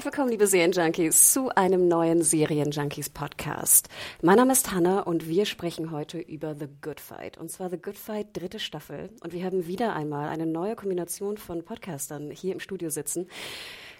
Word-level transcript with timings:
Herzlich 0.00 0.14
willkommen, 0.14 0.30
liebe 0.30 0.46
Serienjunkies, 0.46 1.34
zu 1.34 1.50
einem 1.50 1.86
neuen 1.86 2.22
Serienjunkies 2.22 3.10
Podcast. 3.10 3.90
Mein 4.22 4.36
Name 4.36 4.52
ist 4.52 4.72
Hanna 4.72 5.00
und 5.00 5.28
wir 5.28 5.44
sprechen 5.44 5.90
heute 5.90 6.18
über 6.18 6.54
The 6.58 6.68
Good 6.80 7.00
Fight. 7.00 7.36
Und 7.36 7.50
zwar 7.50 7.68
The 7.68 7.76
Good 7.76 7.98
Fight, 7.98 8.28
dritte 8.32 8.60
Staffel. 8.60 9.10
Und 9.22 9.34
wir 9.34 9.44
haben 9.44 9.66
wieder 9.66 9.94
einmal 9.94 10.30
eine 10.30 10.46
neue 10.46 10.74
Kombination 10.74 11.36
von 11.36 11.62
Podcastern 11.64 12.30
hier 12.30 12.54
im 12.54 12.60
Studio 12.60 12.88
sitzen. 12.88 13.28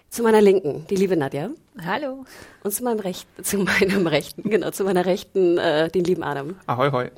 Zu 0.09 0.23
meiner 0.23 0.41
Linken, 0.41 0.87
die 0.89 0.97
liebe 0.97 1.19
Nadja. 1.19 1.51
Hallo. 1.85 2.25
Und 2.65 2.71
zu 2.73 2.83
meinem 2.83 3.01
Rechten, 3.01 3.45
zu 3.45 3.59
meinem 3.59 4.07
Rechten, 4.07 4.49
genau, 4.49 4.71
zu 4.71 4.85
meiner 4.85 5.05
Rechten, 5.05 5.59
äh, 5.59 5.91
den 5.91 6.05
lieben 6.05 6.23
Adam. 6.23 6.57
Ahoi, 6.67 6.91
hoi. 6.93 7.11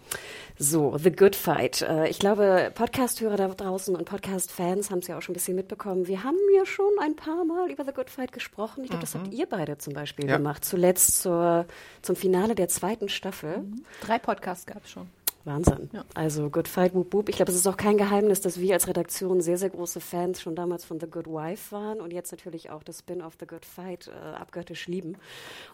So, 0.58 0.96
The 0.96 1.10
Good 1.10 1.34
Fight. 1.34 1.82
Äh, 1.82 2.08
ich 2.08 2.18
glaube, 2.18 2.70
Podcast-Hörer 2.74 3.36
da 3.36 3.48
draußen 3.48 3.96
und 3.96 4.04
Podcast-Fans 4.04 4.90
haben 4.90 4.98
es 4.98 5.08
ja 5.08 5.16
auch 5.18 5.22
schon 5.22 5.32
ein 5.32 5.34
bisschen 5.34 5.56
mitbekommen. 5.56 6.06
Wir 6.06 6.22
haben 6.22 6.36
ja 6.54 6.64
schon 6.66 6.90
ein 7.00 7.16
paar 7.16 7.44
Mal 7.44 7.70
über 7.70 7.84
The 7.84 7.92
Good 7.92 8.10
Fight 8.10 8.32
gesprochen. 8.32 8.84
Ich 8.84 8.90
glaube, 8.90 9.00
das 9.00 9.14
habt 9.14 9.32
ihr 9.32 9.46
beide 9.46 9.78
zum 9.78 9.94
Beispiel 9.94 10.28
Ja. 10.28 10.36
gemacht. 10.36 10.64
Zuletzt 10.64 11.22
zur, 11.22 11.66
zum 12.02 12.16
Finale 12.16 12.54
der 12.54 12.68
zweiten 12.68 13.08
Staffel. 13.08 13.64
Drei 14.02 14.18
Podcasts 14.18 14.66
gab 14.66 14.84
es 14.84 14.90
schon. 14.90 15.08
Wahnsinn. 15.44 15.90
Ja. 15.92 16.04
Also 16.14 16.50
Good 16.50 16.68
Fight, 16.68 16.94
Whoop 16.94 17.12
Whoop. 17.12 17.28
Ich 17.28 17.36
glaube, 17.36 17.50
es 17.50 17.56
ist 17.56 17.66
auch 17.66 17.76
kein 17.76 17.98
Geheimnis, 17.98 18.40
dass 18.40 18.60
wir 18.60 18.74
als 18.74 18.86
Redaktion 18.88 19.40
sehr, 19.40 19.58
sehr 19.58 19.70
große 19.70 20.00
Fans 20.00 20.40
schon 20.40 20.54
damals 20.54 20.84
von 20.84 21.00
The 21.00 21.06
Good 21.06 21.26
Wife 21.26 21.72
waren 21.74 22.00
und 22.00 22.12
jetzt 22.12 22.30
natürlich 22.32 22.70
auch 22.70 22.82
das 22.82 23.00
Spin-off 23.00 23.34
The 23.40 23.46
Good 23.46 23.64
Fight 23.64 24.08
äh, 24.08 24.36
abgöttisch 24.36 24.86
lieben. 24.86 25.16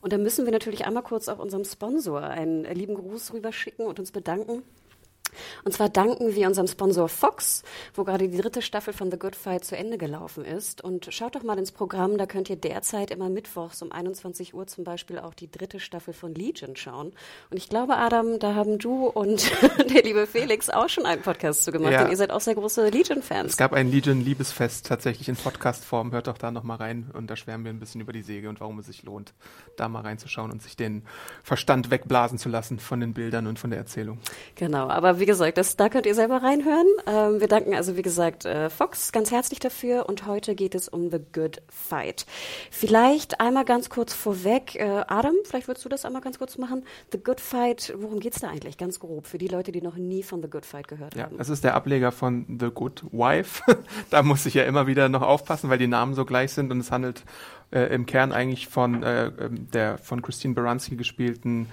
Und 0.00 0.12
da 0.12 0.18
müssen 0.18 0.44
wir 0.44 0.52
natürlich 0.52 0.86
einmal 0.86 1.02
kurz 1.02 1.28
auch 1.28 1.38
unserem 1.38 1.64
Sponsor 1.64 2.22
einen 2.22 2.64
lieben 2.64 2.94
Gruß 2.94 3.32
rüberschicken 3.32 3.86
und 3.86 3.98
uns 3.98 4.12
bedanken. 4.12 4.62
Und 5.64 5.72
zwar 5.72 5.88
danken 5.88 6.34
wir 6.34 6.46
unserem 6.46 6.66
Sponsor 6.66 7.08
Fox, 7.08 7.62
wo 7.94 8.04
gerade 8.04 8.28
die 8.28 8.38
dritte 8.38 8.62
Staffel 8.62 8.92
von 8.92 9.10
The 9.10 9.18
Good 9.18 9.36
Fight 9.36 9.64
zu 9.64 9.76
Ende 9.76 9.98
gelaufen 9.98 10.44
ist. 10.44 10.82
Und 10.82 11.12
schaut 11.12 11.34
doch 11.34 11.42
mal 11.42 11.58
ins 11.58 11.72
Programm, 11.72 12.18
da 12.18 12.26
könnt 12.26 12.50
ihr 12.50 12.56
derzeit 12.56 13.10
immer 13.10 13.28
mittwochs 13.28 13.82
um 13.82 13.92
21 13.92 14.54
Uhr 14.54 14.66
zum 14.66 14.84
Beispiel 14.84 15.18
auch 15.18 15.34
die 15.34 15.50
dritte 15.50 15.80
Staffel 15.80 16.14
von 16.14 16.34
Legion 16.34 16.76
schauen. 16.76 17.12
Und 17.50 17.56
ich 17.56 17.68
glaube, 17.68 17.96
Adam, 17.96 18.38
da 18.38 18.54
haben 18.54 18.78
du 18.78 19.06
und 19.06 19.50
der 19.94 20.02
liebe 20.02 20.26
Felix 20.26 20.70
auch 20.70 20.88
schon 20.88 21.06
einen 21.06 21.22
Podcast 21.22 21.64
zu 21.64 21.72
gemacht. 21.72 21.92
Ja. 21.92 22.04
Und 22.04 22.10
ihr 22.10 22.16
seid 22.16 22.30
auch 22.30 22.40
sehr 22.40 22.54
große 22.54 22.88
Legion-Fans. 22.88 23.52
Es 23.52 23.56
gab 23.56 23.72
ein 23.72 23.90
Legion-Liebesfest 23.90 24.86
tatsächlich 24.86 25.28
in 25.28 25.36
Podcast-Form. 25.36 26.12
Hört 26.12 26.26
doch 26.26 26.38
da 26.38 26.50
nochmal 26.50 26.78
rein 26.78 27.10
und 27.12 27.28
da 27.28 27.36
schwärmen 27.36 27.64
wir 27.64 27.72
ein 27.72 27.80
bisschen 27.80 28.00
über 28.00 28.12
die 28.12 28.22
Säge 28.22 28.48
und 28.48 28.60
warum 28.60 28.78
es 28.78 28.86
sich 28.86 29.02
lohnt, 29.02 29.34
da 29.76 29.88
mal 29.88 30.02
reinzuschauen 30.02 30.50
und 30.50 30.62
sich 30.62 30.76
den 30.76 31.04
Verstand 31.42 31.90
wegblasen 31.90 32.38
zu 32.38 32.48
lassen 32.48 32.78
von 32.78 33.00
den 33.00 33.14
Bildern 33.14 33.46
und 33.46 33.58
von 33.58 33.70
der 33.70 33.78
Erzählung. 33.78 34.18
Genau, 34.54 34.88
aber 34.88 35.17
wie 35.18 35.26
gesagt, 35.26 35.58
das, 35.58 35.76
da 35.76 35.88
könnt 35.88 36.06
ihr 36.06 36.14
selber 36.14 36.42
reinhören. 36.42 36.86
Ähm, 37.06 37.40
wir 37.40 37.48
danken 37.48 37.74
also, 37.74 37.96
wie 37.96 38.02
gesagt, 38.02 38.44
äh, 38.44 38.70
Fox 38.70 39.12
ganz 39.12 39.30
herzlich 39.30 39.58
dafür 39.60 40.08
und 40.08 40.26
heute 40.26 40.54
geht 40.54 40.74
es 40.74 40.88
um 40.88 41.10
The 41.10 41.20
Good 41.32 41.62
Fight. 41.68 42.26
Vielleicht 42.70 43.40
einmal 43.40 43.64
ganz 43.64 43.90
kurz 43.90 44.14
vorweg, 44.14 44.74
äh, 44.76 45.04
Adam, 45.08 45.34
vielleicht 45.44 45.68
würdest 45.68 45.84
du 45.84 45.88
das 45.88 46.04
einmal 46.04 46.22
ganz 46.22 46.38
kurz 46.38 46.58
machen. 46.58 46.84
The 47.12 47.18
Good 47.18 47.40
Fight, 47.40 47.94
worum 47.98 48.20
geht's 48.20 48.40
da 48.40 48.48
eigentlich, 48.48 48.78
ganz 48.78 49.00
grob, 49.00 49.26
für 49.26 49.38
die 49.38 49.48
Leute, 49.48 49.72
die 49.72 49.82
noch 49.82 49.96
nie 49.96 50.22
von 50.22 50.42
The 50.42 50.48
Good 50.48 50.66
Fight 50.66 50.88
gehört 50.88 51.14
Ja, 51.14 51.24
haben? 51.24 51.38
das 51.38 51.48
ist 51.48 51.64
der 51.64 51.74
Ableger 51.74 52.12
von 52.12 52.58
The 52.60 52.70
Good 52.70 53.04
Wife. 53.12 53.62
da 54.10 54.22
muss 54.22 54.46
ich 54.46 54.54
ja 54.54 54.64
immer 54.64 54.86
wieder 54.86 55.08
noch 55.08 55.22
aufpassen, 55.22 55.70
weil 55.70 55.78
die 55.78 55.86
Namen 55.86 56.14
so 56.14 56.24
gleich 56.24 56.52
sind 56.52 56.70
und 56.70 56.80
es 56.80 56.90
handelt 56.90 57.24
äh, 57.70 57.94
im 57.94 58.06
Kern 58.06 58.32
eigentlich 58.32 58.68
von 58.68 59.02
äh, 59.02 59.26
ähm, 59.26 59.68
der 59.72 59.98
von 59.98 60.22
Christine 60.22 60.54
Baranski 60.54 60.96
gespielten 60.96 61.68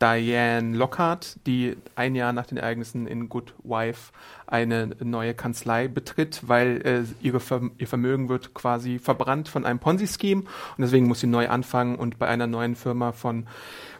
Diane 0.00 0.76
Lockhart, 0.76 1.38
die 1.46 1.76
ein 1.94 2.14
Jahr 2.14 2.32
nach 2.32 2.46
den 2.46 2.58
Ereignissen 2.58 3.06
in 3.06 3.28
Good 3.28 3.54
Wife 3.62 4.12
eine 4.46 4.90
neue 5.02 5.34
Kanzlei 5.34 5.88
betritt, 5.88 6.42
weil 6.46 6.82
äh, 6.84 7.24
ihre 7.24 7.40
Verm 7.40 7.72
ihr 7.78 7.88
Vermögen 7.88 8.28
wird 8.28 8.52
quasi 8.52 8.98
verbrannt 8.98 9.48
von 9.48 9.64
einem 9.64 9.78
Ponzi-Scheme 9.78 10.42
und 10.42 10.78
deswegen 10.78 11.06
muss 11.06 11.20
sie 11.20 11.26
neu 11.26 11.48
anfangen 11.48 11.96
und 11.96 12.18
bei 12.18 12.28
einer 12.28 12.46
neuen 12.46 12.76
Firma 12.76 13.12
von 13.12 13.46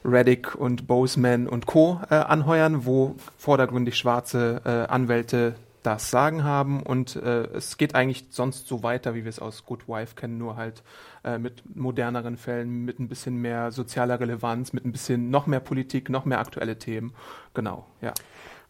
Reddick 0.05 0.55
und 0.55 0.87
Boseman 0.87 1.49
und 1.49 1.67
Co. 1.67 2.01
Äh, 2.11 2.17
anheuern, 2.17 2.85
wo 2.85 3.17
vordergründig 3.39 3.97
schwarze 3.97 4.61
äh, 4.65 4.93
Anwälte 4.93 5.55
das 5.87 6.11
Sagen 6.11 6.43
haben 6.43 6.83
und 6.83 7.15
äh, 7.17 7.45
es 7.55 7.77
geht 7.77 7.95
eigentlich 7.95 8.27
sonst 8.31 8.67
so 8.67 8.83
weiter, 8.83 9.15
wie 9.15 9.25
wir 9.25 9.29
es 9.29 9.39
aus 9.39 9.65
Good 9.65 9.89
Wife 9.89 10.17
kennen, 10.17 10.37
nur 10.37 10.57
halt 10.57 10.83
äh, 11.27 11.39
mit 11.39 11.75
moderneren 11.75 12.37
Fällen, 12.37 12.85
mit 12.85 13.01
ein 13.01 13.09
bisschen 13.09 13.37
mehr 13.37 13.73
sozialer 13.73 14.21
Relevanz, 14.21 14.73
mit 14.73 14.85
ein 14.85 14.93
bisschen 14.93 15.29
noch 15.29 15.49
mehr 15.49 15.59
Politik, 15.59 16.09
noch 16.09 16.25
mehr 16.25 16.39
aktuelle 16.39 16.79
Themen. 16.79 17.15
Genau, 17.53 17.85
ja. 18.01 18.15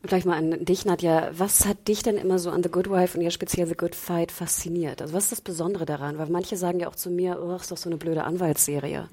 Und 0.03 0.09
gleich 0.09 0.25
mal 0.25 0.39
an 0.39 0.65
dich, 0.65 0.87
Nadja. 0.87 1.29
Was 1.33 1.67
hat 1.67 1.87
dich 1.87 2.03
denn 2.03 2.17
immer 2.17 2.39
so 2.39 2.51
an 2.51 2.63
The 2.63 2.71
Good 2.71 2.89
Wife 2.89 3.19
und 3.19 3.23
ja 3.23 3.31
speziell 3.31 3.67
The 3.67 3.77
Good 3.77 3.95
Fight 3.95 4.33
fasziniert? 4.33 5.03
Also 5.03 5.13
was 5.13 5.25
ist 5.25 5.33
das 5.33 5.41
Besondere 5.43 5.85
daran? 5.85 6.17
Weil 6.17 6.29
manche 6.31 6.57
sagen 6.57 6.81
ja 6.81 6.89
auch 6.89 6.97
zu 6.97 7.11
mir, 7.11 7.43
oh, 7.43 7.55
ist 7.57 7.71
doch 7.71 7.77
so 7.77 7.91
eine 7.91 7.99
blöde 7.99 8.25
Anwaltsserie. 8.25 9.09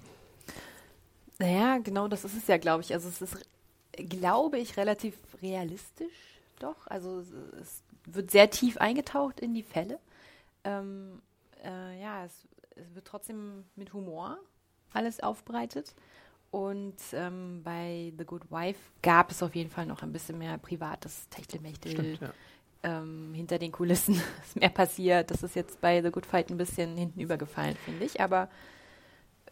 Naja, 1.39 1.79
genau 1.79 2.07
das 2.07 2.23
ist 2.23 2.37
es 2.37 2.47
ja, 2.47 2.57
glaube 2.57 2.81
ich. 2.81 2.93
Also 2.93 3.09
es 3.09 3.21
ist, 3.21 3.37
glaube 3.91 4.57
ich, 4.57 4.77
relativ 4.77 5.15
realistisch 5.41 6.39
doch. 6.59 6.87
Also 6.87 7.19
es, 7.19 7.27
es 7.61 7.83
wird 8.05 8.31
sehr 8.31 8.49
tief 8.49 8.77
eingetaucht 8.77 9.41
in 9.41 9.53
die 9.53 9.63
Fälle. 9.63 9.99
Ähm, 10.63 11.21
äh, 11.63 12.01
ja, 12.01 12.23
es, 12.25 12.33
es 12.75 12.95
wird 12.95 13.05
trotzdem 13.05 13.65
mit 13.75 13.93
Humor 13.93 14.37
alles 14.93 15.19
aufbereitet. 15.19 15.93
Und 16.51 16.97
ähm, 17.13 17.61
bei 17.63 18.13
The 18.17 18.25
Good 18.25 18.51
Wife 18.51 18.79
gab 19.01 19.31
es 19.31 19.41
auf 19.41 19.55
jeden 19.55 19.71
Fall 19.71 19.87
noch 19.87 20.03
ein 20.03 20.11
bisschen 20.11 20.37
mehr 20.37 20.57
privates 20.59 21.27
Techtelmechtel. 21.29 21.93
Stimmt, 21.93 22.21
ja. 22.21 22.33
ähm, 22.83 23.33
hinter 23.33 23.57
den 23.57 23.71
Kulissen 23.71 24.13
ist 24.43 24.55
mehr 24.55 24.69
passiert. 24.69 25.31
Das 25.31 25.41
ist 25.41 25.55
jetzt 25.55 25.81
bei 25.81 26.01
The 26.03 26.11
Good 26.11 26.27
Fight 26.27 26.51
ein 26.51 26.57
bisschen 26.57 26.95
hinten 26.95 27.19
übergefallen, 27.19 27.75
finde 27.77 28.05
ich. 28.05 28.21
Aber 28.21 28.49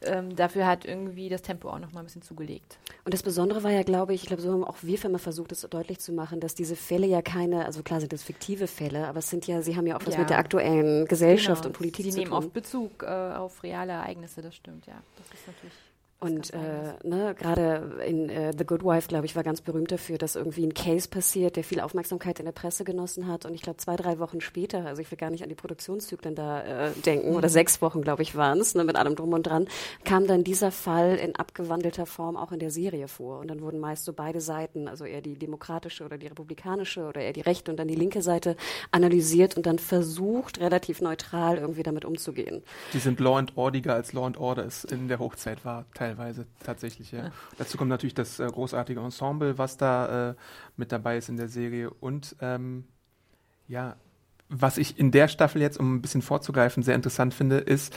ähm, 0.03 0.35
dafür 0.35 0.65
hat 0.67 0.85
irgendwie 0.85 1.29
das 1.29 1.41
Tempo 1.41 1.69
auch 1.69 1.79
noch 1.79 1.91
mal 1.93 1.99
ein 2.01 2.05
bisschen 2.05 2.21
zugelegt. 2.21 2.77
Und 3.05 3.13
das 3.13 3.23
Besondere 3.23 3.63
war 3.63 3.71
ja, 3.71 3.83
glaube 3.83 4.13
ich, 4.13 4.21
ich 4.23 4.27
glaube, 4.27 4.41
so 4.41 4.51
haben 4.51 4.63
auch 4.63 4.77
wir 4.81 5.03
immer 5.05 5.19
versucht, 5.19 5.51
es 5.51 5.61
deutlich 5.61 5.99
zu 5.99 6.11
machen, 6.11 6.39
dass 6.39 6.55
diese 6.55 6.75
Fälle 6.75 7.07
ja 7.07 7.21
keine, 7.21 7.65
also 7.65 7.83
klar 7.83 7.99
sind 7.99 8.11
das 8.13 8.23
fiktive 8.23 8.67
Fälle, 8.67 9.07
aber 9.07 9.19
es 9.19 9.29
sind 9.29 9.47
ja, 9.47 9.61
sie 9.61 9.75
haben 9.75 9.87
ja 9.87 9.95
auch 9.97 10.05
was 10.05 10.13
Ja. 10.15 10.19
mit 10.21 10.29
der 10.29 10.37
aktuellen 10.39 11.05
Gesellschaft 11.05 11.63
Genau, 11.63 11.69
und 11.69 11.77
Politik 11.77 12.05
Sie 12.05 12.11
zu 12.11 12.17
nehmen 12.19 12.29
tun. 12.31 12.37
oft 12.37 12.53
Bezug 12.53 13.03
äh, 13.03 13.07
auf 13.07 13.63
reale 13.63 13.91
Ereignisse, 13.93 14.41
das 14.41 14.55
stimmt, 14.55 14.85
ja. 14.87 14.95
Das 15.17 15.27
ist 15.39 15.47
natürlich. 15.47 15.73
Und 16.21 16.53
äh, 16.53 16.93
ne, 17.03 17.33
gerade 17.33 17.97
in 18.05 18.29
äh, 18.29 18.53
The 18.55 18.63
Good 18.63 18.83
Wife, 18.83 19.07
glaube 19.07 19.25
ich, 19.25 19.35
war 19.35 19.41
ganz 19.41 19.61
berühmt 19.61 19.91
dafür, 19.91 20.19
dass 20.19 20.35
irgendwie 20.35 20.63
ein 20.63 20.75
Case 20.75 21.09
passiert, 21.09 21.55
der 21.55 21.63
viel 21.63 21.79
Aufmerksamkeit 21.79 22.37
in 22.37 22.45
der 22.45 22.51
Presse 22.51 22.83
genossen 22.83 23.27
hat. 23.27 23.45
Und 23.45 23.55
ich 23.55 23.63
glaube, 23.63 23.77
zwei, 23.77 23.95
drei 23.95 24.19
Wochen 24.19 24.39
später, 24.39 24.85
also 24.85 25.01
ich 25.01 25.09
will 25.09 25.17
gar 25.17 25.31
nicht 25.31 25.41
an 25.41 25.49
die 25.49 25.55
Produktionszyklen 25.55 26.35
da 26.35 26.61
äh, 26.61 26.91
denken, 27.03 27.31
Mhm. 27.31 27.37
oder 27.37 27.49
sechs 27.49 27.81
Wochen, 27.81 28.03
glaube 28.03 28.21
ich, 28.21 28.35
waren 28.35 28.59
es, 28.59 28.75
ne, 28.75 28.83
mit 28.83 28.97
allem 28.97 29.15
drum 29.15 29.33
und 29.33 29.47
dran, 29.47 29.67
kam 30.05 30.27
dann 30.27 30.43
dieser 30.43 30.71
Fall 30.71 31.15
in 31.15 31.35
abgewandelter 31.35 32.05
Form 32.05 32.37
auch 32.37 32.51
in 32.51 32.59
der 32.59 32.69
Serie 32.69 33.07
vor. 33.07 33.39
Und 33.39 33.47
dann 33.47 33.61
wurden 33.61 33.79
meist 33.79 34.05
so 34.05 34.13
beide 34.13 34.41
Seiten, 34.41 34.87
also 34.87 35.05
eher 35.05 35.21
die 35.21 35.35
demokratische 35.35 36.05
oder 36.05 36.19
die 36.19 36.27
republikanische 36.27 37.07
oder 37.07 37.21
eher 37.21 37.33
die 37.33 37.41
rechte 37.41 37.71
und 37.71 37.77
dann 37.77 37.87
die 37.87 37.95
linke 37.95 38.21
Seite 38.21 38.55
analysiert 38.91 39.57
und 39.57 39.65
dann 39.65 39.79
versucht, 39.79 40.59
relativ 40.59 41.01
neutral 41.01 41.57
irgendwie 41.57 41.83
damit 41.83 42.05
umzugehen. 42.05 42.61
Die 42.93 42.99
sind 42.99 43.19
Law 43.19 43.37
and 43.37 43.57
Ordiger 43.57 43.95
als 43.95 44.13
Law 44.13 44.27
and 44.27 44.37
Order 44.37 44.65
es 44.65 44.83
in 44.83 45.07
der 45.07 45.17
Hochzeit 45.17 45.65
war, 45.65 45.85
teilweise 45.95 46.10
tatsächlich, 46.63 47.11
ja. 47.11 47.31
Dazu 47.57 47.77
kommt 47.77 47.89
natürlich 47.89 48.13
das 48.13 48.39
äh, 48.39 48.47
großartige 48.47 48.99
Ensemble, 48.99 49.57
was 49.57 49.77
da 49.77 50.31
äh, 50.31 50.35
mit 50.77 50.91
dabei 50.91 51.17
ist 51.17 51.29
in 51.29 51.37
der 51.37 51.47
Serie. 51.47 51.89
Und 51.89 52.35
ähm, 52.41 52.85
ja, 53.67 53.95
was 54.49 54.77
ich 54.77 54.99
in 54.99 55.11
der 55.11 55.27
Staffel 55.27 55.61
jetzt, 55.61 55.79
um 55.79 55.95
ein 55.95 56.01
bisschen 56.01 56.21
vorzugreifen, 56.21 56.83
sehr 56.83 56.95
interessant 56.95 57.33
finde, 57.33 57.57
ist, 57.57 57.95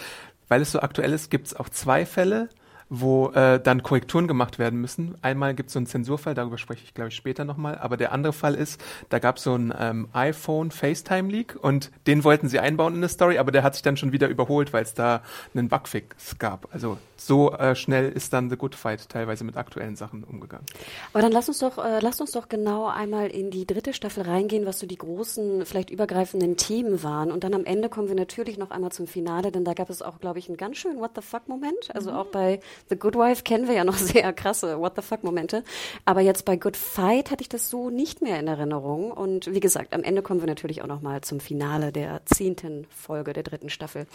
weil 0.48 0.62
es 0.62 0.72
so 0.72 0.80
aktuell 0.80 1.12
ist, 1.12 1.30
gibt 1.30 1.48
es 1.48 1.54
auch 1.54 1.68
zwei 1.68 2.06
Fälle, 2.06 2.48
wo 2.88 3.30
äh, 3.30 3.60
dann 3.60 3.82
Korrekturen 3.82 4.28
gemacht 4.28 4.58
werden 4.58 4.80
müssen. 4.80 5.16
Einmal 5.22 5.54
gibt 5.54 5.68
es 5.68 5.74
so 5.74 5.78
einen 5.78 5.86
Zensurfall, 5.86 6.34
darüber 6.34 6.58
spreche 6.58 6.84
ich 6.84 6.94
glaube 6.94 7.08
ich 7.08 7.16
später 7.16 7.44
nochmal, 7.44 7.78
aber 7.78 7.96
der 7.96 8.12
andere 8.12 8.32
Fall 8.32 8.54
ist, 8.54 8.80
da 9.08 9.18
gab 9.18 9.36
es 9.36 9.44
so 9.44 9.54
einen 9.54 9.72
ähm, 9.78 10.08
iPhone 10.12 10.70
FaceTime 10.70 11.30
Leak 11.30 11.56
und 11.60 11.90
den 12.06 12.24
wollten 12.24 12.48
sie 12.48 12.58
einbauen 12.58 12.94
in 12.94 13.00
eine 13.00 13.08
Story, 13.08 13.38
aber 13.38 13.52
der 13.52 13.62
hat 13.62 13.74
sich 13.74 13.82
dann 13.82 13.96
schon 13.96 14.12
wieder 14.12 14.28
überholt, 14.28 14.72
weil 14.72 14.82
es 14.82 14.94
da 14.94 15.22
einen 15.54 15.68
Bugfix 15.68 16.38
gab. 16.38 16.68
Also 16.72 16.98
so 17.16 17.52
äh, 17.52 17.74
schnell 17.74 18.10
ist 18.10 18.32
dann 18.32 18.50
The 18.50 18.56
Good 18.56 18.74
Fight 18.74 19.08
teilweise 19.08 19.44
mit 19.44 19.56
aktuellen 19.56 19.96
Sachen 19.96 20.24
umgegangen. 20.24 20.66
Aber 21.12 21.22
dann 21.22 21.32
lass 21.32 21.48
uns 21.48 21.58
doch, 21.58 21.78
äh, 21.78 22.00
lass 22.00 22.20
uns 22.20 22.32
doch 22.32 22.48
genau 22.48 22.86
einmal 22.86 23.28
in 23.28 23.50
die 23.50 23.66
dritte 23.66 23.92
Staffel 23.92 24.24
reingehen, 24.24 24.66
was 24.66 24.78
so 24.78 24.86
die 24.86 24.98
großen, 24.98 25.64
vielleicht 25.64 25.90
übergreifenden 25.90 26.56
Themen 26.56 27.02
waren. 27.02 27.30
Und 27.30 27.44
dann 27.44 27.54
am 27.54 27.64
Ende 27.64 27.88
kommen 27.88 28.08
wir 28.08 28.14
natürlich 28.14 28.58
noch 28.58 28.70
einmal 28.70 28.92
zum 28.92 29.06
Finale, 29.06 29.52
denn 29.52 29.64
da 29.64 29.74
gab 29.74 29.90
es 29.90 30.02
auch, 30.02 30.20
glaube 30.20 30.38
ich, 30.38 30.48
einen 30.48 30.56
ganz 30.56 30.76
schönen 30.76 31.00
What 31.00 31.12
the 31.14 31.22
fuck 31.22 31.48
Moment. 31.48 31.94
Also 31.94 32.10
mhm. 32.10 32.16
auch 32.16 32.26
bei 32.26 32.60
The 32.88 32.96
Good 32.96 33.16
Wife 33.16 33.42
kennen 33.42 33.66
wir 33.66 33.74
ja 33.74 33.84
noch 33.84 33.96
sehr 33.98 34.32
krasse 34.32 34.78
What 34.78 34.94
the 34.96 35.02
fuck 35.02 35.24
Momente. 35.24 35.64
Aber 36.04 36.20
jetzt 36.20 36.44
bei 36.44 36.56
Good 36.56 36.76
Fight 36.76 37.30
hatte 37.30 37.42
ich 37.42 37.48
das 37.48 37.70
so 37.70 37.90
nicht 37.90 38.22
mehr 38.22 38.38
in 38.38 38.48
Erinnerung. 38.48 39.10
Und 39.10 39.52
wie 39.52 39.60
gesagt, 39.60 39.94
am 39.94 40.02
Ende 40.02 40.22
kommen 40.22 40.40
wir 40.40 40.46
natürlich 40.46 40.82
auch 40.82 40.86
noch 40.86 41.00
mal 41.00 41.20
zum 41.22 41.40
Finale 41.40 41.92
der 41.92 42.20
zehnten 42.26 42.86
Folge 42.90 43.32
der 43.32 43.42
dritten 43.42 43.70
Staffel. 43.70 44.06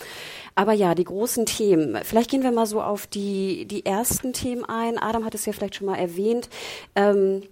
Aber 0.56 0.74
ja, 0.74 0.96
die 0.96 1.04
großen 1.04 1.46
Themen. 1.46 1.98
Vielleicht 2.04 2.30
gehen 2.30 2.44
wir 2.44 2.52
mal 2.52 2.66
so 2.66 2.82
auf 2.82 3.08
die, 3.08 3.66
die 3.66 3.86
ersten 3.86 4.34
Themen 4.34 4.66
ein. 4.66 4.98
Adam 4.98 5.26
hat 5.26 5.36
es 5.36 5.46
ja 5.46 5.54
vielleicht 5.54 5.76
schon 5.76 5.88
mal 5.88 5.98
erwähnt. 5.98 6.50
Ähm, 6.96 7.44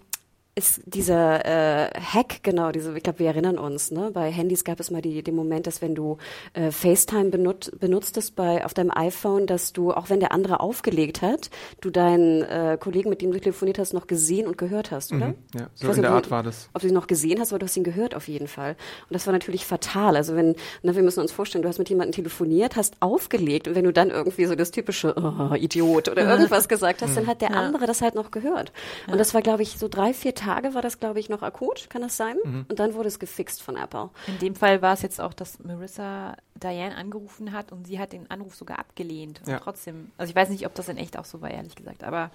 ist 0.57 0.81
dieser 0.87 1.45
äh, 1.45 1.91
Hack, 1.99 2.41
genau, 2.41 2.71
diese, 2.71 2.97
ich 2.97 3.03
glaube, 3.03 3.19
wir 3.19 3.27
erinnern 3.27 3.59
uns, 3.59 3.91
ne? 3.91 4.09
Bei 4.11 4.31
Handys 4.31 4.63
gab 4.63 4.79
es 4.79 4.89
mal 4.89 5.03
die, 5.03 5.21
den 5.21 5.35
Moment, 5.35 5.67
dass 5.67 5.83
wenn 5.83 5.93
du 5.93 6.17
äh, 6.53 6.71
FaceTime 6.71 7.29
benut, 7.29 7.71
benutztest 7.79 8.35
bei 8.35 8.65
auf 8.65 8.73
deinem 8.73 8.89
iPhone, 8.89 9.45
dass 9.45 9.71
du, 9.71 9.93
auch 9.93 10.09
wenn 10.09 10.19
der 10.19 10.31
andere 10.31 10.59
aufgelegt 10.59 11.21
hat, 11.21 11.51
du 11.79 11.91
deinen 11.91 12.41
äh, 12.41 12.75
Kollegen, 12.79 13.11
mit 13.11 13.21
dem 13.21 13.31
du 13.31 13.39
telefoniert 13.39 13.77
hast, 13.77 13.93
noch 13.93 14.07
gesehen 14.07 14.47
und 14.47 14.57
gehört 14.57 14.89
hast, 14.89 15.13
oder? 15.13 15.27
Mhm, 15.27 15.35
ja, 15.53 15.69
so 15.75 15.91
in 15.91 16.01
der 16.01 16.09
Art 16.09 16.31
war 16.31 16.41
das. 16.41 16.69
Ob 16.73 16.81
du 16.81 16.87
ihn 16.87 16.93
noch 16.95 17.05
gesehen 17.05 17.39
hast, 17.39 17.51
aber 17.51 17.59
du 17.59 17.65
hast 17.67 17.77
ihn 17.77 17.83
gehört 17.83 18.15
auf 18.15 18.27
jeden 18.27 18.47
Fall. 18.47 18.71
Und 18.71 19.13
das 19.13 19.27
war 19.27 19.33
natürlich 19.33 19.63
fatal. 19.63 20.15
Also 20.15 20.35
wenn, 20.35 20.55
na, 20.81 20.95
wir 20.95 21.03
müssen 21.03 21.19
uns 21.19 21.31
vorstellen, 21.31 21.61
du 21.61 21.69
hast 21.69 21.77
mit 21.77 21.89
jemandem 21.89 22.13
telefoniert, 22.13 22.75
hast 22.75 22.95
aufgelegt 22.99 23.67
und 23.67 23.75
wenn 23.75 23.85
du 23.85 23.93
dann 23.93 24.09
irgendwie 24.09 24.45
so 24.45 24.55
das 24.55 24.71
typische 24.71 25.13
oh, 25.15 25.53
Idiot 25.53 26.09
oder 26.09 26.27
irgendwas 26.27 26.67
gesagt 26.67 27.03
hast, 27.03 27.15
dann 27.15 27.27
hat 27.27 27.41
der 27.41 27.51
andere 27.51 27.85
das 27.85 28.01
halt 28.01 28.15
noch 28.15 28.31
gehört. 28.31 28.71
Und 29.05 29.19
das 29.19 29.35
war, 29.35 29.43
glaube 29.43 29.61
ich, 29.61 29.77
so 29.77 29.87
drei, 29.87 30.15
vier 30.15 30.33
Tage 30.33 30.46
Tage 30.47 30.73
war 30.73 30.81
das, 30.81 30.99
glaube 30.99 31.19
ich, 31.19 31.29
noch 31.29 31.41
akut, 31.41 31.89
kann 31.89 32.01
das 32.01 32.17
sein? 32.17 32.37
Mhm. 32.43 32.65
Und 32.69 32.79
dann 32.79 32.93
wurde 32.93 33.07
es 33.07 33.19
gefixt 33.19 33.61
von 33.61 33.75
Apple. 33.75 34.09
In 34.27 34.39
dem 34.39 34.55
Fall 34.55 34.81
war 34.81 34.93
es 34.93 35.01
jetzt 35.01 35.19
auch, 35.19 35.33
dass 35.33 35.59
Marissa 35.63 36.35
Diane 36.55 36.95
angerufen 36.95 37.51
hat 37.51 37.71
und 37.71 37.85
sie 37.85 37.99
hat 37.99 38.13
den 38.13 38.29
Anruf 38.31 38.55
sogar 38.55 38.79
abgelehnt. 38.79 39.41
Und 39.45 39.51
ja. 39.51 39.59
trotzdem, 39.59 40.11
also 40.17 40.29
ich 40.29 40.35
weiß 40.35 40.49
nicht, 40.49 40.65
ob 40.65 40.73
das 40.75 40.89
in 40.89 40.97
echt 40.97 41.17
auch 41.17 41.25
so 41.25 41.41
war, 41.41 41.51
ehrlich 41.51 41.75
gesagt, 41.75 42.03
aber 42.03 42.31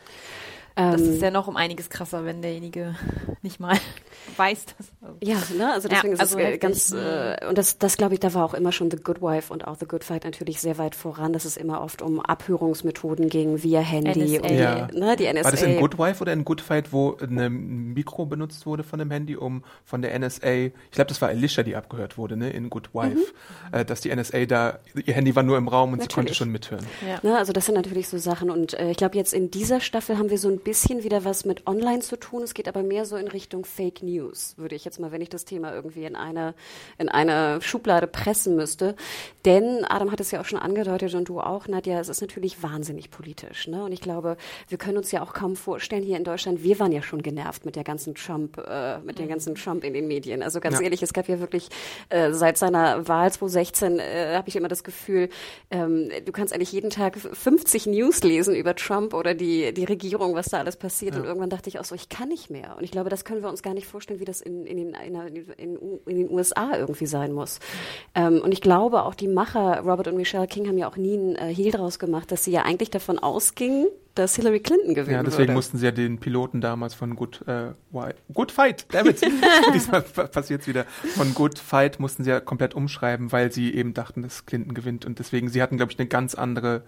das 0.74 1.00
ist 1.02 1.16
ähm, 1.16 1.22
ja 1.22 1.30
noch 1.30 1.48
um 1.48 1.56
einiges 1.56 1.90
krasser, 1.90 2.24
wenn 2.24 2.40
derjenige 2.40 2.96
nicht 3.42 3.60
mal 3.60 3.78
weiß, 4.36 4.66
dass. 4.66 4.91
Also 5.02 5.16
ja, 5.20 5.36
ne? 5.58 5.72
Also 5.72 5.88
deswegen 5.88 6.14
ja, 6.14 6.20
also 6.20 6.38
ist 6.38 6.54
es 6.54 6.60
ganz 6.60 6.92
äh, 6.92 7.48
und 7.48 7.58
das, 7.58 7.76
das 7.78 7.96
glaube 7.96 8.14
ich, 8.14 8.20
da 8.20 8.34
war 8.34 8.44
auch 8.44 8.54
immer 8.54 8.70
schon 8.70 8.88
The 8.88 8.98
Good 8.98 9.20
Wife 9.20 9.52
und 9.52 9.66
auch 9.66 9.76
The 9.76 9.86
Good 9.86 10.04
Fight 10.04 10.22
natürlich 10.22 10.60
sehr 10.60 10.78
weit 10.78 10.94
voran, 10.94 11.32
dass 11.32 11.44
es 11.44 11.56
immer 11.56 11.80
oft 11.80 12.02
um 12.02 12.20
Abhörungsmethoden 12.20 13.28
ging 13.28 13.64
via 13.64 13.80
Handy 13.80 14.38
NSA. 14.38 14.42
und 14.42 14.56
ja. 14.56 14.88
ne, 14.92 15.16
die 15.16 15.24
NSA. 15.24 15.44
War 15.44 15.50
das 15.50 15.62
in 15.62 15.80
Good 15.80 15.98
Wife 15.98 16.20
oder 16.20 16.32
in 16.32 16.44
Good 16.44 16.60
Fight, 16.60 16.92
wo 16.92 17.16
ein 17.20 17.94
Mikro 17.94 18.26
benutzt 18.26 18.64
wurde 18.64 18.84
von 18.84 19.00
dem 19.00 19.10
Handy, 19.10 19.36
um 19.36 19.64
von 19.84 20.02
der 20.02 20.16
NSA, 20.16 20.66
ich 20.66 20.72
glaube, 20.92 21.08
das 21.08 21.20
war 21.20 21.30
Alicia, 21.30 21.64
die 21.64 21.74
abgehört 21.74 22.16
wurde, 22.16 22.36
ne, 22.36 22.50
in 22.50 22.70
Good 22.70 22.94
Wife, 22.94 23.16
mhm. 23.16 23.78
äh, 23.78 23.84
dass 23.84 24.02
die 24.02 24.14
NSA 24.14 24.44
da, 24.44 24.78
ihr 24.94 25.14
Handy 25.14 25.34
war 25.34 25.42
nur 25.42 25.58
im 25.58 25.66
Raum 25.66 25.94
und 25.94 25.98
natürlich. 25.98 26.10
sie 26.10 26.14
konnte 26.14 26.34
schon 26.34 26.50
mithören. 26.50 26.86
Ja. 27.04 27.18
Ne, 27.24 27.36
also 27.36 27.52
das 27.52 27.66
sind 27.66 27.74
natürlich 27.74 28.06
so 28.06 28.18
Sachen 28.18 28.50
und 28.50 28.78
äh, 28.78 28.92
ich 28.92 28.98
glaube, 28.98 29.16
jetzt 29.16 29.34
in 29.34 29.50
dieser 29.50 29.80
Staffel 29.80 30.16
haben 30.16 30.30
wir 30.30 30.38
so 30.38 30.48
ein 30.48 30.58
bisschen 30.58 31.02
wieder 31.02 31.24
was 31.24 31.44
mit 31.44 31.66
Online 31.66 32.00
zu 32.00 32.16
tun. 32.16 32.44
Es 32.44 32.54
geht 32.54 32.68
aber 32.68 32.84
mehr 32.84 33.04
so 33.04 33.16
in 33.16 33.26
Richtung 33.26 33.64
Fake 33.64 34.04
News, 34.04 34.54
würde 34.58 34.76
ich 34.76 34.84
jetzt 34.84 34.91
mal, 34.98 35.12
wenn 35.12 35.20
ich 35.20 35.28
das 35.28 35.44
Thema 35.44 35.74
irgendwie 35.74 36.04
in 36.04 36.16
eine, 36.16 36.54
in 36.98 37.08
eine 37.08 37.60
Schublade 37.60 38.06
pressen 38.06 38.56
müsste. 38.56 38.94
Denn 39.44 39.84
Adam 39.84 40.12
hat 40.12 40.20
es 40.20 40.30
ja 40.30 40.40
auch 40.40 40.44
schon 40.44 40.58
angedeutet 40.58 41.14
und 41.14 41.28
du 41.28 41.40
auch, 41.40 41.66
Nadja, 41.66 41.98
es 42.00 42.08
ist 42.08 42.20
natürlich 42.20 42.62
wahnsinnig 42.62 43.10
politisch. 43.10 43.68
Ne? 43.68 43.84
Und 43.84 43.92
ich 43.92 44.00
glaube, 44.00 44.36
wir 44.68 44.78
können 44.78 44.98
uns 44.98 45.10
ja 45.12 45.22
auch 45.22 45.32
kaum 45.32 45.56
vorstellen 45.56 46.02
hier 46.02 46.16
in 46.16 46.24
Deutschland, 46.24 46.62
wir 46.62 46.78
waren 46.78 46.92
ja 46.92 47.02
schon 47.02 47.22
genervt 47.22 47.66
mit 47.66 47.76
der 47.76 47.84
ganzen 47.84 48.14
Trump, 48.14 48.58
äh, 48.58 48.98
mit 49.00 49.18
dem 49.18 49.28
ganzen 49.28 49.54
Trump 49.54 49.84
in 49.84 49.92
den 49.92 50.06
Medien. 50.06 50.42
Also 50.42 50.60
ganz 50.60 50.78
ja. 50.78 50.82
ehrlich, 50.82 51.02
es 51.02 51.12
gab 51.12 51.28
ja 51.28 51.40
wirklich 51.40 51.68
äh, 52.08 52.32
seit 52.32 52.58
seiner 52.58 53.08
Wahl 53.08 53.30
2016 53.32 53.98
äh, 53.98 54.34
habe 54.36 54.48
ich 54.48 54.56
immer 54.56 54.68
das 54.68 54.84
Gefühl, 54.84 55.28
ähm, 55.70 56.10
du 56.24 56.32
kannst 56.32 56.54
eigentlich 56.54 56.72
jeden 56.72 56.90
Tag 56.90 57.18
50 57.18 57.86
News 57.86 58.22
lesen 58.22 58.54
über 58.54 58.74
Trump 58.76 59.14
oder 59.14 59.34
die, 59.34 59.74
die 59.74 59.84
Regierung, 59.84 60.34
was 60.34 60.46
da 60.46 60.58
alles 60.58 60.76
passiert 60.76 60.92
passiert. 60.92 61.14
Ja. 61.14 61.20
Und 61.20 61.26
irgendwann 61.26 61.50
dachte 61.50 61.68
ich 61.68 61.78
auch 61.78 61.84
so, 61.84 61.94
ich 61.94 62.08
kann 62.08 62.28
nicht 62.28 62.50
mehr. 62.50 62.76
Und 62.76 62.84
ich 62.84 62.90
glaube, 62.90 63.10
das 63.10 63.24
können 63.24 63.42
wir 63.42 63.48
uns 63.48 63.62
gar 63.62 63.74
nicht 63.74 63.86
vorstellen, 63.86 64.20
wie 64.20 64.24
das 64.24 64.40
in, 64.40 64.66
in, 64.66 64.78
den, 64.90 65.44
in, 65.56 65.78
in, 66.06 66.16
den 66.16 66.30
USA 66.30 66.76
irgendwie 66.76 67.06
sein 67.06 67.32
muss. 67.32 67.60
Ähm, 68.14 68.40
und 68.42 68.52
ich 68.52 68.60
glaube, 68.60 69.04
auch 69.04 69.14
die 69.14 69.28
Macher, 69.28 69.80
Robert 69.80 70.08
und 70.08 70.16
Michelle 70.16 70.46
King, 70.46 70.68
haben 70.68 70.78
ja 70.78 70.88
auch 70.88 70.96
nie 70.96 71.14
einen 71.14 71.36
äh, 71.36 71.54
Hehl 71.54 71.70
draus 71.70 71.98
gemacht, 71.98 72.32
dass 72.32 72.44
sie 72.44 72.52
ja 72.52 72.62
eigentlich 72.62 72.90
davon 72.90 73.18
ausgingen, 73.18 73.86
dass 74.14 74.36
Hillary 74.36 74.60
Clinton 74.60 74.94
gewinnen 74.94 75.16
Ja, 75.16 75.22
deswegen 75.22 75.48
würde. 75.48 75.52
mussten 75.54 75.78
sie 75.78 75.86
ja 75.86 75.90
den 75.90 76.18
Piloten 76.18 76.60
damals 76.60 76.94
von 76.94 77.16
Good, 77.16 77.44
äh, 77.46 77.72
Good 78.32 78.52
Fight, 78.52 78.86
damit 78.92 79.20
diesmal 79.74 80.02
passiert 80.02 80.62
es 80.62 80.66
wieder, 80.66 80.84
von 80.84 81.34
Good 81.34 81.58
Fight 81.58 81.98
mussten 81.98 82.24
sie 82.24 82.30
ja 82.30 82.40
komplett 82.40 82.74
umschreiben, 82.74 83.32
weil 83.32 83.52
sie 83.52 83.74
eben 83.74 83.94
dachten, 83.94 84.22
dass 84.22 84.44
Clinton 84.44 84.74
gewinnt 84.74 85.06
und 85.06 85.18
deswegen, 85.18 85.48
sie 85.48 85.62
hatten, 85.62 85.76
glaube 85.76 85.92
ich, 85.92 85.98
eine 85.98 86.08
ganz 86.08 86.34
andere 86.34 86.82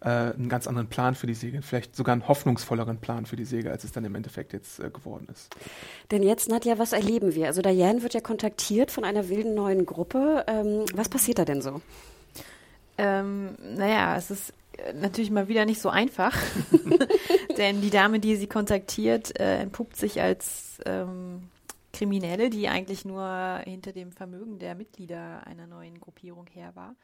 äh, 0.00 0.08
einen 0.08 0.48
ganz 0.48 0.66
anderen 0.66 0.88
Plan 0.88 1.14
für 1.14 1.26
die 1.26 1.34
Säge, 1.34 1.62
vielleicht 1.62 1.96
sogar 1.96 2.12
einen 2.12 2.28
hoffnungsvolleren 2.28 2.98
Plan 2.98 3.26
für 3.26 3.36
die 3.36 3.44
Säge, 3.44 3.70
als 3.70 3.84
es 3.84 3.92
dann 3.92 4.04
im 4.04 4.14
Endeffekt 4.14 4.52
jetzt 4.52 4.78
äh, 4.78 4.90
geworden 4.90 5.26
ist. 5.32 5.54
Denn 6.10 6.22
jetzt, 6.22 6.48
Nadja, 6.48 6.78
was 6.78 6.92
erleben 6.92 7.34
wir? 7.34 7.46
Also 7.46 7.62
Diane 7.62 8.02
wird 8.02 8.14
ja 8.14 8.20
kontaktiert 8.20 8.90
von 8.90 9.04
einer 9.04 9.28
wilden 9.28 9.54
neuen 9.54 9.86
Gruppe. 9.86 10.44
Ähm, 10.46 10.84
was 10.94 11.08
passiert 11.08 11.38
da 11.38 11.44
denn 11.44 11.62
so? 11.62 11.80
Ähm, 12.96 13.56
naja, 13.60 14.16
es 14.16 14.30
ist 14.30 14.52
äh, 14.76 14.92
natürlich 14.92 15.30
mal 15.30 15.48
wieder 15.48 15.64
nicht 15.64 15.80
so 15.80 15.88
einfach, 15.88 16.36
denn 17.58 17.80
die 17.80 17.90
Dame, 17.90 18.20
die 18.20 18.36
sie 18.36 18.46
kontaktiert, 18.46 19.38
äh, 19.38 19.58
entpuppt 19.58 19.96
sich 19.96 20.20
als 20.20 20.78
ähm, 20.86 21.48
Kriminelle, 21.92 22.50
die 22.50 22.68
eigentlich 22.68 23.04
nur 23.04 23.60
hinter 23.64 23.92
dem 23.92 24.12
Vermögen 24.12 24.60
der 24.60 24.76
Mitglieder 24.76 25.44
einer 25.46 25.66
neuen 25.66 26.00
Gruppierung 26.00 26.46
her 26.46 26.70
war 26.74 26.94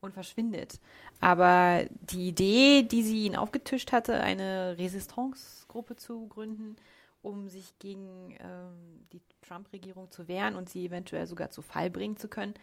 und 0.00 0.14
verschwindet. 0.14 0.80
Aber 1.20 1.84
die 2.00 2.28
Idee, 2.28 2.82
die 2.82 3.02
sie 3.02 3.24
ihn 3.24 3.36
aufgetischt 3.36 3.92
hatte, 3.92 4.20
eine 4.20 4.76
Resistance-Gruppe 4.78 5.96
zu 5.96 6.26
gründen, 6.28 6.76
um 7.22 7.48
sich 7.48 7.78
gegen 7.78 8.36
ähm, 8.40 9.06
die 9.12 9.20
Trump-Regierung 9.42 10.10
zu 10.10 10.28
wehren 10.28 10.54
und 10.54 10.68
sie 10.68 10.86
eventuell 10.86 11.26
sogar 11.26 11.50
zu 11.50 11.62
Fall 11.62 11.90
bringen 11.90 12.16
zu 12.16 12.28
können, 12.28 12.54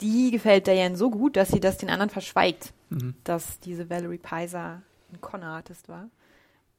die 0.00 0.30
gefällt 0.30 0.66
Diane 0.66 0.96
so 0.96 1.10
gut, 1.10 1.36
dass 1.36 1.50
sie 1.50 1.60
das 1.60 1.78
den 1.78 1.90
anderen 1.90 2.10
verschweigt, 2.10 2.72
mhm. 2.90 3.14
dass 3.24 3.60
diese 3.60 3.88
Valerie 3.88 4.18
Pizer 4.18 4.82
ein 5.12 5.20
Con-Artist 5.20 5.88
war. 5.88 6.10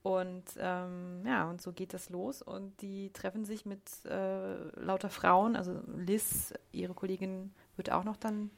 Und 0.01 0.43
ähm, 0.59 1.23
ja, 1.25 1.49
und 1.49 1.61
so 1.61 1.71
geht 1.71 1.93
das 1.93 2.09
los 2.09 2.41
und 2.41 2.81
die 2.81 3.09
treffen 3.13 3.45
sich 3.45 3.65
mit 3.65 3.79
äh, 4.03 4.55
lauter 4.77 5.09
Frauen, 5.09 5.55
also 5.55 5.79
Liz, 5.95 6.53
ihre 6.73 6.93
Kollegin, 6.93 7.53
wird 7.77 7.89
auch 7.89 8.03
noch 8.03 8.17
dann 8.17 8.49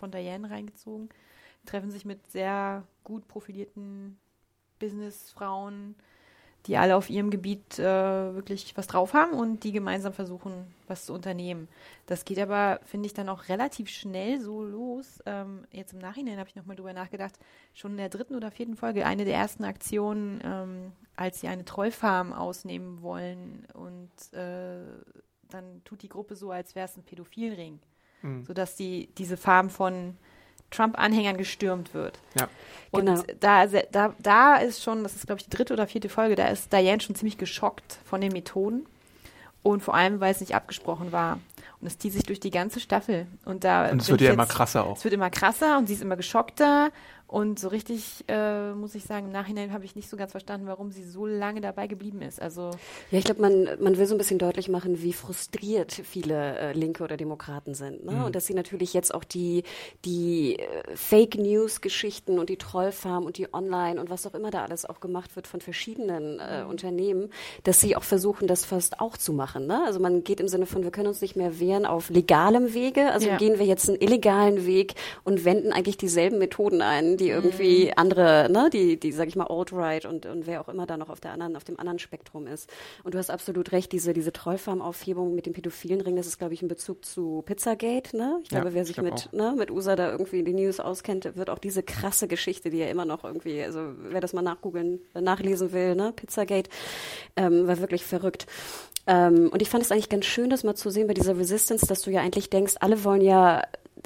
von 0.00 0.10
Diane 0.10 0.50
reingezogen. 0.50 1.10
treffen 1.66 1.90
sich 1.90 2.04
mit 2.04 2.30
sehr 2.30 2.82
gut 3.04 3.28
profilierten 3.28 4.18
Businessfrauen, 4.78 5.94
die 6.66 6.76
alle 6.76 6.96
auf 6.96 7.08
ihrem 7.08 7.30
Gebiet 7.30 7.78
äh, 7.78 8.34
wirklich 8.34 8.76
was 8.76 8.86
drauf 8.86 9.14
haben 9.14 9.32
und 9.32 9.64
die 9.64 9.72
gemeinsam 9.72 10.12
versuchen, 10.12 10.74
was 10.88 11.06
zu 11.06 11.14
unternehmen. 11.14 11.68
Das 12.06 12.24
geht 12.24 12.38
aber, 12.38 12.80
finde 12.84 13.06
ich, 13.06 13.14
dann 13.14 13.28
auch 13.28 13.48
relativ 13.48 13.88
schnell 13.88 14.40
so 14.40 14.62
los. 14.62 15.20
Ähm, 15.26 15.64
jetzt 15.70 15.92
im 15.92 16.00
Nachhinein 16.00 16.38
habe 16.38 16.48
ich 16.48 16.56
nochmal 16.56 16.76
drüber 16.76 16.92
nachgedacht, 16.92 17.38
schon 17.72 17.92
in 17.92 17.96
der 17.98 18.08
dritten 18.08 18.34
oder 18.34 18.50
vierten 18.50 18.76
Folge, 18.76 19.06
eine 19.06 19.24
der 19.24 19.36
ersten 19.36 19.64
Aktionen, 19.64 20.40
ähm, 20.44 20.92
als 21.16 21.40
sie 21.40 21.48
eine 21.48 21.64
Trollfarm 21.64 22.32
ausnehmen 22.32 23.02
wollen 23.02 23.66
und 23.74 24.10
äh, 24.32 24.80
dann 25.48 25.82
tut 25.84 26.02
die 26.02 26.08
Gruppe 26.08 26.36
so, 26.36 26.50
als 26.50 26.74
wäre 26.74 26.86
es 26.86 26.96
ein 26.96 27.02
Pädophilring 27.02 27.80
mhm. 28.22 28.44
sodass 28.44 28.76
die, 28.76 29.08
diese 29.18 29.36
Farm 29.36 29.70
von 29.70 30.16
Trump-Anhängern 30.70 31.36
gestürmt 31.36 31.94
wird. 31.94 32.18
Ja. 32.38 32.48
Und 32.90 33.06
genau. 33.06 33.22
da, 33.40 33.66
da, 33.66 34.14
da 34.18 34.56
ist 34.56 34.82
schon, 34.82 35.02
das 35.02 35.16
ist 35.16 35.26
glaube 35.26 35.40
ich 35.40 35.48
die 35.48 35.56
dritte 35.56 35.72
oder 35.72 35.86
vierte 35.86 36.08
Folge, 36.08 36.36
da 36.36 36.46
ist 36.48 36.72
Diane 36.72 37.00
schon 37.00 37.14
ziemlich 37.14 37.38
geschockt 37.38 37.98
von 38.04 38.20
den 38.20 38.32
Methoden 38.32 38.86
und 39.62 39.82
vor 39.82 39.94
allem, 39.94 40.20
weil 40.20 40.32
es 40.32 40.40
nicht 40.40 40.54
abgesprochen 40.54 41.12
war. 41.12 41.38
Und 41.80 41.86
es 41.86 41.98
zieht 41.98 42.12
sich 42.12 42.24
durch 42.24 42.40
die 42.40 42.50
ganze 42.50 42.78
Staffel. 42.78 43.26
Und 43.44 43.64
da 43.64 43.88
Und 43.88 44.02
es 44.02 44.08
wird 44.08 44.20
ja 44.20 44.32
immer 44.32 44.46
krasser 44.46 44.84
auch. 44.84 44.96
Es 44.96 45.04
wird 45.04 45.14
immer 45.14 45.30
krasser 45.30 45.78
und 45.78 45.86
sie 45.86 45.94
ist 45.94 46.02
immer 46.02 46.16
geschockter. 46.16 46.90
Und 47.30 47.60
so 47.60 47.68
richtig, 47.68 48.24
äh, 48.26 48.72
muss 48.72 48.96
ich 48.96 49.04
sagen, 49.04 49.26
im 49.26 49.32
Nachhinein 49.32 49.72
habe 49.72 49.84
ich 49.84 49.94
nicht 49.94 50.10
so 50.10 50.16
ganz 50.16 50.32
verstanden, 50.32 50.66
warum 50.66 50.90
sie 50.90 51.04
so 51.04 51.26
lange 51.26 51.60
dabei 51.60 51.86
geblieben 51.86 52.22
ist. 52.22 52.42
Also 52.42 52.70
Ja, 53.12 53.18
ich 53.18 53.24
glaube, 53.24 53.40
man, 53.40 53.68
man 53.78 53.96
will 53.98 54.06
so 54.06 54.16
ein 54.16 54.18
bisschen 54.18 54.40
deutlich 54.40 54.68
machen, 54.68 55.00
wie 55.00 55.12
frustriert 55.12 55.92
viele 55.92 56.58
äh, 56.58 56.72
Linke 56.72 57.04
oder 57.04 57.16
Demokraten 57.16 57.74
sind. 57.74 58.04
Ne? 58.04 58.24
Und 58.26 58.34
dass 58.34 58.46
sie 58.46 58.54
natürlich 58.54 58.94
jetzt 58.94 59.14
auch 59.14 59.22
die, 59.22 59.62
die 60.04 60.58
äh, 60.58 60.96
Fake 60.96 61.36
News-Geschichten 61.36 62.40
und 62.40 62.48
die 62.48 62.56
Trollfarm 62.56 63.24
und 63.24 63.38
die 63.38 63.54
Online 63.54 64.00
und 64.00 64.10
was 64.10 64.26
auch 64.26 64.34
immer 64.34 64.50
da 64.50 64.64
alles 64.64 64.84
auch 64.84 64.98
gemacht 64.98 65.36
wird 65.36 65.46
von 65.46 65.60
verschiedenen 65.60 66.40
äh, 66.40 66.64
Unternehmen, 66.68 67.30
dass 67.62 67.80
sie 67.80 67.94
auch 67.94 68.02
versuchen, 68.02 68.48
das 68.48 68.64
fast 68.64 68.98
auch 68.98 69.16
zu 69.16 69.32
machen. 69.32 69.68
Ne? 69.68 69.80
Also 69.86 70.00
man 70.00 70.24
geht 70.24 70.40
im 70.40 70.48
Sinne 70.48 70.66
von, 70.66 70.82
wir 70.82 70.90
können 70.90 71.06
uns 71.06 71.20
nicht 71.20 71.36
mehr 71.36 71.60
wehren 71.60 71.86
auf 71.86 72.10
legalem 72.10 72.74
Wege, 72.74 73.12
also 73.12 73.28
Ja. 73.28 73.36
gehen 73.36 73.60
wir 73.60 73.66
jetzt 73.66 73.88
einen 73.88 74.00
illegalen 74.00 74.66
Weg 74.66 74.94
und 75.22 75.44
wenden 75.44 75.72
eigentlich 75.72 75.96
dieselben 75.96 76.38
Methoden 76.38 76.82
ein, 76.82 77.19
die 77.20 77.28
irgendwie 77.28 77.92
andere, 77.96 78.48
ne, 78.50 78.70
die, 78.72 78.98
die, 78.98 79.12
sag 79.12 79.28
ich 79.28 79.36
mal, 79.36 79.46
Alt-Right 79.46 80.06
und, 80.06 80.26
und 80.26 80.46
wer 80.46 80.60
auch 80.60 80.68
immer 80.68 80.86
da 80.86 80.96
noch 80.96 81.10
auf 81.10 81.20
der 81.20 81.32
anderen, 81.32 81.56
auf 81.56 81.64
dem 81.64 81.78
anderen 81.78 81.98
Spektrum 81.98 82.46
ist. 82.46 82.70
Und 83.04 83.14
du 83.14 83.18
hast 83.18 83.30
absolut 83.30 83.72
recht, 83.72 83.92
diese, 83.92 84.12
diese 84.12 84.32
Trollfarm-Aufhebung 84.32 85.34
mit 85.34 85.46
dem 85.46 85.52
pädophilen 85.52 86.00
Ring, 86.00 86.16
das 86.16 86.26
ist, 86.26 86.38
glaube 86.38 86.54
ich, 86.54 86.62
ein 86.62 86.68
Bezug 86.68 87.04
zu 87.04 87.42
Pizzagate, 87.46 88.16
ne? 88.16 88.40
Ich 88.44 88.50
Ja, 88.50 88.60
glaube, 88.60 88.74
wer 88.74 88.84
ich 88.84 88.88
sich 88.88 89.00
mit, 89.00 89.28
auch. 89.28 89.32
ne, 89.32 89.54
mit 89.56 89.70
USA 89.70 89.96
da 89.96 90.10
irgendwie 90.10 90.40
in 90.40 90.44
die 90.46 90.54
News 90.54 90.80
auskennt, 90.80 91.36
wird 91.36 91.50
auch 91.50 91.58
diese 91.58 91.82
krasse 91.82 92.28
Geschichte, 92.28 92.70
die 92.70 92.78
ja 92.78 92.88
immer 92.88 93.04
noch 93.04 93.24
irgendwie, 93.24 93.62
also 93.62 93.80
wer 94.10 94.20
das 94.20 94.32
mal 94.32 94.42
nachgoogeln, 94.42 95.00
äh, 95.14 95.20
nachlesen 95.20 95.72
will, 95.72 95.94
ne, 95.94 96.12
Pizzagate, 96.14 96.70
ähm, 97.36 97.66
war 97.66 97.78
wirklich 97.80 98.04
verrückt. 98.04 98.46
Ähm, 99.06 99.48
und 99.52 99.62
ich 99.62 99.70
fand 99.70 99.82
es 99.84 99.92
eigentlich 99.92 100.08
ganz 100.08 100.26
schön, 100.26 100.50
das 100.50 100.64
mal 100.64 100.74
zu 100.74 100.90
sehen 100.90 101.06
bei 101.08 101.14
dieser 101.14 101.36
Resistance, 101.38 101.86
dass 101.86 102.02
du 102.02 102.10
ja 102.10 102.20
eigentlich 102.20 102.50
denkst, 102.50 102.74
alle 102.80 103.04
wollen 103.04 103.22
ja 103.22 103.62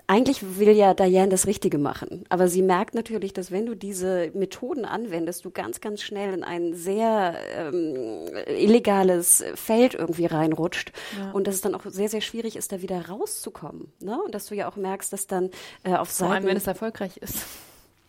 eigentlich 0.06 0.58
will 0.58 0.70
ja 0.70 0.94
Diane 0.94 1.28
das 1.28 1.46
Richtige 1.46 1.78
machen, 1.78 2.24
aber 2.28 2.48
sie 2.48 2.62
merkt 2.62 2.94
natürlich, 2.94 3.32
dass 3.32 3.50
wenn 3.50 3.66
du 3.66 3.74
diese 3.74 4.30
Methoden 4.34 4.84
anwendest, 4.84 5.44
du 5.44 5.50
ganz, 5.50 5.80
ganz 5.80 6.02
schnell 6.02 6.34
in 6.34 6.44
ein 6.44 6.74
sehr 6.74 7.34
ähm, 7.56 8.28
illegales 8.46 9.44
Feld 9.54 9.94
irgendwie 9.94 10.26
reinrutscht 10.26 10.92
und 11.32 11.46
dass 11.46 11.56
es 11.56 11.60
dann 11.60 11.74
auch 11.74 11.84
sehr, 11.86 12.08
sehr 12.08 12.20
schwierig 12.20 12.56
ist, 12.56 12.72
da 12.72 12.82
wieder 12.82 13.08
rauszukommen. 13.08 13.92
Ne? 14.00 14.20
Und 14.22 14.34
dass 14.34 14.46
du 14.46 14.54
ja 14.54 14.68
auch 14.68 14.76
merkst, 14.76 15.12
dass 15.12 15.26
dann 15.26 15.50
äh, 15.82 15.94
auf 15.94 16.08
vor 16.08 16.26
allem, 16.26 16.34
Seiten 16.34 16.46
wenn 16.46 16.56
es 16.56 16.66
erfolgreich 16.66 17.16
ist. 17.18 17.46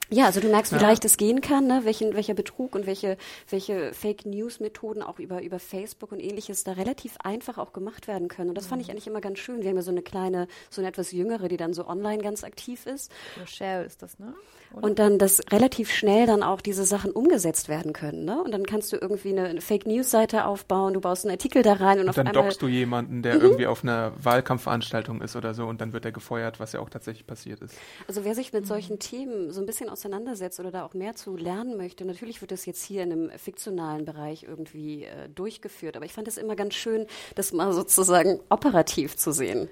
Ja, 0.10 0.26
also 0.26 0.40
du 0.40 0.48
merkst, 0.50 0.74
wie 0.74 0.78
leicht 0.80 1.04
es 1.06 1.18
gehen 1.18 1.42
kann, 1.42 1.68
ne? 1.68 1.82
welchen, 1.84 2.14
welcher 2.14 2.34
Betrug 2.34 2.76
und 2.76 2.86
welche, 2.86 3.18
welche 3.50 3.94
Fake 3.94 4.26
News 4.26 4.60
Methoden 4.60 5.02
auch 5.02 5.20
über, 5.20 5.42
über 5.42 5.60
Facebook 5.60 6.12
und 6.12 6.20
ähnliches 6.20 6.64
da 6.64 6.74
relativ 6.74 7.18
einfach 7.24 7.58
auch 7.58 7.74
gemacht 7.74 8.08
werden 8.08 8.28
können. 8.28 8.50
Und 8.50 8.56
das 8.56 8.66
Mhm. 8.66 8.70
fand 8.70 8.82
ich 8.84 8.92
eigentlich 8.92 9.08
immer 9.08 9.22
ganz 9.22 9.40
schön. 9.40 9.62
Wir 9.62 9.70
haben 9.70 9.78
ja 9.78 9.82
so 9.82 9.92
eine 9.92 10.02
kleine, 10.02 10.48
so 10.70 10.82
eine 10.82 10.90
etwas 10.90 11.12
jüngere, 11.12 11.48
die 11.48 11.58
dann 11.58 11.74
so 11.74 11.88
online 11.88 12.22
ganz 12.22 12.44
aktiv 12.44 12.86
ist. 12.86 13.12
Rochelle 13.40 13.84
ist 13.86 14.02
das, 14.02 14.20
ne? 14.20 14.34
Oder? 14.74 14.84
Und 14.84 15.00
dann, 15.00 15.18
dass 15.20 15.42
relativ 15.52 15.92
schnell 15.92 16.26
dann 16.26 16.44
auch 16.44 16.60
diese 16.62 16.84
Sachen 16.84 17.12
umgesetzt 17.12 17.70
werden 17.70 17.94
können. 17.94 18.26
Ne? 18.26 18.42
Und 18.44 18.52
dann 18.52 18.66
kannst 18.66 18.92
du 18.92 18.98
irgendwie 18.98 19.38
eine, 19.38 19.62
Fake 19.62 19.86
News 19.88 20.12
Seite 20.12 20.46
aufbauen, 20.46 20.94
du 20.94 21.02
baust 21.02 21.24
einen 21.26 21.32
Artikel 21.32 21.62
da 21.64 21.74
rein 21.74 22.00
und, 22.00 22.10
auf 22.10 22.18
Und 22.18 22.18
dann 22.18 22.28
einmal. 22.28 22.44
dockst 22.44 22.62
du 22.62 22.68
jemanden, 22.68 23.18
Mhm. 23.18 23.22
der 23.24 23.36
irgendwie 23.42 23.68
auf 23.68 23.84
einer 23.84 24.12
Wahlkampfveranstaltung 24.22 25.22
ist 25.22 25.36
oder 25.36 25.54
so 25.54 25.66
und 25.66 25.82
dann 25.82 25.94
wird 25.94 26.06
er 26.06 26.12
gefeuert, 26.12 26.60
was 26.60 26.74
ja 26.74 26.80
auch 26.80 26.90
tatsächlich 26.90 27.26
passiert 27.26 27.62
ist. 27.62 27.76
Also 28.08 28.24
wer 28.26 28.36
sich 28.36 28.54
mit 28.54 28.68
solchen 28.68 29.00
Themen 29.00 29.52
so 29.52 29.62
ein 29.62 29.66
bisschen 29.66 29.90
auseinandersetzt 29.90 30.60
oder 30.60 30.72
da 30.72 30.86
auch 30.86 30.94
mehr 30.94 31.16
zu 31.16 31.36
lernen 31.38 31.78
möchte, 31.78 32.06
natürlich 32.06 32.42
wird 32.42 32.52
das 32.52 32.66
jetzt 32.66 32.84
hier 32.84 33.04
in 33.04 33.12
einem 33.12 33.30
fiktionalen 33.38 34.06
Bereich 34.06 34.44
irgendwie 34.44 35.06
äh, 35.06 35.30
durchgeführt. 35.34 35.96
Aber 35.96 36.06
ich 36.06 36.14
fand 36.14 36.28
es 36.28 36.38
immer 36.38 36.56
ganz 36.56 36.74
schön, 36.76 37.06
das 37.36 37.54
mal 37.54 37.72
sozusagen 37.74 38.40
operativ 38.50 39.16
zu 39.18 39.32
sehen. 39.32 39.70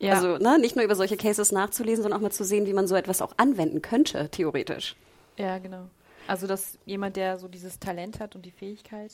Ja. 0.00 0.14
Also 0.14 0.38
ne, 0.38 0.58
nicht 0.58 0.76
nur 0.76 0.84
über 0.84 0.96
solche 0.96 1.16
Cases 1.16 1.52
nachzulesen, 1.52 2.02
sondern 2.02 2.18
auch 2.18 2.22
mal 2.22 2.32
zu 2.32 2.42
sehen, 2.42 2.66
wie 2.66 2.72
man 2.72 2.88
so 2.88 2.96
etwas 2.96 3.20
auch 3.20 3.34
anwenden 3.36 3.82
könnte, 3.82 4.28
theoretisch. 4.30 4.96
Ja, 5.36 5.58
genau. 5.58 5.88
Also, 6.26 6.46
dass 6.46 6.78
jemand, 6.86 7.16
der 7.16 7.38
so 7.38 7.48
dieses 7.48 7.78
Talent 7.78 8.18
hat 8.18 8.34
und 8.34 8.46
die 8.46 8.50
Fähigkeit, 8.50 9.12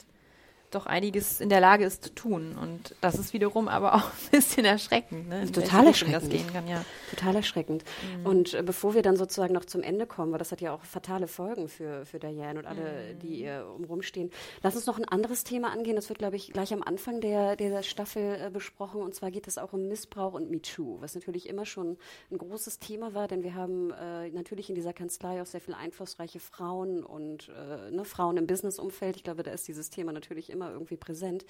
doch 0.70 0.86
einiges 0.86 1.40
in 1.40 1.48
der 1.48 1.60
Lage 1.60 1.84
ist 1.84 2.04
zu 2.04 2.14
tun. 2.14 2.56
Und 2.60 2.94
das 3.00 3.16
ist 3.16 3.32
wiederum 3.32 3.68
aber 3.68 3.94
auch 3.94 4.04
ein 4.04 4.30
bisschen 4.30 4.64
erschreckend, 4.64 5.28
ne? 5.28 5.50
Total 5.50 5.86
erschreckend. 5.86 6.52
kann, 6.52 6.68
ja. 6.68 6.84
Total 7.10 7.36
erschreckend. 7.36 7.84
Und 8.24 8.54
äh, 8.54 8.62
bevor 8.62 8.94
wir 8.94 9.02
dann 9.02 9.16
sozusagen 9.16 9.54
noch 9.54 9.64
zum 9.64 9.82
Ende 9.82 10.06
kommen, 10.06 10.32
weil 10.32 10.38
das 10.38 10.52
hat 10.52 10.60
ja 10.60 10.72
auch 10.72 10.82
fatale 10.82 11.28
Folgen 11.28 11.68
für, 11.68 12.04
für 12.06 12.18
Diane 12.18 12.58
und 12.58 12.66
alle, 12.66 13.14
die 13.14 13.40
ihr 13.40 13.66
umrumstehen, 13.76 14.30
lass 14.62 14.74
uns 14.74 14.86
noch 14.86 14.98
ein 14.98 15.04
anderes 15.04 15.44
Thema 15.44 15.70
angehen. 15.72 15.96
Das 15.96 16.08
wird, 16.08 16.18
glaube 16.18 16.36
ich, 16.36 16.52
gleich 16.52 16.72
am 16.72 16.82
Anfang 16.82 17.20
der, 17.20 17.56
der 17.56 17.82
Staffel 17.82 18.38
äh, 18.40 18.50
besprochen. 18.50 19.02
Und 19.02 19.14
zwar 19.14 19.30
geht 19.30 19.46
es 19.46 19.58
auch 19.58 19.72
um 19.72 19.88
Missbrauch 19.88 20.34
und 20.34 20.50
MeToo, 20.50 21.00
was 21.00 21.14
natürlich 21.14 21.48
immer 21.48 21.66
schon 21.66 21.96
ein 22.30 22.38
großes 22.38 22.78
Thema 22.78 23.14
war, 23.14 23.28
denn 23.28 23.42
wir 23.42 23.54
haben 23.54 23.90
äh, 23.90 24.30
natürlich 24.30 24.68
in 24.68 24.74
dieser 24.74 24.92
Kanzlei 24.92 25.42
auch 25.42 25.46
sehr 25.46 25.60
viele 25.60 25.76
einflussreiche 25.76 26.40
Frauen 26.40 27.04
und 27.04 27.48
äh, 27.48 27.90
ne, 27.90 28.04
Frauen 28.04 28.36
im 28.36 28.46
Businessumfeld. 28.46 29.16
Ich 29.16 29.24
glaube, 29.24 29.42
da 29.42 29.50
ist 29.50 29.68
dieses 29.68 29.90
Thema 29.90 30.12
natürlich 30.12 30.50
immer 30.50 30.55
irgendwie 30.60 30.96
präsent. 30.96 31.44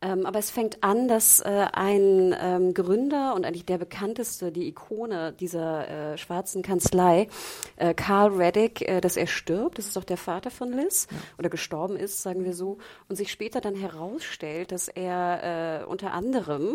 Ähm, 0.00 0.26
aber 0.26 0.38
es 0.38 0.50
fängt 0.50 0.82
an, 0.82 1.08
dass 1.08 1.40
äh, 1.40 1.66
ein 1.72 2.34
ähm, 2.40 2.74
Gründer 2.74 3.34
und 3.34 3.44
eigentlich 3.44 3.66
der 3.66 3.78
bekannteste, 3.78 4.52
die 4.52 4.68
Ikone 4.68 5.32
dieser 5.32 6.12
äh, 6.12 6.18
schwarzen 6.18 6.62
Kanzlei, 6.62 7.28
äh, 7.76 7.94
Carl 7.94 8.30
Reddick, 8.34 8.82
äh, 8.88 9.00
dass 9.00 9.16
er 9.16 9.26
stirbt. 9.26 9.78
Das 9.78 9.86
ist 9.86 9.96
auch 9.96 10.04
der 10.04 10.16
Vater 10.16 10.50
von 10.50 10.72
Liz 10.72 11.06
oder 11.38 11.48
gestorben 11.48 11.96
ist, 11.96 12.22
sagen 12.22 12.44
wir 12.44 12.54
so. 12.54 12.78
Und 13.08 13.16
sich 13.16 13.30
später 13.30 13.60
dann 13.60 13.74
herausstellt, 13.74 14.72
dass 14.72 14.88
er 14.88 15.82
äh, 15.82 15.84
unter 15.84 16.12
anderem 16.12 16.74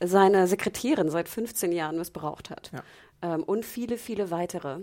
seine 0.00 0.46
Sekretärin 0.46 1.10
seit 1.10 1.28
15 1.28 1.72
Jahren 1.72 1.96
missbraucht 1.96 2.50
hat. 2.50 2.70
Ja. 2.72 3.34
Ähm, 3.34 3.42
und 3.42 3.64
viele, 3.64 3.96
viele 3.96 4.30
weitere. 4.30 4.80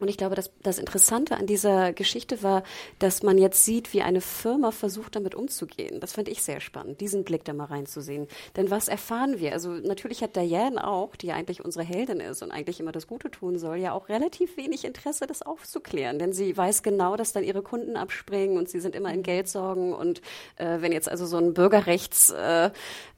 Und 0.00 0.08
ich 0.08 0.16
glaube, 0.16 0.34
das, 0.34 0.50
das 0.62 0.78
Interessante 0.78 1.36
an 1.36 1.46
dieser 1.46 1.92
Geschichte 1.92 2.42
war, 2.42 2.62
dass 2.98 3.22
man 3.22 3.38
jetzt 3.38 3.64
sieht, 3.64 3.92
wie 3.92 4.02
eine 4.02 4.20
Firma 4.20 4.70
versucht, 4.70 5.14
damit 5.14 5.34
umzugehen. 5.34 6.00
Das 6.00 6.14
fand 6.14 6.28
ich 6.28 6.42
sehr 6.42 6.60
spannend, 6.60 7.00
diesen 7.00 7.22
Blick 7.24 7.44
da 7.44 7.52
mal 7.52 7.66
reinzusehen. 7.66 8.26
Denn 8.56 8.70
was 8.70 8.88
erfahren 8.88 9.38
wir? 9.38 9.52
Also 9.52 9.70
natürlich 9.70 10.22
hat 10.22 10.36
Diane 10.36 10.86
auch, 10.86 11.16
die 11.16 11.28
ja 11.28 11.34
eigentlich 11.34 11.64
unsere 11.64 11.84
Heldin 11.84 12.20
ist 12.20 12.42
und 12.42 12.50
eigentlich 12.50 12.80
immer 12.80 12.92
das 12.92 13.06
Gute 13.06 13.30
tun 13.30 13.58
soll, 13.58 13.76
ja 13.76 13.92
auch 13.92 14.08
relativ 14.08 14.56
wenig 14.56 14.84
Interesse, 14.84 15.26
das 15.26 15.42
aufzuklären. 15.42 16.18
Denn 16.18 16.32
sie 16.32 16.56
weiß 16.56 16.82
genau, 16.82 17.16
dass 17.16 17.32
dann 17.32 17.44
ihre 17.44 17.62
Kunden 17.62 17.96
abspringen 17.96 18.56
und 18.56 18.68
sie 18.68 18.80
sind 18.80 18.96
immer 18.96 19.12
in 19.12 19.22
Geldsorgen. 19.22 19.92
Und 19.92 20.22
äh, 20.56 20.80
wenn 20.80 20.92
jetzt 20.92 21.08
also 21.08 21.26
so 21.26 21.36
ein 21.36 21.54
Bürgerrechts... 21.54 22.30
Äh, 22.30 22.70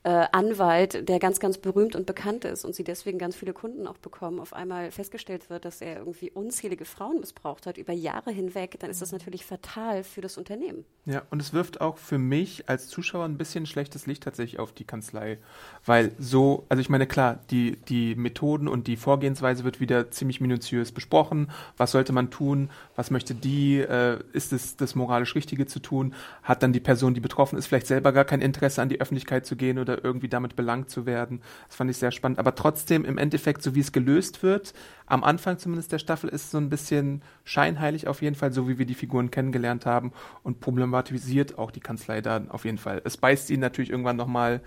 äh, 0.04 0.26
Anwalt, 0.32 1.08
der 1.08 1.20
ganz, 1.20 1.38
ganz 1.38 1.58
berühmt 1.58 1.94
und 1.94 2.06
bekannt 2.06 2.44
ist 2.44 2.64
und 2.64 2.74
sie 2.74 2.82
deswegen 2.82 3.18
ganz 3.18 3.36
viele 3.36 3.52
Kunden 3.52 3.86
auch 3.86 3.98
bekommen, 3.98 4.40
auf 4.40 4.52
einmal 4.52 4.90
festgestellt 4.90 5.48
wird, 5.48 5.64
dass 5.64 5.80
er 5.80 5.98
irgendwie 5.98 6.30
unzählige 6.30 6.84
Frauen 6.84 7.20
missbraucht 7.20 7.66
hat 7.66 7.78
über 7.78 7.92
Jahre 7.92 8.32
hinweg, 8.32 8.78
dann 8.80 8.90
ist 8.90 9.00
das 9.00 9.12
natürlich 9.12 9.44
fatal 9.44 10.02
für 10.02 10.20
das 10.20 10.38
Unternehmen. 10.38 10.84
Ja, 11.04 11.22
und 11.30 11.40
es 11.40 11.52
wirft 11.52 11.80
auch 11.80 11.98
für 11.98 12.18
mich 12.18 12.68
als 12.68 12.88
Zuschauer 12.88 13.24
ein 13.24 13.38
bisschen 13.38 13.66
schlechtes 13.66 14.06
Licht 14.06 14.24
tatsächlich 14.24 14.58
auf 14.58 14.72
die 14.72 14.84
Kanzlei. 14.84 15.38
Weil 15.84 16.12
so, 16.18 16.64
also 16.68 16.80
ich 16.80 16.88
meine, 16.88 17.06
klar, 17.06 17.40
die, 17.50 17.76
die 17.88 18.14
Methoden 18.16 18.68
und 18.68 18.86
die 18.86 18.96
Vorgehensweise 18.96 19.64
wird 19.64 19.80
wieder 19.80 20.10
ziemlich 20.10 20.40
minutiös 20.40 20.92
besprochen. 20.92 21.50
Was 21.76 21.92
sollte 21.92 22.12
man 22.12 22.30
tun? 22.30 22.70
Was 22.96 23.10
möchte 23.10 23.34
die? 23.34 23.78
Äh, 23.78 24.18
ist 24.32 24.52
es 24.52 24.76
das 24.76 24.94
moralisch 24.94 25.34
Richtige 25.34 25.66
zu 25.66 25.80
tun? 25.80 26.14
Hat 26.42 26.62
dann 26.62 26.72
die 26.72 26.80
Person, 26.80 27.14
die 27.14 27.20
betroffen 27.20 27.58
ist, 27.58 27.66
vielleicht 27.66 27.86
selber 27.86 28.12
gar 28.12 28.24
kein 28.24 28.40
Interesse 28.40 28.82
an 28.82 28.88
die 28.88 29.00
Öffentlichkeit 29.00 29.46
zu 29.46 29.56
gehen 29.56 29.78
oder 29.78 29.91
irgendwie 29.94 30.28
damit 30.28 30.56
belangt 30.56 30.90
zu 30.90 31.06
werden? 31.06 31.40
Das 31.68 31.76
fand 31.76 31.90
ich 31.90 31.96
sehr 31.96 32.10
spannend. 32.10 32.38
Aber 32.38 32.54
trotzdem, 32.54 33.04
im 33.04 33.18
Endeffekt, 33.18 33.62
so 33.62 33.74
wie 33.74 33.80
es 33.80 33.92
gelöst 33.92 34.42
wird, 34.42 34.74
am 35.06 35.24
Anfang 35.24 35.58
zumindest 35.58 35.92
der 35.92 35.98
Staffel, 35.98 36.30
ist 36.30 36.44
es 36.44 36.50
so 36.50 36.58
ein 36.58 36.70
bisschen 36.70 37.22
scheinheilig 37.44 38.06
auf 38.06 38.22
jeden 38.22 38.36
Fall, 38.36 38.52
so 38.52 38.68
wie 38.68 38.78
wir 38.78 38.86
die 38.86 38.94
Figuren 38.94 39.30
kennengelernt 39.30 39.86
haben 39.86 40.12
und 40.42 40.60
problematisiert 40.60 41.58
auch 41.58 41.70
die 41.70 41.80
Kanzlei 41.80 42.20
da 42.20 42.42
auf 42.48 42.64
jeden 42.64 42.78
Fall. 42.78 43.02
Es 43.04 43.16
beißt 43.16 43.50
ihn 43.50 43.60
natürlich 43.60 43.90
irgendwann 43.90 44.16
nochmal 44.16 44.60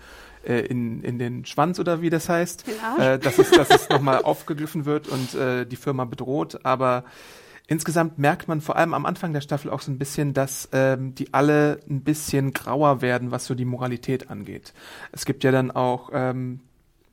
äh, 0.46 0.60
in, 0.60 1.02
in 1.02 1.18
den 1.18 1.44
Schwanz 1.44 1.78
oder 1.78 2.02
wie 2.02 2.10
das 2.10 2.28
heißt, 2.28 2.64
äh, 2.98 3.18
dass 3.18 3.38
es, 3.38 3.50
dass 3.50 3.70
es 3.70 3.88
nochmal 3.88 4.22
aufgegriffen 4.22 4.84
wird 4.84 5.08
und 5.08 5.34
äh, 5.34 5.66
die 5.66 5.76
Firma 5.76 6.04
bedroht, 6.04 6.60
aber 6.64 7.04
Insgesamt 7.68 8.18
merkt 8.18 8.46
man 8.46 8.60
vor 8.60 8.76
allem 8.76 8.94
am 8.94 9.06
Anfang 9.06 9.32
der 9.32 9.40
Staffel 9.40 9.70
auch 9.70 9.80
so 9.80 9.90
ein 9.90 9.98
bisschen, 9.98 10.34
dass 10.34 10.68
ähm, 10.72 11.14
die 11.16 11.34
alle 11.34 11.80
ein 11.90 12.02
bisschen 12.02 12.52
grauer 12.52 13.00
werden, 13.02 13.32
was 13.32 13.46
so 13.46 13.54
die 13.54 13.64
Moralität 13.64 14.30
angeht. 14.30 14.72
Es 15.10 15.24
gibt 15.24 15.42
ja 15.42 15.50
dann 15.50 15.72
auch 15.72 16.10
ähm, 16.12 16.60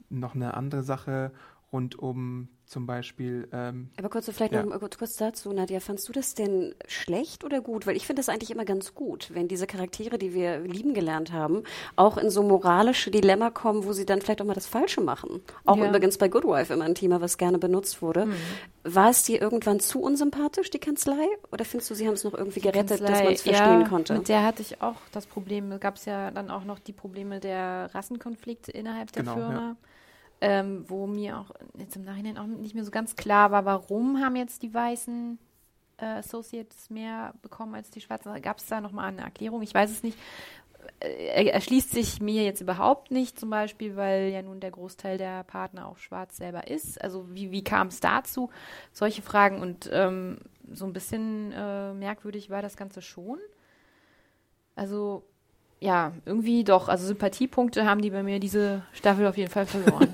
noch 0.10 0.36
eine 0.36 0.54
andere 0.54 0.84
Sache 0.84 1.32
rund 1.74 1.98
um 2.00 2.48
zum 2.66 2.86
Beispiel 2.88 3.48
ähm, 3.52 3.90
Aber 3.98 4.10
kurz, 4.10 4.30
vielleicht 4.32 4.54
Ja. 4.54 4.64
noch 4.64 4.80
kurz, 4.80 5.18
dazu, 5.18 5.52
Nadja, 5.52 5.80
fandst 5.80 6.08
du 6.08 6.14
das 6.14 6.34
denn 6.34 6.74
schlecht 6.88 7.44
oder 7.44 7.62
gut? 7.62 7.86
Weil 7.86 7.96
ich 7.96 8.08
finde 8.08 8.22
das 8.22 8.30
eigentlich 8.30 8.52
immer 8.52 8.66
ganz 8.66 8.96
gut, 8.96 9.30
wenn 9.34 9.48
diese 9.48 9.68
Charaktere, 9.68 10.18
die 10.18 10.34
wir 10.34 10.60
lieben 10.62 10.94
gelernt 10.94 11.32
haben, 11.34 11.64
auch 11.96 12.18
in 12.18 12.30
so 12.30 12.42
moralische 12.42 13.12
Dilemma 13.12 13.50
kommen, 13.52 13.86
wo 13.86 13.92
sie 13.94 14.06
dann 14.06 14.22
vielleicht 14.22 14.42
auch 14.42 14.46
mal 14.46 14.54
das 14.54 14.66
Falsche 14.66 15.02
machen. 15.02 15.42
Auch 15.66 15.78
Ja. 15.78 15.90
übrigens 15.90 16.18
bei 16.18 16.30
Good 16.30 16.46
Wife 16.46 16.74
immer 16.74 16.86
ein 16.86 16.96
Thema, 16.96 17.22
was 17.22 17.38
gerne 17.38 17.58
benutzt 17.60 18.02
wurde. 18.02 18.26
Mhm. 18.28 18.36
War 18.86 19.10
es 19.10 19.24
dir 19.24 19.42
irgendwann 19.42 19.80
zu 19.80 20.02
unsympathisch, 20.02 20.70
die 20.70 20.80
Kanzlei? 20.80 21.26
Oder 21.52 21.66
findest 21.66 21.92
du, 21.92 21.96
sie 21.96 22.08
haben 22.08 22.14
es 22.16 22.24
noch 22.24 22.34
irgendwie 22.34 22.62
gerettet, 22.62 23.02
dass 23.02 23.24
man 23.24 23.34
es 23.34 23.42
verstehen 23.42 23.82
ja, 23.82 23.88
konnte? 23.88 24.14
Mit 24.14 24.30
der 24.30 24.44
hatte 24.44 24.62
ich 24.62 24.82
auch 24.82 24.98
das 25.12 25.26
Problem. 25.28 25.70
Da 25.70 25.78
gab 25.78 25.98
es 25.98 26.06
ja 26.06 26.32
dann 26.32 26.50
auch 26.50 26.64
noch 26.64 26.80
die 26.80 26.94
Probleme 26.94 27.40
der 27.40 27.94
Rassenkonflikte 27.94 28.72
innerhalb 28.72 29.12
der 29.12 29.24
Genau, 29.24 29.36
Firma. 29.36 29.76
Ähm, 30.44 30.84
wo 30.90 31.08
mir 31.08 31.40
auch 31.40 31.52
jetzt 31.78 31.96
im 31.96 32.04
Nachhinein 32.04 32.38
auch 32.38 32.46
nicht 32.46 32.76
mehr 32.76 32.84
so 32.84 32.92
ganz 32.92 33.16
klar 33.16 33.52
war, 33.52 33.64
warum 33.64 34.20
haben 34.20 34.36
jetzt 34.36 34.62
die 34.62 34.74
weißen 34.74 35.40
äh, 35.98 36.06
Associates 36.06 36.90
mehr 36.90 37.34
bekommen 37.42 37.76
als 37.76 37.90
die 37.92 38.02
schwarzen. 38.02 38.42
Gab 38.42 38.58
es 38.58 38.66
da 38.66 38.82
nochmal 38.82 39.08
eine 39.08 39.22
Erklärung? 39.22 39.62
Ich 39.62 39.74
weiß 39.74 39.90
es 39.90 40.04
nicht. 40.04 40.18
Äh, 41.00 41.46
erschließt 41.46 41.92
sich 41.92 42.20
mir 42.20 42.44
jetzt 42.44 42.60
überhaupt 42.60 43.10
nicht, 43.10 43.40
zum 43.40 43.50
Beispiel, 43.52 43.96
weil 43.96 44.32
ja 44.32 44.42
nun 44.42 44.60
der 44.60 44.72
Großteil 44.72 45.18
der 45.18 45.46
Partner 45.46 45.88
auch 45.88 45.98
schwarz 45.98 46.36
selber 46.36 46.68
ist. 46.68 47.02
Also 47.02 47.34
wie, 47.34 47.52
wie 47.52 47.64
kam 47.64 47.88
es 47.88 48.02
dazu? 48.02 48.50
Solche 48.92 49.22
Fragen 49.22 49.62
und 49.62 49.90
ähm, 49.94 50.40
so 50.74 50.86
ein 50.86 50.92
bisschen 50.92 51.54
äh, 51.54 51.94
merkwürdig 51.94 52.50
war 52.50 52.62
das 52.62 52.76
Ganze 52.76 53.02
schon. 53.02 53.40
Also 54.76 55.24
ja, 55.84 56.14
irgendwie 56.26 56.64
doch. 56.64 56.88
Also 56.88 57.06
Sympathiepunkte 57.06 57.86
haben 57.86 58.02
die 58.02 58.10
bei 58.10 58.24
mir 58.24 58.40
diese 58.40 58.84
Staffel 58.94 59.28
auf 59.28 59.38
jeden 59.38 59.52
Fall 59.52 59.66
verloren. 59.66 60.08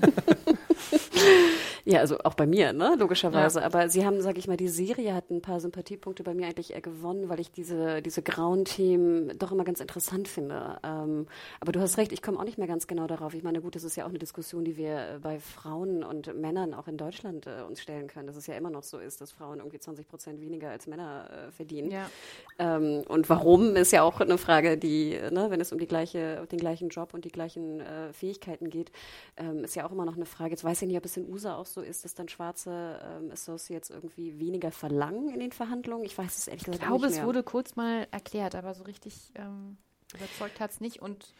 Ja, 1.84 2.00
also 2.00 2.18
auch 2.20 2.34
bei 2.34 2.46
mir, 2.46 2.72
ne, 2.72 2.96
logischerweise. 2.98 3.60
Ja. 3.60 3.66
Aber 3.66 3.88
sie 3.88 4.04
haben, 4.04 4.20
sag 4.20 4.38
ich 4.38 4.48
mal, 4.48 4.56
die 4.56 4.68
Serie 4.68 5.14
hat 5.14 5.30
ein 5.30 5.42
paar 5.42 5.60
Sympathiepunkte 5.60 6.22
bei 6.22 6.34
mir 6.34 6.46
eigentlich 6.46 6.72
eher 6.72 6.80
gewonnen, 6.80 7.28
weil 7.28 7.40
ich 7.40 7.50
diese, 7.50 8.02
diese 8.02 8.22
grauen 8.22 8.64
Themen 8.64 9.38
doch 9.38 9.52
immer 9.52 9.64
ganz 9.64 9.80
interessant 9.80 10.28
finde. 10.28 10.78
Ähm, 10.82 11.26
aber 11.60 11.72
du 11.72 11.80
hast 11.80 11.98
recht, 11.98 12.12
ich 12.12 12.22
komme 12.22 12.38
auch 12.38 12.44
nicht 12.44 12.58
mehr 12.58 12.66
ganz 12.66 12.86
genau 12.86 13.06
darauf. 13.06 13.34
Ich 13.34 13.42
meine, 13.42 13.60
gut, 13.60 13.74
das 13.74 13.84
ist 13.84 13.96
ja 13.96 14.04
auch 14.04 14.10
eine 14.10 14.18
Diskussion, 14.18 14.64
die 14.64 14.76
wir 14.76 14.96
äh, 14.96 15.18
bei 15.20 15.38
Frauen 15.40 16.04
und 16.04 16.34
Männern 16.38 16.74
auch 16.74 16.88
in 16.88 16.96
Deutschland 16.96 17.46
äh, 17.46 17.62
uns 17.66 17.80
stellen 17.80 18.08
können, 18.08 18.26
dass 18.26 18.36
es 18.36 18.46
ja 18.46 18.54
immer 18.54 18.70
noch 18.70 18.82
so 18.82 18.98
ist, 18.98 19.20
dass 19.20 19.32
Frauen 19.32 19.58
irgendwie 19.58 19.78
20 19.78 20.08
Prozent 20.08 20.40
weniger 20.40 20.70
als 20.70 20.86
Männer 20.86 21.28
äh, 21.30 21.52
verdienen. 21.52 21.90
Ja. 21.90 22.10
Ähm, 22.58 23.02
und 23.08 23.28
warum 23.28 23.76
ist 23.76 23.92
ja 23.92 24.02
auch 24.02 24.20
eine 24.20 24.38
Frage, 24.38 24.76
die, 24.76 25.18
ne, 25.30 25.46
wenn 25.50 25.60
es 25.60 25.72
um 25.72 25.78
die 25.78 25.86
gleiche, 25.86 26.46
den 26.50 26.58
gleichen 26.58 26.88
Job 26.88 27.14
und 27.14 27.24
die 27.24 27.30
gleichen 27.30 27.80
äh, 27.80 28.12
Fähigkeiten 28.12 28.70
geht, 28.70 28.90
ähm, 29.36 29.64
ist 29.64 29.74
ja 29.74 29.86
auch 29.86 29.92
immer 29.92 30.04
noch 30.04 30.16
eine 30.16 30.26
Frage. 30.26 30.50
Jetzt 30.50 30.64
weiß 30.64 30.82
ich 30.82 30.88
nicht, 30.88 30.96
ob 30.96 31.04
es 31.04 31.16
in 31.16 31.30
USA 31.30 31.56
auch 31.56 31.66
so 31.72 31.80
ist, 31.80 32.04
dass 32.04 32.14
dann 32.14 32.28
schwarze 32.28 33.00
ähm, 33.04 33.30
Associates 33.30 33.90
irgendwie 33.90 34.38
weniger 34.38 34.72
verlangen 34.72 35.30
in 35.30 35.40
den 35.40 35.52
Verhandlungen? 35.52 36.04
Ich 36.04 36.16
weiß 36.16 36.38
es 36.38 36.48
ehrlich 36.48 36.64
gesagt 36.64 36.82
nicht. 36.82 36.92
Ich 36.92 36.98
glaube, 37.00 37.06
es 37.06 37.22
wurde 37.22 37.42
kurz 37.42 37.76
mal 37.76 38.06
erklärt, 38.10 38.54
aber 38.54 38.74
so 38.74 38.84
richtig 38.84 39.32
ähm, 39.34 39.76
überzeugt 40.14 40.60
hat 40.60 40.70
es 40.70 40.80
nicht. 40.80 41.00
Und 41.00 41.34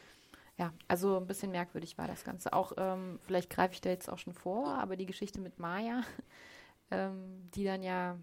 ja, 0.59 0.73
also 0.89 1.17
ein 1.17 1.27
bisschen 1.27 1.51
merkwürdig 1.51 1.99
war 1.99 2.07
das 2.07 2.25
Ganze. 2.25 2.53
Auch, 2.53 2.73
ähm, 2.77 3.19
vielleicht 3.23 3.51
greife 3.51 3.75
ich 3.75 3.81
da 3.81 3.91
jetzt 3.91 4.11
auch 4.11 4.19
schon 4.19 4.35
vor, 4.35 4.69
aber 4.69 4.97
die 4.97 5.07
Geschichte 5.07 5.41
mit 5.41 5.59
Maya, 5.59 6.03
ähm, 6.91 7.49
die 7.55 7.65
dann 7.65 7.83
ja 7.83 8.17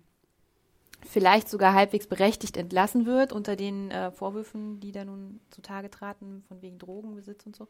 vielleicht 1.06 1.50
sogar 1.50 1.74
halbwegs 1.74 2.08
berechtigt 2.08 2.58
entlassen 2.58 3.06
wird 3.06 3.32
unter 3.32 3.56
den 3.56 3.92
äh, 3.92 4.12
Vorwürfen, 4.12 4.80
die 4.80 4.92
da 4.92 5.06
nun 5.06 5.40
zutage 5.50 5.90
traten, 5.90 6.44
von 6.48 6.62
wegen 6.62 6.80
Drogenbesitz 6.80 7.46
und 7.46 7.56
so. 7.56 7.68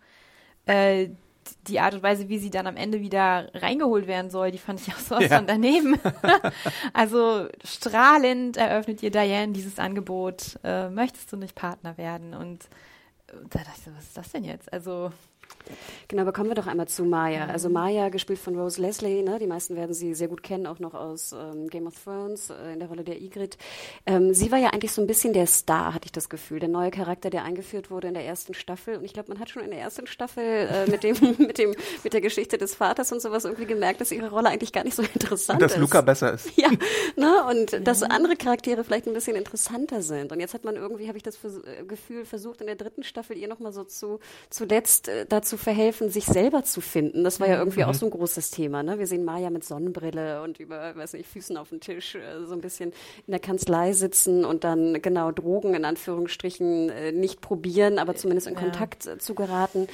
Äh, 0.66 1.10
die 1.68 1.80
Art 1.80 1.94
und 1.94 2.04
Weise, 2.04 2.30
wie 2.30 2.38
sie 2.38 2.50
dann 2.50 2.68
am 2.68 2.78
Ende 2.78 3.02
wieder 3.02 3.50
reingeholt 3.54 4.08
werden 4.08 4.30
soll, 4.30 4.52
die 4.52 4.58
fand 4.58 4.82
ich 4.82 4.94
auch 4.94 5.00
sowas 5.00 5.30
ja. 5.30 5.38
von 5.38 5.48
daneben. 5.48 6.00
also 6.94 7.48
strahlend 7.64 8.58
eröffnet 8.58 9.04
ihr 9.04 9.12
Diane 9.12 9.54
dieses 9.54 9.80
Angebot, 9.80 10.60
äh, 10.64 10.90
möchtest 10.90 11.32
du 11.32 11.38
nicht 11.38 11.56
Partner 11.56 11.98
werden? 11.98 12.34
Und 12.34 12.68
da 13.50 13.60
dachte 13.60 13.72
ich 13.78 13.84
so, 13.84 13.92
was 13.96 14.04
ist 14.06 14.18
das 14.18 14.32
denn 14.32 14.44
jetzt? 14.44 14.72
Also 14.72 15.12
Genau, 16.08 16.22
aber 16.22 16.32
kommen 16.32 16.50
wir 16.50 16.56
doch 16.56 16.68
einmal 16.68 16.88
zu 16.88 17.04
Maya. 17.04 17.46
Mhm. 17.46 17.52
Also 17.52 17.70
Maya, 17.70 18.10
gespielt 18.10 18.40
von 18.40 18.58
Rose 18.58 18.82
Leslie, 18.82 19.24
ne? 19.24 19.40
die 19.40 19.48
meisten 19.48 19.76
werden 19.76 19.94
sie 19.94 20.14
sehr 20.14 20.28
gut 20.28 20.44
kennen, 20.44 20.66
auch 20.66 20.80
noch 20.80 20.94
aus 20.94 21.34
ähm, 21.34 21.68
Game 21.68 21.88
of 21.88 21.96
Thrones 22.02 22.50
äh, 22.50 22.74
in 22.74 22.80
der 22.80 22.88
Rolle 22.88 23.04
der 23.04 23.22
Ygritte. 23.22 23.58
Ähm, 24.06 24.34
sie 24.34 24.52
war 24.52 24.60
ja 24.60 24.70
eigentlich 24.70 24.92
so 24.92 25.02
ein 25.02 25.08
bisschen 25.08 25.34
der 25.34 25.48
Star, 25.48 25.94
hatte 25.94 26.06
ich 26.06 26.12
das 26.12 26.30
Gefühl, 26.30 26.60
der 26.60 26.70
neue 26.70 26.92
Charakter, 26.92 27.30
der 27.30 27.44
eingeführt 27.44 27.92
wurde 27.92 28.08
in 28.08 28.14
der 28.14 28.26
ersten 28.26 28.54
Staffel. 28.54 28.98
Und 28.98 29.04
ich 29.04 29.14
glaube, 29.14 29.30
man 29.30 29.40
hat 29.40 29.50
schon 29.50 29.64
in 29.64 29.72
der 29.72 29.80
ersten 29.80 30.08
Staffel 30.08 30.44
äh, 30.44 30.88
mit 30.90 31.04
dem, 31.04 31.18
mit 31.38 31.58
dem, 31.58 31.76
mit 32.04 32.14
der 32.14 32.22
Geschichte 32.22 32.58
des 32.58 32.76
Vaters 32.76 33.12
und 33.12 33.22
sowas 33.22 33.46
irgendwie 33.46 33.66
gemerkt, 33.66 34.02
dass 34.02 34.12
ihre 34.12 34.30
Rolle 34.30 34.50
eigentlich 34.50 34.72
gar 34.72 34.84
nicht 34.84 34.96
so 34.96 35.04
interessant 35.04 35.58
und 35.58 35.64
dass 35.64 35.72
ist. 35.74 35.78
Dass 35.78 35.82
Luca 35.82 36.02
besser 36.02 36.34
ist. 36.34 36.48
Ja, 36.58 36.70
ne? 37.16 37.46
und 37.50 37.72
ja. 37.72 37.80
dass 37.80 38.02
andere 38.02 38.36
Charaktere 38.36 38.84
vielleicht 38.84 39.08
ein 39.08 39.14
bisschen 39.14 39.36
interessanter 39.36 40.02
sind. 40.02 40.32
Und 40.32 40.40
jetzt 40.40 40.54
hat 40.54 40.64
man 40.64 40.76
irgendwie, 40.76 41.08
habe 41.08 41.18
ich 41.18 41.24
das 41.24 41.36
äh, 41.44 41.84
Gefühl, 41.86 42.26
versucht 42.26 42.62
in 42.62 42.68
der 42.68 42.76
dritten 42.76 43.04
Staffel 43.04 43.38
ihr 43.38 43.48
nochmal 43.48 43.74
so 43.74 43.84
zu 43.84 44.20
zuletzt 44.50 45.08
äh, 45.08 45.26
dazu 45.38 45.56
verhelfen, 45.58 46.10
sich 46.10 46.26
selber 46.26 46.64
zu 46.64 46.82
finden. 46.82 47.24
Das 47.24 47.40
war 47.40 47.48
ja 47.48 47.58
irgendwie 47.60 47.84
mhm. 47.84 47.90
auch 47.90 47.94
so 47.94 48.06
ein 48.06 48.12
großes 48.12 48.50
Thema. 48.50 48.82
Ne? 48.82 48.98
Wir 48.98 49.08
sehen 49.08 49.24
Maya 49.24 49.50
mit 49.50 49.64
Sonnenbrille 49.64 50.42
und 50.42 50.60
über, 50.60 50.96
weiß 50.96 51.14
nicht, 51.14 51.30
Füßen 51.30 51.58
auf 51.58 51.70
dem 51.70 51.80
Tisch 51.80 52.16
äh, 52.16 52.46
so 52.46 52.54
ein 52.54 52.62
bisschen 52.62 52.92
in 53.28 53.32
der 53.32 53.40
Kanzlei 53.40 53.94
sitzen 53.94 54.46
und 54.46 54.64
dann 54.64 55.02
genau 55.02 55.32
Drogen 55.32 55.76
in 55.76 55.86
Anführungsstrichen 55.86 56.90
äh, 56.90 57.12
nicht 57.12 57.42
probieren, 57.42 58.00
aber 58.00 58.16
zumindest 58.16 58.48
in 58.48 58.56
ja. 58.56 58.60
Kontakt 58.60 59.06
äh, 59.06 59.20
zu 59.20 59.36
geraten. 59.36 59.88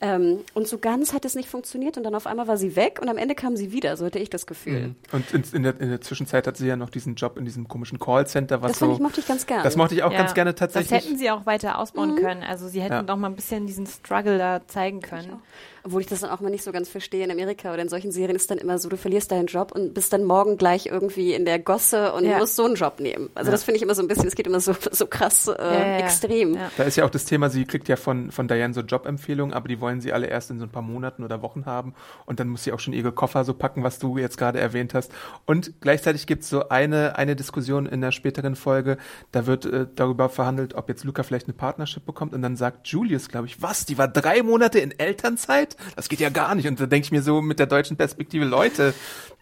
Ähm, 0.00 0.40
und 0.54 0.66
so 0.66 0.78
ganz 0.78 1.12
hat 1.12 1.24
es 1.24 1.36
nicht 1.36 1.48
funktioniert 1.48 1.96
und 1.96 2.02
dann 2.02 2.14
auf 2.14 2.26
einmal 2.26 2.48
war 2.48 2.56
sie 2.56 2.74
weg 2.74 2.98
und 3.00 3.08
am 3.08 3.18
Ende 3.18 3.34
kam 3.34 3.56
sie 3.56 3.70
wieder, 3.70 3.96
so 3.96 4.04
hatte 4.04 4.18
ich 4.18 4.30
das 4.30 4.46
Gefühl. 4.46 4.88
Mhm. 4.88 4.96
Und 5.12 5.32
in, 5.32 5.44
in, 5.52 5.62
der, 5.62 5.80
in, 5.80 5.90
der, 5.90 6.00
Zwischenzeit 6.00 6.46
hat 6.46 6.56
sie 6.56 6.66
ja 6.66 6.76
noch 6.76 6.90
diesen 6.90 7.14
Job 7.14 7.36
in 7.38 7.44
diesem 7.44 7.68
komischen 7.68 7.98
Callcenter, 7.98 8.62
was 8.62 8.72
das 8.72 8.80
so. 8.80 8.92
Ich, 8.92 8.98
mochte 8.98 9.20
ich 9.20 9.26
ganz 9.26 9.46
gerne. 9.46 9.62
Das 9.62 9.76
mochte 9.76 9.94
ich 9.94 10.02
auch 10.02 10.12
ja. 10.12 10.18
ganz 10.18 10.34
gerne 10.34 10.54
tatsächlich. 10.54 10.90
Das 10.90 11.06
hätten 11.06 11.18
sie 11.18 11.30
auch 11.30 11.46
weiter 11.46 11.78
ausbauen 11.78 12.12
mhm. 12.14 12.16
können. 12.16 12.42
Also 12.42 12.66
sie 12.66 12.80
hätten 12.80 12.92
ja. 12.92 13.02
noch 13.02 13.16
mal 13.16 13.28
ein 13.28 13.36
bisschen 13.36 13.66
diesen 13.66 13.86
Struggle 13.86 14.38
da 14.38 14.60
zeigen 14.66 14.87
können 14.96 15.42
obwohl 15.84 16.00
ich 16.00 16.06
das 16.06 16.20
dann 16.20 16.30
auch 16.30 16.40
mal 16.40 16.50
nicht 16.50 16.64
so 16.64 16.72
ganz 16.72 16.88
verstehe, 16.88 17.24
in 17.24 17.30
Amerika 17.30 17.72
oder 17.72 17.82
in 17.82 17.88
solchen 17.88 18.12
Serien 18.12 18.36
ist 18.36 18.50
dann 18.50 18.58
immer 18.58 18.78
so, 18.78 18.88
du 18.88 18.96
verlierst 18.96 19.30
deinen 19.30 19.46
Job 19.46 19.72
und 19.72 19.94
bist 19.94 20.12
dann 20.12 20.24
morgen 20.24 20.56
gleich 20.56 20.86
irgendwie 20.86 21.34
in 21.34 21.44
der 21.44 21.58
Gosse 21.58 22.12
und 22.12 22.24
ja. 22.24 22.38
musst 22.38 22.56
so 22.56 22.64
einen 22.64 22.74
Job 22.74 23.00
nehmen. 23.00 23.30
Also 23.34 23.48
ja. 23.48 23.52
das 23.52 23.64
finde 23.64 23.76
ich 23.76 23.82
immer 23.82 23.94
so 23.94 24.02
ein 24.02 24.08
bisschen, 24.08 24.26
es 24.26 24.34
geht 24.34 24.46
immer 24.46 24.60
so, 24.60 24.74
so 24.90 25.06
krass 25.06 25.48
äh, 25.48 25.52
ja, 25.58 25.98
extrem. 25.98 26.58
Da 26.76 26.84
ist 26.84 26.96
ja 26.96 27.04
auch 27.04 27.10
das 27.10 27.24
Thema, 27.24 27.50
sie 27.50 27.64
kriegt 27.64 27.88
ja 27.88 27.96
von, 27.96 28.30
von 28.30 28.48
Diane 28.48 28.74
so 28.74 28.80
Jobempfehlungen, 28.80 29.54
aber 29.54 29.68
die 29.68 29.80
wollen 29.80 30.00
sie 30.00 30.12
alle 30.12 30.26
erst 30.26 30.50
in 30.50 30.58
so 30.58 30.66
ein 30.66 30.70
paar 30.70 30.82
Monaten 30.82 31.24
oder 31.24 31.42
Wochen 31.42 31.66
haben 31.66 31.94
und 32.26 32.40
dann 32.40 32.48
muss 32.48 32.64
sie 32.64 32.72
auch 32.72 32.80
schon 32.80 32.94
ihre 32.94 33.12
Koffer 33.12 33.44
so 33.44 33.54
packen, 33.54 33.82
was 33.82 33.98
du 33.98 34.18
jetzt 34.18 34.38
gerade 34.38 34.58
erwähnt 34.58 34.94
hast. 34.94 35.12
Und 35.46 35.80
gleichzeitig 35.80 36.26
gibt 36.26 36.42
es 36.42 36.50
so 36.50 36.68
eine, 36.68 37.16
eine 37.16 37.36
Diskussion 37.36 37.86
in 37.86 38.00
der 38.00 38.12
späteren 38.12 38.56
Folge, 38.56 38.98
da 39.32 39.46
wird 39.46 39.66
äh, 39.66 39.86
darüber 39.94 40.28
verhandelt, 40.28 40.74
ob 40.74 40.88
jetzt 40.88 41.04
Luca 41.04 41.22
vielleicht 41.22 41.46
eine 41.46 41.54
Partnership 41.54 42.04
bekommt 42.04 42.34
und 42.34 42.42
dann 42.42 42.56
sagt 42.56 42.88
Julius, 42.88 43.28
glaube 43.28 43.46
ich, 43.46 43.62
was, 43.62 43.86
die 43.86 43.98
war 43.98 44.08
drei 44.08 44.42
Monate 44.42 44.78
in 44.78 44.98
Elternzeit? 44.98 45.67
Das 45.96 46.08
geht 46.08 46.20
ja 46.20 46.30
gar 46.30 46.54
nicht. 46.54 46.66
Und 46.66 46.80
da 46.80 46.86
denke 46.86 47.04
ich 47.04 47.12
mir 47.12 47.22
so 47.22 47.40
mit 47.40 47.58
der 47.58 47.66
deutschen 47.66 47.96
Perspektive, 47.96 48.44
Leute, 48.44 48.94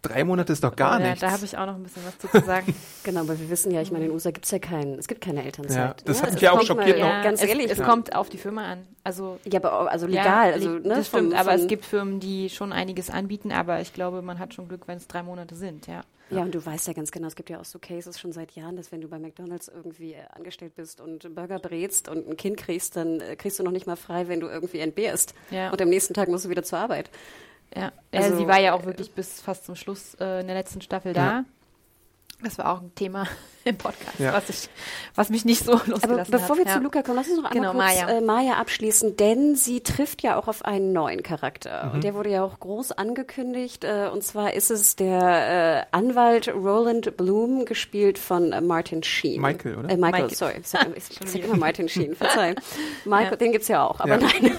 drei 0.02 0.24
Monate 0.24 0.52
ist 0.52 0.62
doch 0.62 0.74
gar 0.76 1.00
ja, 1.00 1.06
nichts. 1.08 1.20
Da 1.20 1.30
habe 1.30 1.44
ich 1.44 1.56
auch 1.56 1.66
noch 1.66 1.74
ein 1.74 1.82
bisschen 1.82 2.02
was 2.04 2.18
zu 2.18 2.46
sagen. 2.46 2.74
genau, 3.04 3.20
aber 3.20 3.38
wir 3.38 3.50
wissen 3.50 3.72
ja, 3.72 3.80
ich 3.80 3.90
meine, 3.90 4.04
in 4.04 4.10
den 4.10 4.14
USA 4.14 4.30
gibt 4.30 4.44
es 4.44 4.50
ja 4.50 4.58
keinen, 4.58 4.98
es 4.98 5.08
gibt 5.08 5.20
keine 5.20 5.44
Elternzeit. 5.44 5.76
Ja, 5.76 5.94
das 6.04 6.20
ne? 6.20 6.26
hat 6.26 6.32
mich 6.34 6.42
ja 6.42 6.52
auch 6.52 6.62
schockiert. 6.62 6.98
Mal, 6.98 7.08
ja, 7.08 7.22
ganz 7.22 7.42
es, 7.42 7.48
ehrlich. 7.48 7.70
Es 7.70 7.82
kommt 7.82 8.14
auf 8.14 8.28
die 8.28 8.38
Firma 8.38 8.64
an. 8.72 8.86
Also, 9.04 9.38
ja, 9.44 9.60
aber 9.62 9.90
also 9.90 10.06
legal. 10.06 10.52
also, 10.52 10.70
ne, 10.70 10.80
das 10.82 11.08
stimmt, 11.08 11.32
vom, 11.32 11.38
aber 11.38 11.54
es 11.54 11.66
gibt 11.66 11.84
Firmen, 11.84 12.20
die 12.20 12.50
schon 12.50 12.72
einiges 12.72 13.10
anbieten, 13.10 13.52
aber 13.52 13.80
ich 13.80 13.92
glaube, 13.92 14.22
man 14.22 14.38
hat 14.38 14.54
schon 14.54 14.68
Glück, 14.68 14.88
wenn 14.88 14.98
es 14.98 15.06
drei 15.06 15.22
Monate 15.22 15.54
sind, 15.54 15.86
ja. 15.86 16.02
Ja, 16.30 16.42
und 16.42 16.54
du 16.54 16.64
weißt 16.64 16.88
ja 16.88 16.92
ganz 16.92 17.12
genau, 17.12 17.28
es 17.28 17.36
gibt 17.36 17.50
ja 17.50 17.60
auch 17.60 17.64
so 17.64 17.78
Cases 17.78 18.18
schon 18.18 18.32
seit 18.32 18.52
Jahren, 18.52 18.76
dass 18.76 18.90
wenn 18.90 19.00
du 19.00 19.08
bei 19.08 19.18
McDonalds 19.18 19.68
irgendwie 19.68 20.14
äh, 20.14 20.24
angestellt 20.32 20.74
bist 20.74 21.00
und 21.00 21.34
Burger 21.34 21.58
brätst 21.58 22.08
und 22.08 22.28
ein 22.28 22.36
Kind 22.36 22.56
kriegst, 22.56 22.96
dann 22.96 23.20
äh, 23.20 23.36
kriegst 23.36 23.58
du 23.58 23.62
noch 23.62 23.70
nicht 23.70 23.86
mal 23.86 23.96
frei, 23.96 24.26
wenn 24.28 24.40
du 24.40 24.48
irgendwie 24.48 24.80
entbehrst. 24.80 25.34
Ja. 25.50 25.70
Und 25.70 25.80
am 25.80 25.88
nächsten 25.88 26.14
Tag 26.14 26.28
musst 26.28 26.44
du 26.44 26.48
wieder 26.48 26.64
zur 26.64 26.78
Arbeit. 26.78 27.10
Ja, 27.74 27.92
also, 28.12 28.36
sie 28.36 28.46
war 28.46 28.60
ja 28.60 28.74
auch 28.74 28.84
wirklich 28.84 29.12
bis 29.12 29.40
fast 29.40 29.66
zum 29.66 29.76
Schluss 29.76 30.14
äh, 30.20 30.40
in 30.40 30.46
der 30.46 30.56
letzten 30.56 30.80
Staffel 30.80 31.12
da. 31.12 31.44
Das 32.42 32.59
war 32.59 32.72
auch 32.72 32.83
ein 32.83 32.94
Thema 32.94 33.27
im 33.64 33.77
Podcast, 33.79 34.18
ja. 34.18 34.33
was, 34.33 34.49
ich, 34.49 34.68
was 35.14 35.31
mich 35.31 35.44
nicht 35.44 35.64
so 35.64 35.72
losgelassen 35.87 36.09
Aber 36.11 36.25
bevor 36.31 36.57
hat. 36.57 36.64
wir 36.64 36.66
ja. 36.66 36.77
zu 36.77 36.83
Luca 36.83 37.03
kommen, 37.03 37.16
lass 37.16 37.29
uns 37.29 37.38
noch 37.38 37.51
einmal 37.51 37.72
genau, 37.72 37.85
kurz 37.85 38.07
Maya. 38.07 38.18
Äh, 38.18 38.20
Maya 38.20 38.55
abschließen, 38.55 39.16
denn 39.16 39.57
sie 39.57 39.81
trifft 39.81 40.22
ja 40.22 40.38
auch 40.38 40.46
auf 40.46 40.64
einen 40.64 40.92
neuen 40.92 41.22
Charakter. 41.22 41.87
Mhm. 41.87 41.92
Und 41.92 42.05
der 42.05 42.14
wurde 42.14 42.31
ja 42.31 42.44
auch 42.44 42.61
groß 42.61 42.92
angekündigt. 42.92 43.85
Äh, 43.85 44.11
und 44.12 44.22
zwar 44.22 44.53
ist 44.53 44.70
es 44.70 44.96
der 44.96 45.87
äh, 45.90 45.96
Anwalt 45.96 46.49
Roland 46.49 47.16
Bloom, 47.16 47.64
gespielt 47.64 48.18
von 48.18 48.53
äh, 48.53 48.61
Martin 48.61 49.03
Sheen. 49.03 49.40
Michael, 49.40 49.77
oder? 49.77 49.88
Äh, 49.88 49.96
Michael, 49.96 50.27
Michael, 50.29 50.62
sorry. 50.62 50.92
Ich, 50.96 51.20
ich 51.20 51.31
sage 51.31 51.44
immer 51.44 51.57
Martin 51.57 51.88
Sheen, 51.88 52.14
verzeih. 52.14 52.55
Michael, 53.05 53.31
ja. 53.31 53.37
den 53.37 53.53
gibt's 53.53 53.68
ja 53.68 53.87
auch, 53.87 54.01
aber 54.01 54.18
nein. 54.18 54.57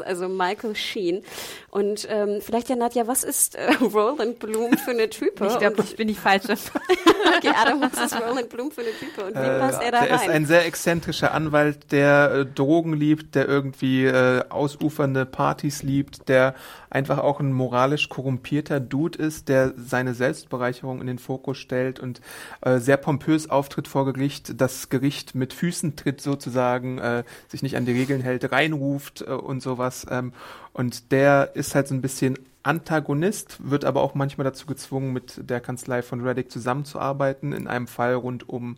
Ist 0.00 0.06
also 0.06 0.28
Michael 0.28 0.74
Sheen. 0.74 1.22
Und 1.70 2.08
ähm, 2.10 2.40
vielleicht 2.40 2.68
ja, 2.68 2.76
Nadja, 2.76 3.06
was 3.06 3.24
ist 3.24 3.54
äh, 3.54 3.72
Roland 3.80 4.38
Bloom 4.38 4.76
für 4.78 4.92
eine 4.92 5.08
Type? 5.08 5.46
Ich 5.46 5.58
glaube, 5.58 5.82
ich 5.82 5.96
bin 5.96 6.08
die 6.08 6.14
falsche. 6.14 6.52
okay, 7.36 7.52
Adam, 7.54 7.82
was 7.82 8.12
ist 8.12 8.20
Roland 8.20 8.48
Bloom 8.48 8.70
für 8.70 8.80
eine 8.80 8.90
Type 8.90 9.24
und 9.24 9.34
wie 9.34 9.38
äh, 9.38 9.58
passt 9.58 9.82
er 9.82 9.92
da 9.92 10.00
der 10.00 10.10
rein? 10.10 10.20
ist 10.20 10.28
ein 10.28 10.46
sehr 10.46 10.66
exzentrischer 10.66 11.32
Anwalt, 11.32 11.92
der 11.92 12.32
äh, 12.32 12.46
Drogen 12.46 12.94
liebt, 12.94 13.34
der 13.34 13.46
irgendwie 13.46 14.04
äh, 14.06 14.42
ausufernde 14.48 15.26
Partys 15.26 15.82
liebt, 15.82 16.28
der 16.28 16.54
einfach 16.90 17.18
auch 17.18 17.40
ein 17.40 17.52
moralisch 17.52 18.08
korrumpierter 18.08 18.80
Dude 18.80 19.18
ist, 19.18 19.48
der 19.48 19.74
seine 19.76 20.14
Selbstbereicherung 20.14 21.00
in 21.00 21.06
den 21.06 21.18
Fokus 21.18 21.58
stellt 21.58 22.00
und 22.00 22.20
äh, 22.62 22.78
sehr 22.78 22.96
pompös 22.96 23.50
auftritt 23.50 23.88
vor 23.88 24.10
Gericht, 24.12 24.60
das 24.60 24.88
Gericht 24.88 25.34
mit 25.34 25.52
Füßen 25.52 25.96
tritt 25.96 26.20
sozusagen, 26.20 26.98
äh, 26.98 27.24
sich 27.48 27.62
nicht 27.62 27.76
an 27.76 27.84
die 27.84 27.92
Regeln 27.92 28.20
hält, 28.20 28.50
reinruft 28.50 29.22
äh, 29.22 29.32
und 29.32 29.60
sowas. 29.62 29.87
Ähm, 30.10 30.32
und 30.72 31.12
der 31.12 31.52
ist 31.54 31.74
halt 31.74 31.88
so 31.88 31.94
ein 31.94 32.02
bisschen 32.02 32.38
Antagonist, 32.62 33.56
wird 33.60 33.84
aber 33.84 34.02
auch 34.02 34.14
manchmal 34.14 34.44
dazu 34.44 34.66
gezwungen, 34.66 35.12
mit 35.12 35.48
der 35.48 35.60
Kanzlei 35.60 36.02
von 36.02 36.20
Reddick 36.20 36.50
zusammenzuarbeiten, 36.50 37.52
in 37.52 37.66
einem 37.66 37.86
Fall 37.86 38.14
rund 38.14 38.48
um, 38.48 38.76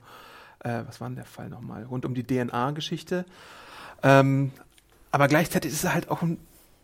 äh, 0.61 0.83
was 0.87 1.01
war 1.01 1.09
denn 1.09 1.17
der 1.17 1.25
Fall 1.25 1.49
nochmal, 1.49 1.85
rund 1.85 2.05
um 2.05 2.15
die 2.15 2.25
DNA-Geschichte. 2.25 3.25
Ähm, 4.03 4.53
aber 5.11 5.29
gleichzeitig 5.29 5.73
ist 5.73 5.85
er 5.85 5.95
halt 5.95 6.11
auch 6.11 6.23
ein 6.23 6.39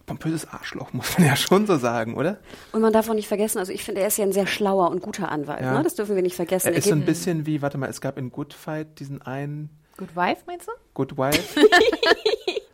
pompöses 0.06 0.48
Arschloch, 0.48 0.92
muss 0.92 1.18
man 1.18 1.28
ja 1.28 1.36
schon 1.36 1.66
so 1.66 1.76
sagen, 1.76 2.16
oder? 2.16 2.38
Und 2.72 2.80
man 2.80 2.92
darf 2.92 3.08
auch 3.08 3.14
nicht 3.14 3.28
vergessen, 3.28 3.58
also 3.58 3.72
ich 3.72 3.84
finde, 3.84 4.00
er 4.00 4.08
ist 4.08 4.18
ja 4.18 4.24
ein 4.24 4.32
sehr 4.32 4.46
schlauer 4.46 4.90
und 4.90 5.00
guter 5.00 5.30
Anwalt. 5.30 5.60
Ja. 5.60 5.76
Ne? 5.76 5.84
Das 5.84 5.94
dürfen 5.94 6.16
wir 6.16 6.22
nicht 6.22 6.36
vergessen. 6.36 6.68
Er 6.68 6.74
ist 6.74 6.88
so 6.88 6.92
ein 6.92 7.04
bisschen 7.04 7.46
wie, 7.46 7.62
warte 7.62 7.78
mal, 7.78 7.88
es 7.88 8.00
gab 8.00 8.18
in 8.18 8.30
Good 8.30 8.54
Fight 8.54 8.98
diesen 8.98 9.22
einen 9.22 9.70
Good 9.96 10.14
Wife, 10.14 10.42
meinst 10.46 10.68
du? 10.68 10.72
Good 10.94 11.16
Wife. 11.16 11.60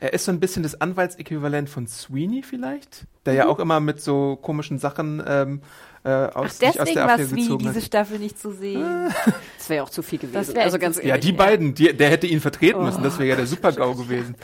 er 0.00 0.12
ist 0.12 0.24
so 0.24 0.32
ein 0.32 0.40
bisschen 0.40 0.62
das 0.62 0.80
Anwaltsäquivalent 0.80 1.68
von 1.70 1.86
Sweeney 1.86 2.42
vielleicht, 2.42 3.06
der 3.26 3.34
Mhm. 3.34 3.38
ja 3.38 3.46
auch 3.48 3.58
immer 3.58 3.80
mit 3.80 4.00
so 4.00 4.36
komischen 4.36 4.78
Sachen 4.78 5.22
ähm, 5.26 5.62
äh, 6.04 6.10
aus, 6.10 6.34
Ach, 6.34 6.58
deswegen 6.60 6.94
der 6.94 7.06
war 7.06 7.18
es 7.18 7.34
wie, 7.34 7.56
diese. 7.56 7.80
Staffel 7.80 8.18
nicht 8.18 8.38
zu 8.38 8.50
sehen. 8.52 9.12
Das 9.64 9.70
wäre 9.70 9.78
ja 9.78 9.84
auch 9.84 9.88
zu 9.90 10.02
viel 10.02 10.18
gewesen. 10.18 10.58
also 10.58 10.78
ganz 10.78 10.96
zu 10.96 11.02
Ja, 11.02 11.14
ehrlich. 11.14 11.24
die 11.24 11.32
beiden, 11.32 11.74
die, 11.74 11.96
der 11.96 12.10
hätte 12.10 12.26
ihn 12.26 12.42
vertreten 12.42 12.84
müssen, 12.84 13.00
Oh. 13.00 13.04
das 13.04 13.18
wäre 13.18 13.30
ja 13.30 13.36
der 13.36 13.46
Super-GAU 13.46 13.94
gewesen. 13.96 14.34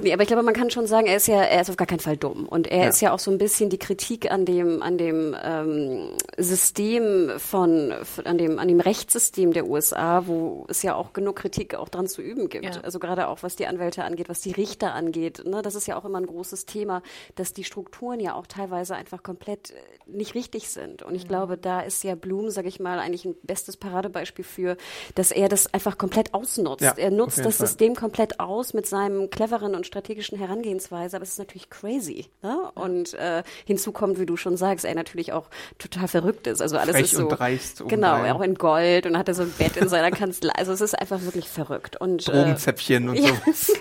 Nee, 0.00 0.10
aber 0.14 0.22
ich 0.22 0.28
glaube, 0.28 0.42
man 0.42 0.54
kann 0.54 0.70
schon 0.70 0.86
sagen, 0.86 1.06
er 1.06 1.16
ist 1.16 1.26
ja, 1.28 1.42
er 1.42 1.60
ist 1.60 1.68
auf 1.68 1.76
gar 1.76 1.86
keinen 1.86 2.00
Fall 2.00 2.16
dumm. 2.16 2.48
Und 2.48 2.66
er 2.68 2.84
Ja. 2.84 2.88
ist 2.88 3.02
ja 3.02 3.12
auch 3.12 3.18
so 3.18 3.30
ein 3.30 3.36
bisschen 3.36 3.68
die 3.68 3.76
Kritik 3.76 4.30
an 4.30 4.46
dem, 4.46 4.82
an 4.82 4.96
dem 4.96 5.36
ähm, 5.44 6.08
System 6.38 7.32
von, 7.38 7.92
von, 8.02 8.26
an 8.26 8.38
dem, 8.38 8.58
an 8.58 8.68
dem 8.68 8.80
Rechtssystem 8.80 9.52
der 9.52 9.66
USA, 9.68 10.26
wo 10.26 10.64
es 10.68 10.82
ja 10.82 10.94
auch 10.94 11.12
genug 11.12 11.36
Kritik 11.36 11.74
auch 11.74 11.88
dran 11.90 12.06
zu 12.06 12.22
üben 12.22 12.48
gibt. 12.48 12.64
Ja. 12.76 12.80
Also 12.82 12.98
gerade 12.98 13.28
auch 13.28 13.42
was 13.42 13.56
die 13.56 13.66
Anwälte 13.66 14.04
angeht, 14.04 14.28
was 14.30 14.40
die 14.40 14.52
Richter 14.52 14.94
angeht. 14.94 15.42
Ne? 15.44 15.60
Das 15.62 15.74
ist 15.74 15.86
ja 15.86 15.96
auch 15.98 16.04
immer 16.06 16.18
ein 16.18 16.26
großes 16.26 16.64
Thema, 16.66 17.02
dass 17.34 17.52
die 17.52 17.64
Strukturen 17.64 18.20
ja 18.20 18.34
auch 18.34 18.46
teilweise 18.46 18.94
einfach 18.94 19.22
komplett 19.22 19.70
äh, 19.72 19.74
nicht 20.06 20.34
richtig 20.34 20.68
sind. 20.70 21.01
Und 21.02 21.14
ich 21.14 21.28
glaube, 21.28 21.56
da 21.56 21.80
ist 21.80 22.02
ja 22.04 22.14
Blum, 22.14 22.50
sage 22.50 22.68
ich 22.68 22.80
mal, 22.80 22.98
eigentlich 22.98 23.24
ein 23.24 23.34
bestes 23.42 23.76
Paradebeispiel 23.76 24.44
für, 24.44 24.76
dass 25.14 25.30
er 25.30 25.48
das 25.48 25.72
einfach 25.72 25.98
komplett 25.98 26.34
ausnutzt. 26.34 26.82
Ja, 26.82 26.94
er 26.96 27.10
nutzt 27.10 27.38
das 27.38 27.56
Fall. 27.56 27.66
System 27.66 27.94
komplett 27.94 28.40
aus 28.40 28.74
mit 28.74 28.86
seinem 28.86 29.30
cleveren 29.30 29.74
und 29.74 29.86
strategischen 29.86 30.38
Herangehensweise, 30.38 31.16
aber 31.16 31.24
es 31.24 31.30
ist 31.32 31.38
natürlich 31.38 31.70
crazy. 31.70 32.26
Ne? 32.42 32.70
Und 32.74 33.14
äh, 33.14 33.42
hinzu 33.64 33.92
kommt, 33.92 34.18
wie 34.18 34.26
du 34.26 34.36
schon 34.36 34.56
sagst, 34.56 34.84
er 34.84 34.94
natürlich 34.94 35.32
auch 35.32 35.48
total 35.78 36.08
verrückt 36.08 36.46
ist. 36.46 36.60
Also 36.62 36.76
alles 36.78 36.96
Frech 36.96 37.04
ist 37.04 37.12
so. 37.12 37.22
und 37.24 37.28
dreist 37.30 37.82
Genau, 37.88 38.14
obendrein. 38.14 38.32
auch 38.32 38.40
in 38.42 38.54
Gold 38.54 39.06
und 39.06 39.16
hatte 39.18 39.34
so 39.34 39.42
ein 39.42 39.52
Bett 39.58 39.76
in 39.76 39.88
seiner 39.88 40.10
Kanzlei. 40.10 40.52
Also 40.56 40.72
es 40.72 40.80
ist 40.80 40.98
einfach 40.98 41.22
wirklich 41.22 41.48
verrückt. 41.48 42.00
Und, 42.00 42.28
äh, 42.28 42.32
Drogenzäpfchen 42.32 43.08
und 43.08 43.16
ja. 43.18 43.30
so. 43.52 43.72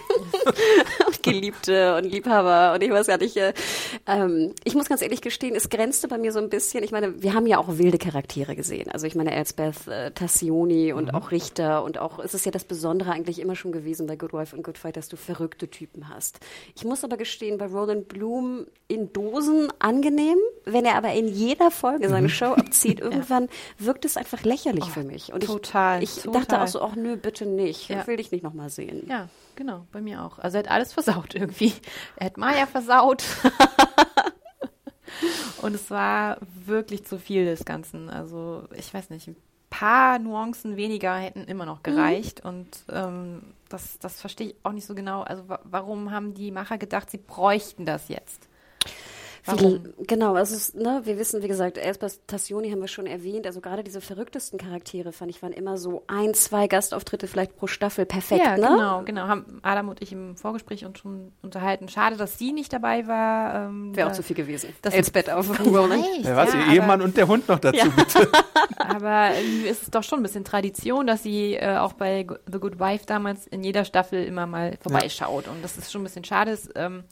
Geliebte 1.31 1.95
und 1.95 2.05
Liebhaber 2.05 2.73
und 2.73 2.83
ich 2.83 2.91
weiß 2.91 3.07
gar 3.07 3.17
nicht. 3.17 3.37
Äh, 3.37 3.53
ähm, 4.07 4.53
ich 4.63 4.75
muss 4.75 4.89
ganz 4.89 5.01
ehrlich 5.01 5.21
gestehen, 5.21 5.55
es 5.55 5.69
grenzte 5.69 6.07
bei 6.07 6.17
mir 6.17 6.31
so 6.31 6.39
ein 6.39 6.49
bisschen. 6.49 6.83
Ich 6.83 6.91
meine, 6.91 7.21
wir 7.21 7.33
haben 7.33 7.45
ja 7.47 7.57
auch 7.57 7.77
wilde 7.77 7.97
Charaktere 7.97 8.55
gesehen. 8.55 8.89
Also 8.91 9.07
ich 9.07 9.15
meine, 9.15 9.33
Elsbeth 9.33 9.87
äh, 9.87 10.11
Tassioni 10.11 10.93
und 10.93 11.13
auch 11.13 11.31
Richter 11.31 11.83
und 11.83 11.97
auch, 11.97 12.19
es 12.19 12.33
ist 12.33 12.45
ja 12.45 12.51
das 12.51 12.65
Besondere 12.65 13.11
eigentlich 13.11 13.39
immer 13.39 13.55
schon 13.55 13.71
gewesen 13.71 14.07
bei 14.07 14.15
Good 14.15 14.33
Wife 14.33 14.55
und 14.55 14.63
Good 14.63 14.77
Fight, 14.77 14.97
dass 14.97 15.07
du 15.07 15.17
verrückte 15.17 15.69
Typen 15.69 16.09
hast. 16.09 16.39
Ich 16.75 16.83
muss 16.83 17.03
aber 17.03 17.17
gestehen, 17.17 17.57
bei 17.57 17.65
Roland 17.65 18.07
Bloom 18.07 18.65
in 18.87 19.13
Dosen 19.13 19.69
angenehm, 19.79 20.37
wenn 20.65 20.85
er 20.85 20.95
aber 20.95 21.13
in 21.13 21.27
jeder 21.27 21.71
Folge 21.71 22.09
seine 22.09 22.29
Show 22.29 22.53
abzieht, 22.53 22.99
irgendwann 23.01 23.47
wirkt 23.77 24.05
es 24.05 24.17
einfach 24.17 24.43
lächerlich 24.43 24.85
für 24.85 25.03
mich. 25.03 25.31
Und 25.31 25.45
total, 25.45 26.03
ich, 26.03 26.17
ich 26.17 26.23
total. 26.23 26.41
dachte 26.41 26.61
auch 26.61 26.67
so, 26.67 26.81
ach 26.81 26.95
nö, 26.95 27.15
bitte 27.15 27.45
nicht. 27.45 27.89
Ja. 27.89 28.05
Will 28.07 28.19
ich 28.19 28.31
nicht 28.31 28.43
nochmal 28.43 28.69
sehen. 28.69 29.05
Ja, 29.07 29.29
genau, 29.61 29.85
bei 29.91 30.01
mir 30.01 30.23
auch. 30.23 30.39
Also 30.39 30.57
er 30.57 30.63
hat 30.63 30.71
alles 30.71 30.91
versaut 30.91 31.35
irgendwie. 31.35 31.71
Er 32.15 32.25
hat 32.27 32.37
Maya 32.37 32.65
versaut. 32.65 33.23
Und 35.61 35.75
es 35.75 35.91
war 35.91 36.39
wirklich 36.65 37.05
zu 37.05 37.19
viel 37.19 37.45
des 37.45 37.63
Ganzen. 37.63 38.09
Also 38.09 38.63
ich 38.75 38.91
weiß 38.91 39.11
nicht, 39.11 39.27
ein 39.27 39.35
paar 39.69 40.17
Nuancen 40.17 40.77
weniger 40.77 41.15
hätten 41.15 41.43
immer 41.43 41.67
noch 41.67 41.83
gereicht. 41.83 42.43
Und 42.43 42.85
ähm, 42.89 43.53
das, 43.69 43.99
das 43.99 44.19
verstehe 44.19 44.47
ich 44.47 44.55
auch 44.63 44.71
nicht 44.71 44.87
so 44.87 44.95
genau. 44.95 45.21
Also 45.21 45.47
wa 45.47 45.59
warum 45.63 46.09
haben 46.09 46.33
die 46.33 46.49
Macher 46.49 46.79
gedacht, 46.79 47.11
sie 47.11 47.19
bräuchten 47.19 47.85
das 47.85 48.09
jetzt? 48.09 48.49
Warum? 49.45 49.83
Genau, 50.07 50.35
also 50.35 50.55
es, 50.55 50.73
ne, 50.73 51.01
wir 51.03 51.17
wissen, 51.17 51.41
wie 51.41 51.47
gesagt, 51.47 51.79
Tassioni 52.27 52.69
haben 52.69 52.81
wir 52.81 52.87
schon 52.87 53.07
erwähnt, 53.07 53.45
also 53.47 53.59
gerade 53.61 53.83
diese 53.83 54.01
verrücktesten 54.01 54.59
Charaktere, 54.59 55.11
fand 55.11 55.31
ich, 55.31 55.41
waren 55.41 55.53
immer 55.53 55.77
so 55.77 56.03
ein, 56.07 56.33
zwei 56.33 56.67
Gastauftritte 56.67 57.27
vielleicht 57.27 57.55
pro 57.55 57.67
Staffel 57.67 58.05
perfekt, 58.05 58.43
ja, 58.45 58.57
ne? 58.57 58.67
genau, 58.67 59.03
genau. 59.03 59.27
Haben 59.27 59.59
Adam 59.63 59.89
und 59.89 60.01
ich 60.01 60.11
im 60.11 60.35
Vorgespräch 60.37 60.85
uns 60.85 60.99
schon 60.99 61.31
unterhalten. 61.41 61.87
Schade, 61.89 62.17
dass 62.17 62.37
sie 62.37 62.51
nicht 62.51 62.71
dabei 62.71 63.07
war. 63.07 63.67
Ähm, 63.67 63.95
Wäre 63.95 64.09
auch 64.09 64.13
zu 64.13 64.23
viel 64.23 64.35
gewesen. 64.35 64.73
Das- 64.81 64.93
Elsbeth 64.93 65.29
auf 65.29 65.59
Roland. 65.65 66.05
Ja, 66.21 66.35
was, 66.35 66.53
ja, 66.53 66.59
ihr 66.65 66.73
Ehemann 66.81 67.01
und 67.01 67.17
der 67.17 67.27
Hund 67.27 67.47
noch 67.47 67.59
dazu, 67.59 67.89
bitte. 67.91 68.29
Aber 68.77 69.31
irgendwie 69.35 69.67
ist 69.67 69.83
es 69.83 69.91
doch 69.91 70.03
schon 70.03 70.19
ein 70.19 70.23
bisschen 70.23 70.43
Tradition, 70.43 71.07
dass 71.07 71.23
sie 71.23 71.55
äh, 71.55 71.77
auch 71.77 71.93
bei 71.93 72.27
The 72.51 72.59
Good 72.59 72.79
Wife 72.79 73.05
damals 73.05 73.47
in 73.47 73.63
jeder 73.63 73.85
Staffel 73.85 74.23
immer 74.23 74.45
mal 74.45 74.77
vorbeischaut. 74.81 75.47
Und 75.47 75.63
das 75.63 75.77
ist 75.77 75.91
schon 75.91 76.01
ein 76.01 76.05
bisschen 76.05 76.23
schade. 76.23 76.51
Es, 76.51 76.69
ähm, 76.75 77.03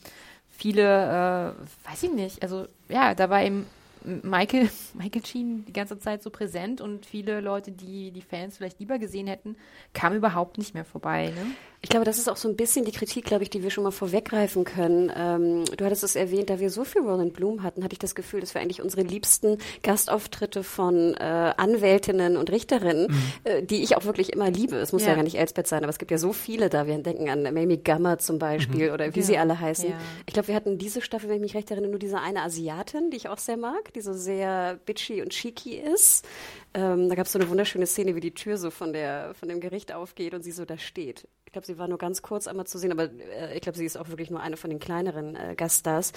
viele, 0.59 1.55
äh, 1.55 1.89
weiß 1.89 2.03
ich 2.03 2.11
nicht, 2.11 2.43
also 2.43 2.67
ja, 2.89 3.15
da 3.15 3.29
war 3.29 3.41
eben 3.41 3.65
Michael, 4.03 4.69
Michael 4.93 5.25
Sheen 5.25 5.65
die 5.65 5.73
ganze 5.73 5.97
Zeit 5.99 6.21
so 6.21 6.29
präsent 6.29 6.81
und 6.81 7.05
viele 7.05 7.39
Leute, 7.39 7.71
die 7.71 8.11
die 8.11 8.21
Fans 8.21 8.57
vielleicht 8.57 8.79
lieber 8.79 8.99
gesehen 8.99 9.27
hätten, 9.27 9.55
kamen 9.93 10.17
überhaupt 10.17 10.57
nicht 10.57 10.73
mehr 10.73 10.85
vorbei. 10.85 11.33
Ne? 11.35 11.51
Ich 11.81 11.87
glaube, 11.89 12.03
das 12.05 12.17
ist 12.17 12.27
auch 12.27 12.35
so 12.35 12.49
ein 12.49 12.57
bisschen 12.57 12.83
die 12.83 12.91
Kritik, 12.91 13.23
glaube 13.23 13.43
ich, 13.43 13.49
die 13.49 13.63
wir 13.63 13.69
schon 13.69 13.85
mal 13.85 13.91
vorweggreifen 13.91 14.65
können. 14.65 15.09
Ähm, 15.15 15.63
du 15.77 15.85
hattest 15.85 16.03
es 16.03 16.17
erwähnt, 16.17 16.49
da 16.49 16.59
wir 16.59 16.69
so 16.69 16.83
viel 16.83 17.01
Roland 17.01 17.31
Bloom 17.33 17.63
hatten, 17.63 17.85
hatte 17.85 17.93
ich 17.93 17.99
das 17.99 18.15
Gefühl, 18.15 18.41
dass 18.41 18.53
wir 18.53 18.59
eigentlich 18.59 18.81
unsere 18.81 19.01
liebsten 19.03 19.57
Gastauftritte 19.81 20.63
von 20.63 21.13
äh, 21.13 21.53
Anwältinnen 21.55 22.35
und 22.35 22.51
Richterinnen, 22.51 23.07
äh, 23.45 23.63
die 23.63 23.81
ich 23.81 23.95
auch 23.95 24.03
wirklich 24.03 24.33
immer 24.33 24.51
liebe. 24.51 24.75
Es 24.75 24.91
muss 24.91 25.03
ja. 25.03 25.09
Ja. 25.09 25.15
gar 25.15 25.23
nicht 25.23 25.37
Elsbeth 25.37 25.67
sein, 25.67 25.83
aber 25.83 25.89
es 25.89 25.99
gibt 25.99 26.11
ja 26.11 26.17
so 26.17 26.33
viele 26.33 26.69
da. 26.69 26.85
Wir 26.85 26.97
denken 26.97 27.29
an 27.29 27.43
Mamie 27.43 27.77
Gummer 27.81 28.17
zum 28.17 28.39
Beispiel 28.39 28.91
oder 28.91 29.15
wie 29.15 29.19
Ja. 29.21 29.25
sie 29.25 29.37
alle 29.37 29.57
heißen. 29.57 29.89
Ja. 29.89 29.95
Ich 30.25 30.33
glaube, 30.33 30.49
wir 30.49 30.55
hatten 30.55 30.77
diese 30.77 30.99
Staffel, 31.01 31.29
wenn 31.29 31.37
ich 31.37 31.41
mich 31.41 31.55
recht 31.55 31.71
erinnere, 31.71 31.91
nur 31.91 31.99
diese 31.99 32.19
eine 32.19 32.41
Asiatin, 32.43 33.09
die 33.09 33.15
ich 33.17 33.29
auch 33.29 33.37
sehr 33.37 33.55
mag, 33.57 33.93
die 33.93 34.01
so 34.01 34.11
sehr 34.11 34.77
bitchy 34.85 35.21
und 35.21 35.29
cheeky 35.29 35.75
ist. 35.77 36.25
Ähm, 36.73 37.09
da 37.09 37.15
gab 37.15 37.25
es 37.25 37.31
so 37.31 37.39
eine 37.39 37.49
wunderschöne 37.49 37.87
Szene, 37.87 38.15
wie 38.15 38.19
die 38.19 38.33
Tür 38.33 38.57
so 38.57 38.69
von, 38.69 38.93
der, 38.93 39.33
von 39.33 39.49
dem 39.49 39.59
Gericht 39.59 39.91
aufgeht 39.91 40.33
und 40.33 40.43
sie 40.43 40.51
so 40.51 40.65
da 40.65 40.77
steht. 40.77 41.27
Ich 41.45 41.51
glaube, 41.51 41.65
sie 41.65 41.79
war 41.79 41.87
nur 41.87 41.97
ganz 41.97 42.21
kurz 42.21 42.45
einmal 42.47 42.67
zu 42.67 42.77
sehen, 42.77 42.91
aber 42.91 43.05
äh, 43.05 43.55
ich 43.55 43.61
glaube, 43.61 43.77
sie 43.77 43.85
ist 43.85 43.97
auch 43.97 44.09
wirklich 44.09 44.29
nur 44.29 44.39
eine 44.39 44.55
von 44.55 44.69
den 44.69 44.79
kleineren 44.79 45.35
äh, 45.35 45.55
Gaststars. 45.55 46.13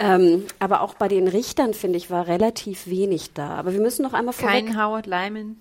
Ähm, 0.00 0.44
aber 0.58 0.80
auch 0.80 0.94
bei 0.94 1.08
den 1.08 1.28
Richtern, 1.28 1.74
finde 1.74 1.98
ich, 1.98 2.10
war 2.10 2.26
relativ 2.26 2.86
wenig 2.86 3.34
da. 3.34 3.50
Aber 3.50 3.74
wir 3.74 3.80
müssen 3.80 4.02
noch 4.02 4.14
einmal 4.14 4.32
vorweg... 4.32 4.66
Kein 4.66 4.82
Howard 4.82 5.06
Lyman. 5.06 5.56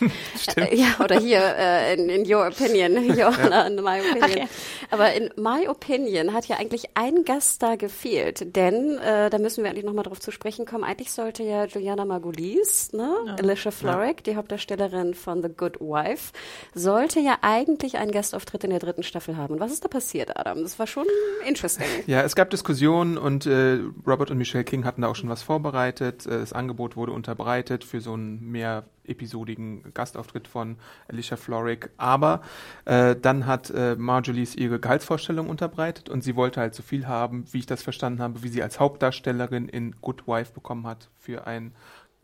Äh, 0.56 0.74
ja, 0.76 0.86
oder 1.04 1.20
hier 1.20 1.40
äh, 1.40 1.94
in, 1.94 2.08
in 2.08 2.32
your 2.34 2.46
opinion, 2.46 3.04
Johanna, 3.16 3.66
in 3.66 3.76
my 3.76 4.00
opinion. 4.00 4.38
ja. 4.38 4.44
Aber 4.90 5.12
in 5.12 5.30
my 5.36 5.68
opinion 5.68 6.32
hat 6.32 6.46
ja 6.46 6.56
eigentlich 6.56 6.90
ein 6.94 7.24
Gast 7.24 7.62
da 7.62 7.76
gefehlt, 7.76 8.56
denn 8.56 8.98
äh, 8.98 9.30
da 9.30 9.38
müssen 9.38 9.62
wir 9.62 9.70
eigentlich 9.70 9.84
nochmal 9.84 10.04
drauf 10.04 10.18
zu 10.18 10.30
sprechen 10.32 10.66
kommen. 10.66 10.82
Eigentlich 10.82 11.12
sollte 11.12 11.42
ja 11.42 11.66
Juliana 11.66 12.04
Margulies, 12.04 12.92
ne, 12.92 13.36
Alicia 13.38 13.70
Florrick, 13.70 14.24
die 14.24 14.34
Hauptdarstellerin 14.36 15.14
von 15.14 15.42
The 15.42 15.48
Good 15.48 15.80
Wife, 15.80 16.32
sollte 16.74 17.20
ja 17.20 17.38
eigentlich 17.42 17.96
einen 17.98 18.10
Gastauftritt 18.10 18.64
in 18.64 18.70
der 18.70 18.78
dritten 18.80 19.02
Staffel 19.02 19.36
haben. 19.36 19.54
Und 19.54 19.60
was 19.60 19.72
ist 19.72 19.84
da 19.84 19.88
passiert, 19.88 20.36
Adam? 20.36 20.62
Das 20.62 20.78
war 20.78 20.86
schon 20.86 21.06
interesting. 21.46 21.86
Ja, 22.06 22.22
es 22.22 22.34
gab 22.34 22.50
Diskussionen 22.50 23.18
und 23.18 23.46
äh, 23.46 23.78
Robert 24.06 24.30
und 24.30 24.38
Michelle 24.38 24.64
King 24.64 24.84
hatten 24.84 25.02
da 25.02 25.08
auch 25.08 25.16
schon 25.16 25.28
was 25.28 25.42
vorbereitet. 25.42 26.26
Äh, 26.26 26.40
Das 26.40 26.52
Angebot 26.52 26.96
wurde 26.96 27.12
unterbreitet 27.12 27.84
für 27.84 28.00
so 28.00 28.14
einen 28.14 28.50
mehr 28.50 28.84
episodigen 29.10 29.92
Gastauftritt 29.92 30.48
von 30.48 30.76
Alicia 31.08 31.36
Florrick. 31.36 31.90
Aber 31.96 32.42
äh, 32.84 33.16
dann 33.16 33.46
hat 33.46 33.70
äh, 33.70 33.96
Marjolies 33.96 34.54
ihre 34.54 34.80
Gehaltsvorstellung 34.80 35.48
unterbreitet 35.48 36.08
und 36.08 36.22
sie 36.22 36.36
wollte 36.36 36.60
halt 36.60 36.74
so 36.74 36.82
viel 36.82 37.06
haben, 37.06 37.44
wie 37.52 37.58
ich 37.58 37.66
das 37.66 37.82
verstanden 37.82 38.22
habe, 38.22 38.42
wie 38.42 38.48
sie 38.48 38.62
als 38.62 38.80
Hauptdarstellerin 38.80 39.68
in 39.68 39.94
Good 40.00 40.26
Wife 40.26 40.52
bekommen 40.52 40.86
hat 40.86 41.10
für 41.18 41.46
einen 41.46 41.74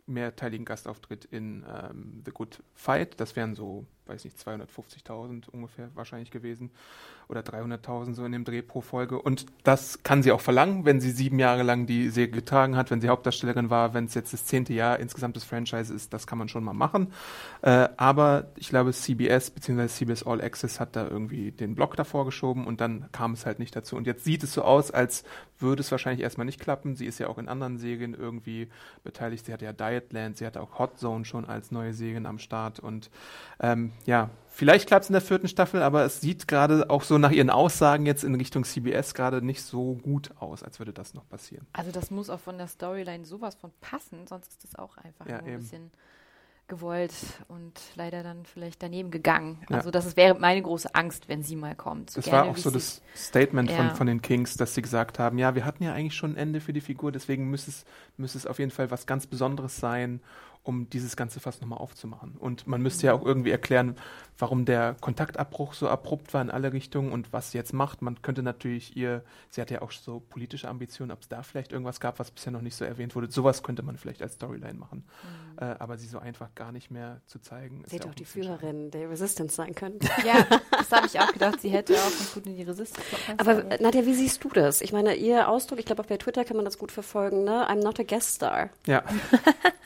mehrteiligen 0.07 0.65
Gastauftritt 0.65 1.25
in 1.25 1.65
ähm, 1.69 2.23
The 2.25 2.31
Good 2.31 2.63
Fight. 2.75 3.21
Das 3.21 3.35
wären 3.37 3.55
so, 3.55 3.87
weiß 4.07 4.25
nicht, 4.25 4.39
250.000 4.39 5.51
ungefähr 5.51 5.91
wahrscheinlich 5.95 6.31
gewesen 6.31 6.71
oder 7.29 7.41
300.000 7.41 8.15
so 8.15 8.25
in 8.25 8.33
dem 8.33 8.45
Dreh 8.45 8.63
pro 8.63 8.81
Folge. 8.81 9.21
Und 9.21 9.47
das 9.65 10.03
kann 10.03 10.23
sie 10.23 10.31
auch 10.31 10.41
verlangen, 10.41 10.85
wenn 10.85 11.01
sie 11.01 11.11
sieben 11.11 11.39
Jahre 11.39 11.63
lang 11.63 11.87
die 11.87 12.09
Serie 12.09 12.31
getragen 12.31 12.77
hat, 12.77 12.91
wenn 12.91 13.01
sie 13.01 13.09
Hauptdarstellerin 13.09 13.69
war, 13.69 13.95
wenn 13.95 14.05
es 14.05 14.15
jetzt 14.15 14.33
das 14.33 14.45
zehnte 14.45 14.73
Jahr 14.73 15.01
insgesamt 15.01 15.37
des 15.37 15.45
Franchise 15.45 15.93
ist, 15.93 16.13
das 16.13 16.27
kann 16.27 16.39
man 16.39 16.49
schon 16.49 16.63
mal 16.63 16.73
machen. 16.73 17.13
Äh, 17.63 17.89
aber 17.97 18.49
ich 18.57 18.69
glaube, 18.69 18.93
CBS 18.93 19.51
bzw. 19.51 19.89
CBS 19.89 20.25
All 20.25 20.41
Access 20.41 20.79
hat 20.79 20.95
da 20.95 21.09
irgendwie 21.09 21.51
den 21.51 21.75
Block 21.75 21.97
davor 21.97 22.25
geschoben 22.25 22.67
und 22.67 22.81
dann 22.81 23.11
kam 23.11 23.33
es 23.33 23.45
halt 23.45 23.59
nicht 23.59 23.75
dazu. 23.75 23.97
Und 23.97 24.07
jetzt 24.07 24.25
sieht 24.25 24.45
es 24.45 24.53
so 24.53 24.63
aus, 24.63 24.91
als 24.91 25.25
würde 25.59 25.81
es 25.81 25.91
wahrscheinlich 25.91 26.23
erstmal 26.23 26.45
nicht 26.45 26.61
klappen. 26.61 26.97
Sie 26.97 27.07
ist 27.07 27.19
ja 27.19 27.29
auch 27.29 27.39
in 27.39 27.49
anderen 27.49 27.79
Serien 27.79 28.15
irgendwie 28.15 28.69
beteiligt. 29.03 29.47
Sie 29.47 29.53
hatte 29.53 29.65
ja 29.65 29.73
Dietland, 29.73 30.37
sie 30.37 30.47
hatte 30.47 30.61
auch 30.61 30.79
Hot 30.79 30.99
Zone 30.99 31.25
schon 31.25 31.45
als 31.45 31.71
neue 31.71 31.93
Serien 31.93 32.27
am 32.27 32.39
Start. 32.39 32.79
Und 32.79 33.11
ähm, 33.61 33.93
ja, 34.05 34.31
vielleicht 34.57 34.89
klappt 34.89 35.05
es 35.05 35.11
in 35.11 35.13
der 35.13 35.23
vierten 35.23 35.49
Staffel, 35.49 35.83
aber 35.83 36.05
es 36.05 36.21
sieht 36.21 36.49
gerade 36.49 36.89
auch 36.91 37.03
so 37.03 37.19
nach 37.19 37.31
ihren 37.31 37.51
Aussagen 37.51 38.07
jetzt 38.07 38.25
in 38.25 38.35
Richtung 38.35 38.65
CBS 38.65 39.15
gerade 39.15 39.43
nicht 39.45 39.63
so 39.63 39.95
gut 39.97 40.31
aus, 40.41 40.63
als 40.63 40.79
würde 40.79 40.93
das 40.93 41.15
noch 41.15 41.29
passieren. 41.29 41.67
Also 41.75 41.93
das 41.93 42.11
muss 42.11 42.31
auch 42.31 42.41
von 42.41 42.59
der 42.59 42.67
Storyline 42.67 43.25
sowas 43.25 43.55
von 43.55 43.71
passen, 43.81 44.27
sonst 44.27 44.49
ist 44.49 44.65
das 44.65 44.75
auch 44.77 44.97
einfach 44.97 45.27
Ja, 45.27 45.41
nur 45.43 45.49
ein 45.53 45.59
bisschen 45.59 45.91
gewollt 46.69 47.13
und 47.47 47.81
leider 47.95 48.25
dann 48.25 48.45
vielleicht 48.45 48.83
daneben 48.83 49.13
gegangen. 49.13 49.65
Ja. 49.69 49.77
Also 49.77 49.93
das 49.93 50.17
wäre 50.17 50.35
meine 50.39 50.61
große 50.63 50.95
Angst, 50.97 51.29
wenn 51.29 51.43
sie 51.45 51.55
mal 51.55 51.77
kommt. 51.77 52.11
So 52.11 52.17
Das 52.19 52.25
gerne, 52.25 52.49
war 52.49 52.51
auch 52.51 52.57
so 52.57 52.71
das 52.71 53.03
Statement 53.15 53.71
von, 53.71 53.87
Ja. 53.87 53.95
von 53.95 54.07
den 54.09 54.21
Kings, 54.21 54.57
dass 54.57 54.75
sie 54.75 54.83
gesagt 54.83 55.19
haben, 55.21 55.39
ja, 55.39 55.55
wir 55.55 55.65
hatten 55.65 55.85
ja 55.85 55.93
eigentlich 55.93 56.17
schon 56.17 56.33
ein 56.33 56.37
Ende 56.37 56.61
für 56.61 56.73
die 56.73 56.81
Figur, 56.81 57.13
deswegen 57.13 57.49
müsste 57.51 57.71
es, 57.71 57.85
müsste 58.17 58.39
es 58.39 58.47
auf 58.49 58.59
jeden 58.59 58.73
Fall 58.73 58.91
was 58.91 59.07
ganz 59.07 59.29
Besonderes 59.29 59.77
sein, 59.77 60.21
um 60.67 60.91
dieses 60.91 61.17
ganze 61.17 61.41
Fass 61.41 61.61
nochmal 61.61 61.79
aufzumachen. 61.79 62.37
Und 62.39 62.67
man 62.67 62.83
müsste 62.83 63.07
ja 63.07 63.15
auch 63.15 63.25
irgendwie 63.25 63.51
erklären, 63.51 63.97
warum 64.39 64.65
der 64.65 64.97
Kontaktabbruch 65.01 65.75
so 65.75 65.89
abrupt 65.89 66.35
war 66.35 66.43
in 66.43 66.51
alle 66.51 66.73
Richtungen 66.73 67.13
und 67.13 67.33
was 67.33 67.53
sie 67.53 67.59
jetzt 67.59 67.73
macht. 67.73 68.03
Man 68.03 68.21
könnte 68.23 68.43
natürlich 68.43 68.97
ihr, 68.97 69.23
sie 69.51 69.61
hat 69.61 69.71
ja 69.71 69.83
auch 69.83 69.93
so 69.93 70.21
politische 70.21 70.69
Ambitionen, 70.69 71.13
ob 71.13 71.23
es 71.23 71.29
da 71.29 71.43
vielleicht 71.43 71.73
irgendwas 71.73 72.01
gab, 72.01 72.19
was 72.19 72.31
bisher 72.31 72.53
noch 72.53 72.61
nicht 72.61 72.75
so 72.75 72.85
erwähnt 72.85 73.15
wurde. 73.15 73.31
Sowas 73.31 73.63
könnte 73.63 73.83
man 73.83 73.97
vielleicht 73.97 74.23
als 74.23 74.35
Storyline 74.35 74.75
machen. 74.79 75.05
Äh, 75.59 75.65
aber 75.79 75.97
sie 75.97 76.07
so 76.07 76.19
einfach 76.19 76.55
gar 76.55 76.73
nicht 76.73 76.91
mehr 76.91 77.21
zu 77.27 77.39
zeigen. 77.39 77.83
ist 77.83 77.91
Sie 77.91 77.97
hätte 77.97 78.07
ja 78.07 78.11
auch 78.11 78.15
die. 78.15 78.25
Führerin 78.25 78.91
der 78.91 79.09
Resistance 79.09 79.55
sein 79.55 79.75
können. 79.75 79.99
Ja, 80.25 80.45
das 80.71 80.91
habe 80.91 81.07
ich 81.07 81.21
auch 81.21 81.33
gedacht. 81.33 81.61
Sie 81.61 81.69
hätte 81.69 81.95
auch 81.95 82.11
ganz 82.11 82.35
gut 82.35 82.47
in 82.47 82.57
die 82.57 82.63
Resistance. 82.63 83.07
Aber 83.37 83.63
Nadja, 83.81 84.05
wie 84.07 84.15
siehst 84.15 84.43
du 84.43 84.49
das? 84.49 84.81
Ich 84.81 84.93
meine, 84.93 85.15
ihr 85.15 85.49
Ausdruck, 85.49 85.79
ich 85.79 85.85
glaube 85.85 86.03
auch 86.03 86.07
bei 86.07 86.17
Twitter 86.17 86.45
kann 86.45 86.57
man 86.57 86.65
das 86.65 86.77
gut 86.79 86.91
verfolgen, 86.91 87.45
ne? 87.45 87.69
I'm 87.69 87.83
not 87.83 88.01
a 88.01 88.03
guest 88.03 88.35
star. 88.35 88.71
Ja, 88.87 89.05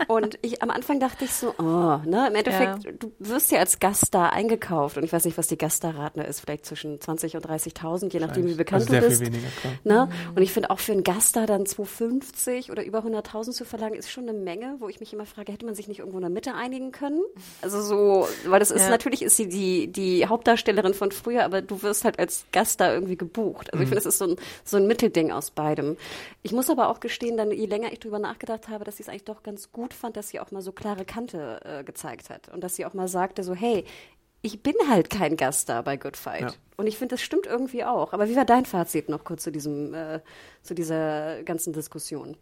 Und 0.08 0.38
ich 0.42 0.62
am 0.62 0.69
Anfang 0.70 1.00
dachte 1.00 1.24
ich 1.24 1.32
so, 1.32 1.54
oh, 1.58 1.62
ne, 2.04 2.26
im 2.28 2.34
Endeffekt, 2.34 3.02
du 3.02 3.12
wirst 3.18 3.50
ja 3.52 3.58
als 3.58 3.78
Gaststar 3.78 4.32
eingekauft 4.32 4.96
und 4.96 5.04
ich 5.04 5.12
weiß 5.12 5.24
nicht, 5.24 5.36
was 5.38 5.46
die 5.48 5.58
Gaststar-Rate 5.58 6.20
ist, 6.22 6.40
vielleicht 6.40 6.66
zwischen 6.66 7.00
20 7.00 7.36
und 7.36 7.46
30.000, 7.46 8.12
je 8.12 8.20
nachdem, 8.20 8.46
wie 8.46 8.54
bekannt 8.54 8.82
also 8.82 8.92
sehr 8.92 9.00
du 9.02 9.08
bist. 9.08 9.22
viel 9.22 9.32
weniger, 9.32 9.48
klar. 9.60 9.72
Ne? 9.84 10.08
Und 10.34 10.42
ich 10.42 10.52
finde 10.52 10.70
auch 10.70 10.78
für 10.78 10.92
einen 10.92 11.04
Gaststar 11.04 11.46
dann 11.46 11.66
250 11.66 12.70
oder 12.70 12.84
über 12.84 13.00
100.000 13.00 13.52
zu 13.52 13.64
verlangen, 13.64 13.94
ist 13.98 14.10
schon 14.10 14.28
eine 14.28 14.38
Menge, 14.38 14.76
wo 14.78 14.88
ich 14.88 15.00
mich 15.00 15.12
immer 15.12 15.26
frage, 15.26 15.52
hätte 15.52 15.66
man 15.66 15.74
sich 15.74 15.88
nicht 15.88 15.98
irgendwo 16.00 16.18
in 16.18 16.22
der 16.22 16.30
Mitte 16.30 16.54
einigen 16.54 16.92
können? 16.92 17.22
Also 17.62 17.82
so, 17.82 18.28
weil 18.46 18.60
das 18.60 18.70
ist, 18.70 18.82
Ja. 18.82 18.90
natürlich 18.90 19.22
ist 19.22 19.36
sie 19.36 19.48
die, 19.48 19.88
die 19.88 20.26
Hauptdarstellerin 20.26 20.94
von 20.94 21.12
früher, 21.12 21.44
aber 21.44 21.62
du 21.62 21.82
wirst 21.82 22.04
halt 22.04 22.18
als 22.18 22.44
Gaststar 22.52 22.92
irgendwie 22.94 23.16
gebucht. 23.16 23.72
Also 23.72 23.82
ich 23.82 23.88
finde, 23.88 24.02
das 24.02 24.06
ist 24.06 24.18
so 24.18 24.26
ein, 24.26 24.36
so 24.64 24.76
ein 24.76 24.86
Mittelding 24.86 25.30
aus 25.32 25.50
beidem. 25.50 25.96
Ich 26.42 26.52
muss 26.52 26.70
aber 26.70 26.88
auch 26.88 27.00
gestehen, 27.00 27.36
dann, 27.36 27.50
je 27.50 27.66
länger 27.66 27.92
ich 27.92 28.00
drüber 28.00 28.18
nachgedacht 28.18 28.68
habe, 28.68 28.84
dass 28.84 28.94
ich 28.94 29.00
es 29.00 29.08
eigentlich 29.08 29.24
doch 29.24 29.42
ganz 29.42 29.72
gut 29.72 29.92
fand, 29.94 30.16
dass 30.16 30.28
sie 30.28 30.40
auch 30.40 30.50
mal 30.50 30.59
so 30.60 30.72
klare 30.72 31.04
Kante 31.04 31.60
äh, 31.64 31.84
gezeigt 31.84 32.30
hat 32.30 32.48
und 32.48 32.62
dass 32.62 32.76
sie 32.76 32.86
auch 32.86 32.94
mal 32.94 33.08
sagte 33.08 33.42
so, 33.42 33.54
hey, 33.54 33.84
ich 34.42 34.62
bin 34.62 34.74
halt 34.88 35.10
kein 35.10 35.36
Gaststar 35.36 35.82
bei 35.82 35.96
Good 35.96 36.16
Fight. 36.16 36.40
Ja. 36.40 36.52
Und 36.76 36.86
ich 36.86 36.96
finde, 36.96 37.14
das 37.14 37.22
stimmt 37.22 37.46
irgendwie 37.46 37.84
auch. 37.84 38.12
Aber 38.12 38.28
wie 38.28 38.36
war 38.36 38.46
dein 38.46 38.64
Fazit 38.64 39.08
noch 39.08 39.24
kurz 39.24 39.42
zu 39.42 39.52
diesem, 39.52 39.92
äh, 39.92 40.20
zu 40.62 40.74
dieser 40.74 41.42
ganzen 41.42 41.72
Diskussion? 41.72 42.36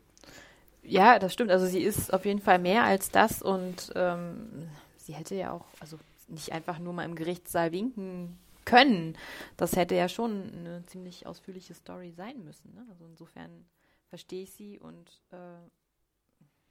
Ja, 0.82 1.18
das 1.18 1.32
stimmt. 1.32 1.50
Also 1.50 1.66
sie 1.66 1.82
ist 1.82 2.12
auf 2.12 2.24
jeden 2.24 2.40
Fall 2.40 2.58
mehr 2.58 2.84
als 2.84 3.10
das 3.10 3.42
und 3.42 3.92
ähm, 3.96 4.70
sie 4.96 5.12
hätte 5.12 5.34
ja 5.34 5.52
auch, 5.52 5.66
also 5.80 5.98
nicht 6.28 6.52
einfach 6.52 6.78
nur 6.78 6.92
mal 6.92 7.04
im 7.04 7.16
Gerichtssaal 7.16 7.72
winken 7.72 8.38
können. 8.64 9.16
Das 9.56 9.76
hätte 9.76 9.94
ja 9.94 10.08
schon 10.08 10.52
eine 10.52 10.84
ziemlich 10.86 11.26
ausführliche 11.26 11.74
Story 11.74 12.12
sein 12.12 12.44
müssen. 12.44 12.74
Ne? 12.74 12.86
Also 12.90 13.06
insofern 13.06 13.64
verstehe 14.08 14.44
ich 14.44 14.52
sie 14.52 14.78
und 14.78 15.22
äh, 15.30 15.36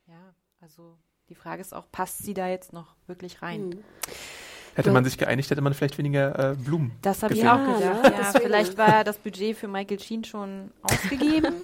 ja, 0.08 0.34
also 0.62 0.98
die 1.30 1.36
Frage 1.36 1.62
ist 1.62 1.74
auch, 1.74 1.86
passt 1.92 2.20
sie 2.20 2.34
da 2.34 2.48
jetzt 2.48 2.74
noch 2.74 2.96
wirklich 3.08 3.42
rein? 3.42 3.72
Hm. 3.72 3.84
Hätte 4.76 4.92
man 4.92 5.04
sich 5.04 5.18
geeinigt, 5.18 5.50
hätte 5.50 5.62
man 5.62 5.74
vielleicht 5.74 5.98
weniger 5.98 6.52
äh, 6.52 6.56
Blumen. 6.56 6.92
Das 7.02 7.24
habe 7.24 7.34
ich 7.34 7.42
auch 7.42 7.58
Ja, 7.58 7.94
gedacht. 8.02 8.14
Ja, 8.36 8.40
vielleicht 8.40 8.78
war 8.78 9.04
das 9.04 9.18
Budget 9.18 9.58
für 9.58 9.68
Michael 9.68 10.00
Sheen 10.00 10.24
schon 10.24 10.70
ausgegeben. 10.84 11.56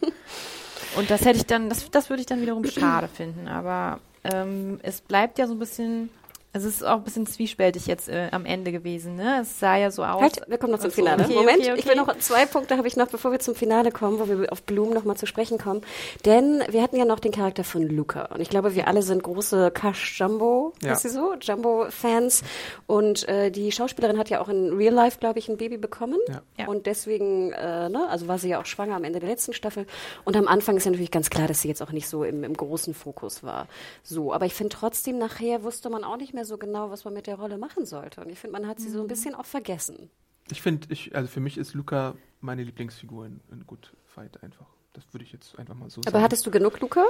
Und 0.98 1.10
das 1.12 1.22
hätte 1.24 1.38
ich 1.38 1.46
dann, 1.46 1.70
das, 1.70 1.90
das 1.92 2.10
würde 2.10 2.22
ich 2.22 2.26
dann 2.26 2.42
wiederum 2.42 2.66
schade 2.66 3.08
finden. 3.08 3.48
Aber 3.48 4.00
ähm, 4.24 4.80
es 4.82 5.02
bleibt 5.02 5.38
ja 5.38 5.46
so 5.46 5.54
ein 5.54 5.60
bisschen, 5.60 6.10
also 6.54 6.68
es 6.68 6.76
ist 6.76 6.84
auch 6.84 6.98
ein 6.98 7.04
bisschen 7.04 7.26
zwiespältig 7.26 7.88
jetzt 7.88 8.10
äh, 8.10 8.30
am 8.32 8.46
Ende 8.46 8.72
gewesen. 8.72 9.16
Ne? 9.16 9.40
Es 9.42 9.60
sah 9.60 9.76
ja 9.76 9.90
so 9.90 10.04
aus. 10.04 10.22
Halt, 10.22 10.42
wir 10.48 10.60
kommen 10.60 10.72
noch 10.72 10.80
zum 10.80 10.92
Finale. 10.92 11.24
okay, 11.24 11.34
Moment, 11.34 11.62
okay, 11.62 11.74
ich 11.78 11.86
will 11.86 12.00
okay. 12.00 12.12
noch 12.14 12.18
zwei 12.20 12.46
Punkte 12.46 12.78
habe 12.78 12.88
ich 12.88 12.96
noch, 12.96 13.08
bevor 13.08 13.32
wir 13.32 13.40
zum 13.40 13.56
Finale 13.56 13.92
kommen, 13.92 14.20
wo 14.20 14.28
wir 14.28 14.52
auf 14.52 14.62
Bloom 14.62 14.92
noch 14.92 15.04
mal 15.04 15.16
zu 15.16 15.26
sprechen 15.26 15.58
kommen. 15.58 15.82
Denn 16.26 16.64
wir 16.70 16.84
hatten 16.84 16.96
ja 16.96 17.06
noch 17.06 17.20
den 17.20 17.32
Charakter 17.32 17.64
von 17.64 17.82
Luca. 17.82 18.26
Und 18.26 18.40
ich 18.40 18.50
glaube, 18.50 18.76
wir 18.76 18.88
alle 18.88 19.02
sind 19.02 19.24
große 19.24 19.72
Cash 19.72 20.20
Jumbo, 20.20 20.74
Ja. 20.84 20.94
ist 20.94 21.02
sie 21.02 21.10
so? 21.10 21.34
Jumbo-Fans. 21.42 22.44
Und 22.86 23.28
äh, 23.28 23.50
die 23.50 23.72
Schauspielerin 23.72 24.20
hat 24.20 24.30
ja 24.30 24.40
auch 24.40 24.48
in 24.48 24.74
Real 24.74 24.94
Life, 24.94 25.18
glaube 25.20 25.40
ich, 25.40 25.50
ein 25.50 25.58
Baby 25.58 25.78
bekommen. 25.78 26.20
Ja. 26.58 26.68
Und 26.68 26.86
deswegen, 26.86 27.52
äh, 27.54 27.90
ne, 27.90 28.08
also 28.10 28.28
war 28.28 28.38
sie 28.38 28.50
ja 28.50 28.62
auch 28.62 28.68
schwanger 28.68 28.96
am 28.96 29.04
Ende 29.04 29.20
der 29.20 29.30
letzten 29.30 29.54
Staffel. 29.54 29.88
Und 30.24 30.38
am 30.38 30.48
Anfang 30.48 30.78
ist 30.78 30.86
ja 30.86 30.92
natürlich 30.92 31.10
ganz 31.10 31.32
klar, 31.32 31.48
dass 31.48 31.62
sie 31.62 31.68
jetzt 31.68 31.82
auch 31.82 31.92
nicht 31.92 32.08
so 32.08 32.24
im, 32.24 32.44
im 32.44 32.56
großen 32.56 32.94
Fokus 32.94 33.42
war. 33.42 33.68
So, 34.04 34.32
aber 34.34 34.46
ich 34.46 34.54
finde 34.54 34.76
trotzdem, 34.76 35.18
nachher 35.18 35.64
wusste 35.64 35.90
man 35.90 36.04
auch 36.04 36.18
nicht 36.18 36.36
mehr 36.36 36.43
so 36.46 36.58
genau, 36.58 36.90
was 36.92 37.06
man 37.06 37.14
mit 37.14 37.28
der 37.28 37.36
Rolle 37.36 37.58
machen 37.58 37.86
sollte. 37.86 38.22
Und 38.22 38.30
ich 38.30 38.40
finde, 38.40 38.60
man 38.60 38.68
hat 38.70 38.80
sie 38.80 38.90
so 38.90 39.02
ein 39.02 39.08
bisschen 39.08 39.36
auch 39.36 39.46
vergessen. 39.46 40.10
Ich 40.52 40.62
finde, 40.62 40.88
ich, 40.90 41.16
also 41.16 41.28
für 41.28 41.40
mich 41.40 41.58
ist 41.58 41.74
Luca 41.74 42.16
meine 42.42 42.64
Lieblingsfigur 42.64 43.26
in, 43.26 43.40
in 43.52 43.66
Good 43.66 43.94
Fight 44.06 44.44
einfach. 44.44 44.66
Das 44.94 45.06
würde 45.12 45.24
ich 45.26 45.32
jetzt 45.32 45.58
einfach 45.58 45.74
mal 45.74 45.90
so 45.90 46.02
Aber 46.02 46.12
sagen. 46.12 46.24
hattest 46.24 46.46
du 46.46 46.52
genug, 46.52 46.80
Luca? 46.80 47.04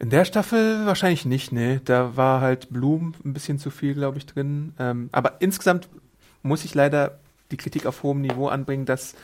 In 0.00 0.10
der 0.10 0.24
Staffel 0.24 0.84
wahrscheinlich 0.86 1.24
nicht, 1.26 1.52
nee. 1.52 1.80
Da 1.84 2.16
war 2.16 2.40
halt 2.40 2.70
Bloom 2.70 3.14
ein 3.24 3.32
bisschen 3.32 3.58
zu 3.58 3.70
viel, 3.70 3.94
glaube 3.94 4.18
ich, 4.18 4.26
drin. 4.26 4.74
Ähm, 4.78 5.10
aber 5.12 5.40
insgesamt 5.40 5.88
muss 6.42 6.64
ich 6.64 6.74
leider 6.74 7.20
die 7.52 7.56
Kritik 7.56 7.86
auf 7.86 8.02
hohem 8.02 8.20
Niveau 8.20 8.48
anbringen, 8.48 8.84
dass 8.86 9.14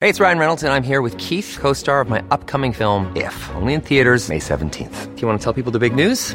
Hey, 0.00 0.10
it's 0.10 0.20
Ryan 0.20 0.38
Reynolds, 0.38 0.62
and 0.64 0.72
I'm 0.72 0.82
here 0.86 1.02
with 1.02 1.16
Keith, 1.16 1.56
co 1.60 1.72
star 1.72 2.02
of 2.02 2.08
my 2.08 2.20
upcoming 2.30 2.74
film, 2.74 3.06
If, 3.16 3.50
only 3.54 3.74
in 3.74 3.80
theaters, 3.80 4.28
May 4.28 4.38
17th. 4.38 5.14
Do 5.14 5.22
you 5.22 5.28
want 5.28 5.40
to 5.40 5.44
tell 5.44 5.54
people 5.54 5.72
the 5.72 5.78
big 5.78 5.94
news? 5.94 6.34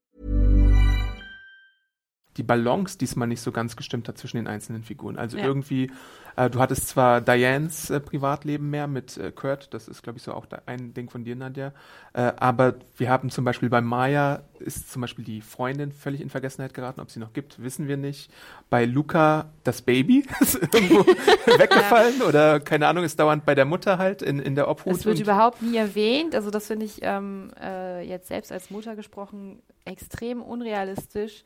Die 2.41 2.47
Balance 2.47 2.97
diesmal 2.97 3.27
nicht 3.27 3.41
so 3.41 3.51
ganz 3.51 3.75
gestimmt 3.75 4.07
hat 4.07 4.17
zwischen 4.17 4.37
den 4.37 4.47
einzelnen 4.47 4.83
Figuren. 4.83 5.15
Also 5.15 5.37
Ja. 5.37 5.45
irgendwie, 5.45 5.91
äh, 6.35 6.49
du 6.49 6.59
hattest 6.59 6.87
zwar 6.87 7.21
Dianes 7.21 7.91
äh, 7.91 7.99
Privatleben 7.99 8.71
mehr 8.71 8.87
mit 8.87 9.15
äh, 9.17 9.31
Kurt, 9.31 9.71
das 9.75 9.87
ist, 9.87 10.01
glaube 10.01 10.17
ich, 10.17 10.23
so 10.23 10.33
auch 10.33 10.47
ein 10.65 10.95
Ding 10.95 11.11
von 11.11 11.23
dir, 11.23 11.35
Nadja, 11.35 11.71
äh, 12.13 12.33
aber 12.37 12.75
wir 12.97 13.11
haben 13.11 13.29
zum 13.29 13.45
Beispiel 13.45 13.69
bei 13.69 13.81
Maya 13.81 14.41
ist 14.59 14.91
zum 14.91 15.01
Beispiel 15.01 15.23
die 15.23 15.41
Freundin 15.41 15.91
völlig 15.91 16.21
in 16.21 16.29
Vergessenheit 16.29 16.73
geraten, 16.73 16.99
ob 16.99 17.11
sie 17.11 17.19
noch 17.19 17.33
gibt, 17.33 17.61
wissen 17.61 17.87
wir 17.87 17.97
nicht. 17.97 18.31
Bei 18.69 18.85
Luca 18.85 19.49
das 19.63 19.81
Baby 19.83 20.25
ist 20.39 20.55
irgendwo 20.55 21.05
weggefallen 21.59 22.21
oder 22.23 22.59
keine 22.59 22.87
Ahnung, 22.87 23.03
ist 23.03 23.19
dauernd 23.19 23.45
bei 23.45 23.53
der 23.53 23.65
Mutter 23.65 23.97
halt 23.99 24.21
in, 24.23 24.39
in 24.39 24.55
der 24.55 24.67
Obhut. 24.67 24.93
Es 24.93 25.05
wird 25.05 25.19
überhaupt 25.19 25.61
nie 25.61 25.77
erwähnt. 25.77 26.33
Also 26.35 26.49
das 26.49 26.67
finde 26.67 26.85
ich 26.85 26.99
ähm, 27.01 27.51
äh, 27.61 28.01
jetzt 28.07 28.27
selbst 28.29 28.51
als 28.51 28.71
Mutter 28.71 28.95
gesprochen 28.95 29.61
extrem 29.85 30.41
unrealistisch. 30.41 31.43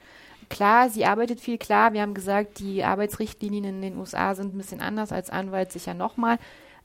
Klar, 0.50 0.90
sie 0.90 1.06
arbeitet 1.06 1.40
viel, 1.40 1.58
klar. 1.58 1.94
Wir 1.94 2.02
haben 2.02 2.14
gesagt, 2.14 2.60
die 2.60 2.84
Arbeitsrichtlinien 2.84 3.64
in 3.64 3.82
den 3.82 3.98
USA 3.98 4.36
sind 4.36 4.54
ein 4.54 4.58
bisschen 4.58 4.82
anders 4.82 5.12
als 5.12 5.30
Anwalt 5.30 5.72
sicher 5.72 5.94
nochmal. 5.94 6.38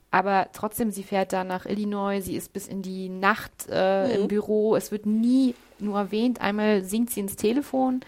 Aber 0.09 0.47
trotzdem, 0.51 0.91
sie 0.91 1.03
fährt 1.03 1.31
da 1.31 1.43
nach 1.43 1.65
Illinois, 1.65 2.21
sie 2.21 2.35
ist 2.35 2.51
bis 2.51 2.67
in 2.67 2.81
die 2.81 3.07
Nacht 3.07 3.69
äh, 3.69 4.15
im 4.15 4.27
Büro. 4.27 4.75
Es 4.75 4.91
wird 4.91 5.05
nie 5.05 5.55
nur 5.79 5.97
erwähnt. 5.97 6.41
Einmal 6.41 6.83
singt 6.83 7.11
sie 7.11 7.21
ins 7.21 7.37
Telefon. 7.37 8.01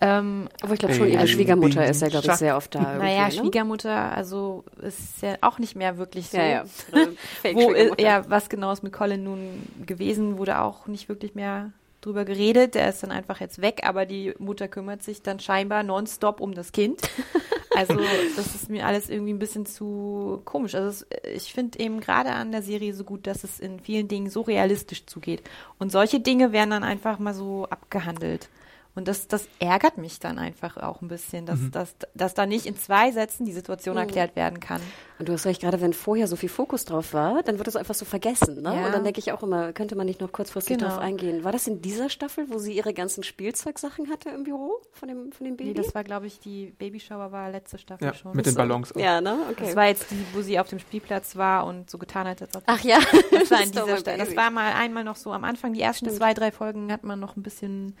Ähm, 0.00 0.48
Aber 0.62 0.72
ich 0.72 0.80
glaube 0.80 0.94
schon, 0.94 1.08
ihre 1.08 1.28
Schwiegermutter 1.28 1.86
ist 1.86 2.02
ja, 2.02 2.08
glaube 2.08 2.26
ich, 2.26 2.34
sehr 2.34 2.56
oft 2.56 2.74
da. 2.74 2.96
naja, 2.96 3.26
ne? 3.26 3.32
Schwiegermutter, 3.32 4.12
also 4.16 4.64
ist 4.80 5.22
ja 5.22 5.36
auch 5.42 5.60
nicht 5.60 5.76
mehr 5.76 5.96
wirklich 5.96 6.28
so. 6.28 6.38
Ja, 6.38 6.46
ja. 6.46 6.64
Fake 7.42 7.54
Wo, 7.54 7.72
äh, 7.72 8.02
ja, 8.02 8.28
was 8.28 8.48
genau 8.48 8.72
ist 8.72 8.82
mit 8.82 8.92
Colin 8.92 9.22
nun 9.22 9.62
gewesen, 9.86 10.38
wurde 10.38 10.60
auch 10.60 10.88
nicht 10.88 11.08
wirklich 11.08 11.36
mehr 11.36 11.70
drüber 12.02 12.26
geredet. 12.26 12.74
Der 12.74 12.88
ist 12.88 13.02
dann 13.02 13.10
einfach 13.10 13.40
jetzt 13.40 13.62
weg, 13.62 13.80
aber 13.84 14.04
die 14.04 14.34
Mutter 14.38 14.68
kümmert 14.68 15.02
sich 15.02 15.22
dann 15.22 15.40
scheinbar 15.40 15.82
nonstop 15.82 16.40
um 16.40 16.54
das 16.54 16.72
Kind. 16.72 17.00
Also 17.74 17.98
das 18.36 18.54
ist 18.54 18.68
mir 18.68 18.84
alles 18.84 19.08
irgendwie 19.08 19.32
ein 19.32 19.38
bisschen 19.38 19.64
zu 19.64 20.42
komisch. 20.44 20.74
Also 20.74 20.88
es, 20.88 21.06
ich 21.34 21.54
finde 21.54 21.78
eben 21.78 22.00
gerade 22.00 22.30
an 22.32 22.52
der 22.52 22.60
Serie 22.60 22.92
so 22.92 23.02
gut, 23.02 23.26
dass 23.26 23.44
es 23.44 23.60
in 23.60 23.80
vielen 23.80 24.08
Dingen 24.08 24.28
so 24.28 24.42
realistisch 24.42 25.06
zugeht. 25.06 25.42
Und 25.78 25.90
solche 25.90 26.20
Dinge 26.20 26.52
werden 26.52 26.68
dann 26.68 26.84
einfach 26.84 27.18
mal 27.18 27.32
so 27.32 27.66
abgehandelt. 27.70 28.50
Und 28.94 29.08
das, 29.08 29.26
das 29.26 29.48
ärgert 29.58 29.96
mich 29.96 30.18
dann 30.18 30.38
einfach 30.38 30.76
auch 30.76 31.00
ein 31.00 31.08
bisschen, 31.08 31.46
dass, 31.46 31.58
Mhm. 31.58 31.70
dass, 31.70 31.94
dass 32.14 32.34
da 32.34 32.44
nicht 32.44 32.66
in 32.66 32.76
zwei 32.76 33.10
Sätzen 33.10 33.46
die 33.46 33.52
Situation 33.52 33.96
erklärt 33.96 34.36
werden 34.36 34.60
kann. 34.60 34.82
Und 35.18 35.28
du 35.30 35.32
hast 35.32 35.46
recht, 35.46 35.62
gerade 35.62 35.80
wenn 35.80 35.94
vorher 35.94 36.26
so 36.28 36.36
viel 36.36 36.50
Fokus 36.50 36.84
drauf 36.84 37.14
war, 37.14 37.42
dann 37.42 37.56
wird 37.56 37.68
es 37.68 37.76
einfach 37.76 37.94
so 37.94 38.04
vergessen. 38.04 38.60
Ne? 38.60 38.74
Ja. 38.76 38.84
Und 38.86 38.92
dann 38.92 39.02
denke 39.04 39.18
ich 39.20 39.32
auch 39.32 39.42
immer, 39.42 39.72
könnte 39.72 39.96
man 39.96 40.04
nicht 40.04 40.20
noch 40.20 40.30
kurzfristig 40.30 40.76
Genau. 40.76 40.90
drauf 40.90 40.98
eingehen. 40.98 41.42
War 41.42 41.52
das 41.52 41.66
in 41.66 41.80
dieser 41.80 42.10
Staffel, 42.10 42.46
wo 42.50 42.58
sie 42.58 42.74
ihre 42.76 42.92
ganzen 42.92 43.22
Spielzeugsachen 43.22 44.10
hatte 44.10 44.28
im 44.28 44.44
Büro 44.44 44.72
von 44.92 45.08
dem, 45.08 45.32
von 45.32 45.46
dem 45.46 45.56
Baby? 45.56 45.70
Nee, 45.70 45.74
das 45.74 45.94
war, 45.94 46.04
glaube 46.04 46.26
ich, 46.26 46.38
die 46.40 46.66
Babyshower 46.78 47.32
war 47.32 47.50
letzte 47.50 47.78
Staffel 47.78 48.04
Ja, 48.08 48.12
schon. 48.14 48.36
mit 48.36 48.44
den. 48.44 48.54
Ballons. 48.56 48.92
auch. 48.94 49.00
Ja, 49.00 49.22
ne? 49.22 49.38
Okay. 49.52 49.64
Das 49.64 49.76
war 49.76 49.86
jetzt 49.86 50.10
die, 50.10 50.22
wo 50.34 50.42
sie 50.42 50.58
auf 50.60 50.68
dem 50.68 50.78
Spielplatz 50.80 51.34
war 51.36 51.64
und 51.64 51.88
so 51.88 51.96
getan 51.96 52.28
hat, 52.28 52.42
als 52.42 52.54
ob 52.56 52.62
Ach 52.66 52.80
ja, 52.80 52.98
Das 53.30 53.50
war 53.50 53.62
in 53.62 53.70
dieser 53.72 53.96
Stelle. 53.96 54.18
Das 54.18 54.36
war 54.36 54.50
mal 54.50 54.72
einmal 54.74 55.04
noch 55.04 55.16
so 55.16 55.32
am 55.32 55.44
Anfang, 55.44 55.72
die 55.72 55.80
ersten 55.80 56.10
zwei, 56.10 56.34
drei 56.34 56.52
Folgen 56.52 56.92
hat 56.92 57.04
man 57.04 57.18
noch 57.20 57.36
ein 57.36 57.42
bisschen 57.42 57.96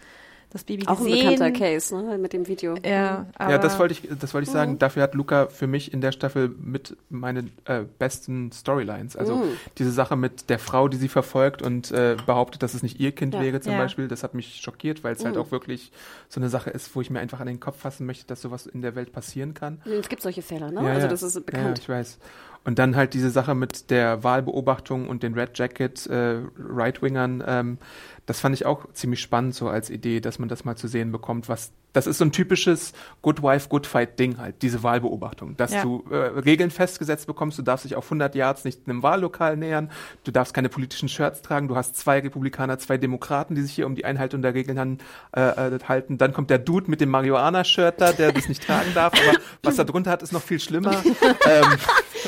das 0.52 0.64
Baby 0.64 0.86
auch 0.86 0.98
ein 1.00 1.06
gesehen. 1.06 1.30
bekannter 1.30 1.50
Case, 1.58 1.96
ne? 1.96 2.18
Mit 2.18 2.32
dem 2.34 2.46
Video. 2.46 2.74
Ja, 2.84 3.26
aber 3.36 3.52
Ja, 3.52 3.58
das 3.58 3.78
wollte 3.78 3.94
ich, 3.94 4.06
das 4.18 4.34
wollte 4.34 4.44
ich 4.44 4.50
Mhm. 4.50 4.58
sagen. 4.58 4.78
Dafür 4.78 5.02
hat 5.02 5.14
Luca 5.14 5.46
für 5.46 5.66
mich 5.66 5.92
in 5.94 6.00
der 6.02 6.12
Staffel 6.12 6.54
mit 6.60 6.96
meine 7.08 7.44
äh, 7.64 7.84
besten 7.98 8.52
Storylines. 8.52 9.16
Also 9.16 9.36
Mhm. 9.36 9.42
diese 9.78 9.90
Sache 9.92 10.14
mit 10.16 10.50
der 10.50 10.58
Frau, 10.58 10.88
die 10.88 10.98
sie 10.98 11.08
verfolgt 11.08 11.62
und 11.62 11.90
äh, 11.90 12.16
behauptet, 12.26 12.62
dass 12.62 12.74
es 12.74 12.82
nicht 12.82 13.00
ihr 13.00 13.12
Kind 13.12 13.32
Ja. 13.34 13.40
wäre 13.40 13.60
zum 13.60 13.72
Ja. 13.72 13.78
Beispiel, 13.78 14.08
das 14.08 14.22
hat 14.22 14.34
mich 14.34 14.56
schockiert, 14.60 15.02
weil 15.04 15.14
es 15.14 15.24
halt 15.24 15.36
Mhm. 15.36 15.40
auch 15.40 15.50
wirklich 15.52 15.90
so 16.28 16.38
eine 16.40 16.48
Sache 16.50 16.70
ist, 16.70 16.94
wo 16.94 17.00
ich 17.00 17.08
mir 17.10 17.20
einfach 17.20 17.40
an 17.40 17.46
den 17.46 17.58
Kopf 17.60 17.78
fassen 17.80 18.04
möchte, 18.06 18.26
dass 18.26 18.42
sowas 18.42 18.66
in 18.66 18.82
der 18.82 18.94
Welt 18.94 19.12
passieren 19.12 19.54
kann. 19.54 19.80
Es 19.86 20.08
gibt 20.08 20.20
solche 20.22 20.42
Fälle, 20.42 20.70
ne? 20.72 20.82
Ja, 20.84 20.88
also 20.90 21.00
ja. 21.06 21.08
das 21.08 21.22
ist 21.22 21.34
Ja, 21.34 21.40
bekannt. 21.40 21.78
ich 21.78 21.88
weiß. 21.88 22.18
Und 22.64 22.78
dann 22.78 22.94
halt 22.94 23.14
diese 23.14 23.30
Sache 23.30 23.54
mit 23.54 23.90
der 23.90 24.22
Wahlbeobachtung 24.22 25.08
und 25.08 25.22
den 25.22 25.34
Red 25.34 25.58
Jacket 25.58 26.06
äh, 26.06 26.40
Right-Wingern, 26.56 27.42
ähm, 27.46 27.78
das 28.26 28.40
fand 28.40 28.54
ich 28.54 28.66
auch 28.66 28.92
ziemlich 28.92 29.20
spannend 29.20 29.54
so 29.54 29.68
als 29.68 29.90
Idee, 29.90 30.20
dass 30.20 30.38
man 30.38 30.48
das 30.48 30.64
mal 30.64 30.76
zu 30.76 30.86
sehen 30.86 31.10
bekommt, 31.10 31.48
was 31.48 31.72
das 31.92 32.06
ist 32.06 32.18
so 32.18 32.24
ein 32.24 32.32
typisches 32.32 32.92
Good 33.20 33.42
Wife, 33.42 33.68
Good 33.68 33.86
Fight 33.86 34.18
Ding 34.18 34.38
halt, 34.38 34.62
diese 34.62 34.82
Wahlbeobachtung, 34.82 35.56
dass 35.56 35.72
Ja. 35.72 35.82
du 35.82 36.04
äh, 36.10 36.16
Regeln 36.16 36.70
festgesetzt 36.70 37.26
bekommst, 37.26 37.58
du 37.58 37.62
darfst 37.62 37.84
dich 37.84 37.96
auf 37.96 38.04
100 38.06 38.34
Yards 38.34 38.64
nicht 38.64 38.88
einem 38.88 39.02
Wahllokal 39.02 39.56
nähern, 39.56 39.90
du 40.24 40.30
darfst 40.30 40.54
keine 40.54 40.68
politischen 40.68 41.08
Shirts 41.08 41.42
tragen, 41.42 41.68
du 41.68 41.76
hast 41.76 41.96
zwei 41.96 42.20
Republikaner, 42.20 42.78
zwei 42.78 42.96
Demokraten, 42.98 43.54
die 43.54 43.62
sich 43.62 43.72
hier 43.72 43.86
um 43.86 43.94
die 43.94 44.04
Einhaltung 44.04 44.42
der 44.42 44.54
Regeln 44.54 44.98
äh, 45.36 45.40
äh, 45.40 45.78
halten, 45.86 46.18
dann 46.18 46.32
kommt 46.32 46.50
der 46.50 46.58
Dude 46.58 46.90
mit 46.90 47.00
dem 47.00 47.10
Marihuana-Shirt 47.10 48.00
da, 48.00 48.12
der 48.12 48.32
das 48.32 48.48
nicht 48.48 48.64
tragen 48.66 48.92
darf, 48.94 49.12
aber 49.14 49.38
was 49.62 49.76
da 49.76 49.84
drunter 49.84 50.10
hat, 50.10 50.22
ist 50.22 50.32
noch 50.32 50.42
viel 50.42 50.60
schlimmer. 50.60 51.02
ähm, 51.46 51.78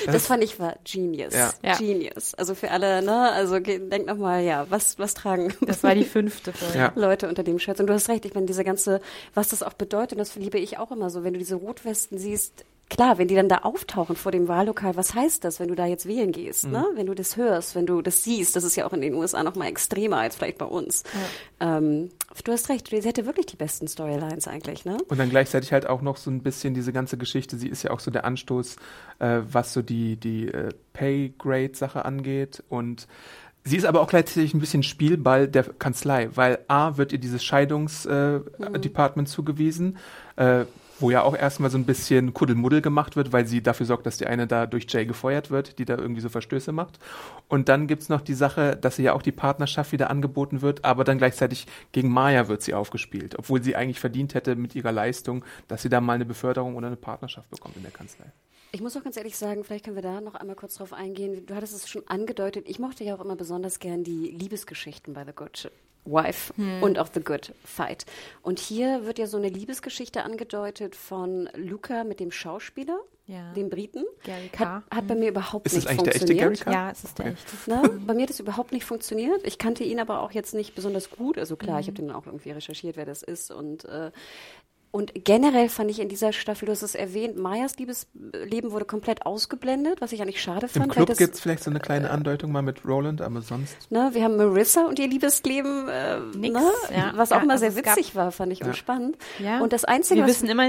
Das 0.07 0.27
fand 0.27 0.43
ich 0.45 0.59
war 0.61 0.75
genius. 0.85 1.33
Ja. 1.35 1.53
Ja. 1.63 1.77
Genius. 1.77 2.35
Also 2.35 2.55
für 2.55 2.71
alle, 2.71 3.03
ne? 3.03 3.31
Also 3.33 3.59
denk 3.61 4.07
nochmal, 4.07 4.43
ja, 4.43 4.67
was, 4.69 4.99
was 4.99 5.15
tragen 5.15 5.55
das 5.63 5.83
war 5.83 5.95
die 5.95 6.05
fünfte 6.05 6.53
Folge. 6.53 6.79
Ja. 6.79 6.93
Leute 6.95 7.29
unter 7.29 7.43
dem 7.43 7.59
Shirt? 7.59 7.81
Und 7.81 7.87
du 7.87 7.95
hast 7.95 8.09
recht, 8.09 8.25
ich 8.25 8.35
meine, 8.35 8.47
diese 8.47 8.65
ganze, 8.65 9.01
was 9.35 9.49
das 9.55 9.63
auch 9.63 9.75
bedeutet, 9.75 10.19
das 10.19 10.35
liebe 10.37 10.59
ich 10.59 10.79
auch 10.79 10.91
immer 10.91 11.11
so, 11.11 11.25
wenn 11.25 11.33
du 11.33 11.39
diese 11.39 11.57
Rotwesten 11.57 12.19
siehst, 12.19 12.65
klar, 12.91 13.19
wenn 13.19 13.29
die 13.29 13.35
dann 13.35 13.49
da 13.49 13.59
auftauchen 13.59 14.17
vor 14.17 14.33
dem 14.33 14.49
Wahllokal, 14.49 14.97
was 14.97 15.15
heißt 15.15 15.45
das, 15.45 15.59
wenn 15.61 15.69
du 15.69 15.75
da 15.75 15.87
jetzt 15.87 16.07
wählen 16.07 16.33
gehst, 16.33 16.67
ne? 16.67 16.87
Wenn 16.95 17.07
du 17.07 17.15
das 17.15 17.37
hörst, 17.37 17.75
wenn 17.75 17.87
du 17.87 18.03
das 18.03 18.25
siehst, 18.25 18.57
das 18.57 18.65
ist 18.65 18.77
ja 18.77 18.87
auch 18.87 18.93
in 18.93 19.01
den 19.01 19.15
USA 19.15 19.43
noch 19.43 19.55
mal 19.55 19.67
extremer 19.67 20.19
als 20.19 20.37
vielleicht 20.37 20.59
bei 20.59 20.67
uns. 20.67 21.03
Ähm, 21.61 22.11
du 22.45 22.53
hast 22.53 22.69
recht, 22.69 22.89
sie 22.89 23.01
hätte 23.01 23.27
wirklich 23.27 23.47
die 23.47 23.57
besten 23.57 23.89
Storylines 23.89 24.49
eigentlich, 24.49 24.85
ne? 24.85 24.99
Und 25.09 25.19
dann 25.19 25.31
gleichzeitig 25.31 25.73
halt 25.73 25.87
auch 25.87 26.03
noch 26.03 26.17
so 26.17 26.31
ein 26.31 26.43
bisschen 26.43 26.75
diese 26.75 26.93
ganze 26.93 27.17
Geschichte. 27.17 27.57
Sie 27.57 27.69
ist 27.69 27.83
ja 27.83 27.91
auch 27.91 28.01
so 28.01 28.11
der 28.11 28.25
Anstoß, 28.25 28.77
äh, 29.19 29.41
was 29.51 29.73
so 29.73 29.83
die, 29.83 30.17
die 30.17 30.49
äh, 30.49 30.71
Pay-Grade-Sache 30.93 32.05
angeht. 32.05 32.63
Und 32.69 33.09
sie 33.65 33.77
ist 33.77 33.87
aber 33.87 34.01
auch 34.01 34.09
gleichzeitig 34.09 34.55
ein 34.55 34.61
bisschen 34.61 34.83
Spielball 34.83 35.49
der 35.49 35.65
Kanzlei, 35.65 36.29
weil 36.35 36.59
A 36.69 36.97
wird 36.97 37.13
ihr 37.13 37.19
dieses 37.19 37.43
Scheidungsdepartment 37.43 38.77
äh, 38.77 38.79
Department 38.79 39.29
zugewiesen, 39.29 39.97
äh, 40.37 40.65
wo 41.01 41.11
ja 41.11 41.23
auch 41.23 41.37
erstmal 41.37 41.71
so 41.71 41.79
ein 41.79 41.87
bisschen 41.87 42.35
Kuddelmuddel 42.35 42.81
gemacht 42.81 43.17
wird, 43.17 43.33
weil 43.33 43.47
sie 43.47 43.63
dafür 43.63 43.87
sorgt, 43.87 44.07
dass 44.07 44.19
die 44.19 44.27
eine 44.27 44.47
da 44.47 44.67
durch 44.67 44.87
Jay 44.89 45.07
gefeuert 45.07 45.51
wird, 45.51 45.79
die 45.79 45.85
da 45.85 45.97
irgendwie 45.97 46.21
so 46.21 46.29
Verstöße 46.29 46.73
macht. 46.73 46.99
Und 47.49 47.69
dann 47.69 47.87
gibt's 47.87 48.09
noch 48.09 48.21
die 48.21 48.35
Sache, 48.35 48.77
dass 48.77 48.97
sie 48.97 49.03
ja 49.03 49.13
auch 49.13 49.23
die 49.23 49.33
Partnerschaft 49.33 49.93
wieder 49.93 50.11
angeboten 50.11 50.63
wird, 50.63 50.85
aber 50.85 51.05
dann 51.05 51.19
gleichzeitig 51.19 51.67
gegen 51.93 52.11
Maya 52.11 52.49
wird 52.49 52.63
sie 52.63 52.75
aufgespielt, 52.75 53.37
obwohl 53.39 53.63
sie 53.63 53.75
eigentlich 53.75 53.99
verdient 53.99 54.35
hätte 54.35 54.55
mit 54.57 54.75
ihrer 54.75 54.93
Leistung, 54.93 55.45
dass 55.67 55.83
sie 55.83 55.89
da 55.89 56.01
mal 56.01 56.15
eine 56.15 56.27
Beförderung 56.27 56.77
oder 56.77 56.87
eine 56.87 56.97
Partnerschaft 56.97 57.51
bekommt 57.51 57.77
in 57.77 57.83
der 57.83 57.93
Kanzlei. 57.93 58.27
Ich 58.75 58.81
muss 58.81 58.97
auch 58.97 59.05
ganz 59.05 59.17
ehrlich 59.17 59.37
sagen, 59.37 59.63
vielleicht 59.63 59.85
können 59.85 59.95
wir 59.95 60.03
da 60.03 60.21
noch 60.21 60.35
einmal 60.35 60.57
kurz 60.57 60.75
drauf 60.75 60.93
eingehen. 60.93 61.47
Du 61.47 61.55
hattest 61.55 61.75
es 61.75 61.89
schon 61.89 62.03
angedeutet. 62.09 62.69
Ich 62.69 62.81
mochte 62.81 63.05
ja 63.05 63.15
auch 63.15 63.21
immer 63.21 63.37
besonders 63.37 63.79
gern 63.79 64.03
die 64.03 64.31
Liebesgeschichten 64.31 65.15
bei 65.15 65.25
The 65.25 65.31
Good 65.33 65.71
Wife 66.05 66.53
und 66.83 66.99
auch 66.99 67.09
The 67.15 67.21
Good 67.21 67.53
Fight. 67.65 68.05
Und 68.43 68.59
hier 68.59 69.07
wird 69.07 69.21
ja 69.21 69.29
so 69.29 69.37
eine 69.37 69.49
Liebesgeschichte 69.49 70.25
angedeutet 70.25 70.97
von 70.97 71.49
Luca 71.55 72.03
mit 72.03 72.19
dem 72.19 72.33
Schauspieler, 72.33 72.99
Ja. 73.27 73.53
dem 73.53 73.71
Briten. 73.71 74.05
Gary 74.25 74.49
Hat, 74.49 74.53
Carr. 74.53 74.83
hat 74.91 75.07
bei 75.07 75.15
mir 75.15 75.29
überhaupt 75.29 75.67
Ist 75.67 75.77
das 75.77 75.85
nicht 75.85 75.91
eigentlich 75.93 76.03
der 76.03 76.15
echte 76.17 76.27
funktioniert. 76.27 76.65
Gary 76.65 76.75
Carr? 76.77 76.87
Ja, 76.87 76.91
es 76.91 77.05
ist 77.05 77.19
der 77.21 77.27
Okay. 77.27 77.35
echte. 77.35 77.71
Ne? 77.71 78.01
Bei 78.07 78.15
mir 78.15 78.23
hat 78.25 78.31
es 78.31 78.41
überhaupt 78.41 78.73
nicht 78.73 78.85
funktioniert. 78.85 79.47
Ich 79.47 79.57
kannte 79.59 79.85
ihn 79.85 80.01
aber 80.01 80.21
auch 80.21 80.33
jetzt 80.33 80.53
nicht 80.53 80.75
besonders 80.75 81.11
gut. 81.11 81.39
Also 81.39 81.55
klar, 81.57 81.79
ich 81.79 81.87
habe 81.87 81.95
den 81.97 82.11
auch 82.11 82.27
irgendwie 82.27 82.51
recherchiert, 82.51 82.97
wer 82.97 83.07
das 83.07 83.23
ist. 83.23 83.53
Und, 83.53 83.85
äh, 83.85 84.11
und 84.95 85.13
generell 85.25 85.69
fand 85.69 85.91
ich 85.91 85.99
in 85.99 86.09
dieser 86.09 86.33
Staffel, 86.33 86.67
du 86.67 86.73
hast 86.73 86.83
es 86.83 86.95
erwähnt, 86.95 87.37
Mayas 87.37 87.77
Liebesleben 87.79 88.71
wurde 88.71 88.85
komplett 88.85 89.27
ausgeblendet, 89.27 90.01
was 90.01 90.13
ich 90.13 90.23
eigentlich 90.23 90.41
schade 90.41 90.67
Im 90.67 90.69
fand. 90.69 90.87
weil 90.91 90.95
Club 90.95 91.09
das, 91.09 91.19
gibt's 91.19 91.41
vielleicht 91.41 91.65
so 91.65 91.71
eine 91.71 91.81
kleine 91.81 92.11
Andeutung 92.13 92.53
mal 92.53 92.63
mit 92.63 92.85
Roland, 92.87 93.21
aber 93.21 93.43
sonst. 93.43 93.91
Ne, 93.91 94.11
wir 94.13 94.23
haben 94.23 94.37
Marissa 94.37 94.87
und 94.87 95.01
ihr 95.01 95.09
Liebesleben, 95.09 95.89
äh, 95.89 96.21
Nix, 96.37 96.55
ne, 96.55 96.71
ja. 96.97 97.13
was 97.17 97.33
auch 97.33 97.39
Ja, 97.39 97.43
immer 97.43 97.55
also 97.55 97.63
sehr 97.69 97.71
es 97.77 97.83
gab- 97.83 97.97
witzig 97.97 98.15
war, 98.15 98.31
fand 98.31 98.53
ich 98.53 98.63
und 98.65 98.77
spannend. 98.77 99.17
Ja. 99.41 99.61
Und 99.61 99.73
das 99.73 99.85
Einzige, 99.85 100.21
Wir 100.21 100.29
was 100.29 100.41
wissen 100.43 100.49
immer, 100.49 100.69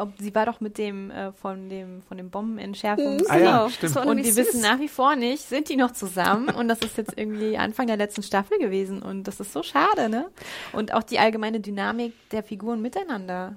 ob 0.00 0.12
sie 0.18 0.34
war 0.34 0.46
doch 0.46 0.60
mit 0.62 0.78
dem 0.78 1.10
äh, 1.10 1.32
von 1.32 1.68
dem 1.68 2.00
von 2.08 2.16
dem 2.16 2.30
Bombenentschärfungs. 2.30 3.28
Ah 3.28 3.36
ja, 3.36 3.50
genau, 3.66 3.68
stimmt. 3.68 3.96
Und 3.98 4.16
wir 4.24 4.36
wissen 4.36 4.62
nach 4.62 4.80
wie 4.80 4.88
vor 4.88 5.14
nicht, 5.14 5.46
sind 5.46 5.68
die 5.68 5.76
noch 5.76 5.90
zusammen? 5.92 6.48
Und 6.48 6.68
das 6.68 6.78
ist 6.78 6.96
jetzt 6.96 7.12
irgendwie 7.16 7.58
Anfang 7.58 7.86
der 7.86 7.98
letzten 7.98 8.22
Staffel 8.22 8.58
gewesen. 8.58 9.02
Und 9.02 9.24
das 9.24 9.40
ist 9.40 9.52
so 9.52 9.62
schade, 9.62 10.08
ne? 10.08 10.24
Und 10.72 10.94
auch 10.94 11.02
die 11.02 11.18
allgemeine 11.18 11.60
Dynamik 11.60 12.14
der 12.30 12.42
Figuren 12.42 12.80
miteinander. 12.80 13.56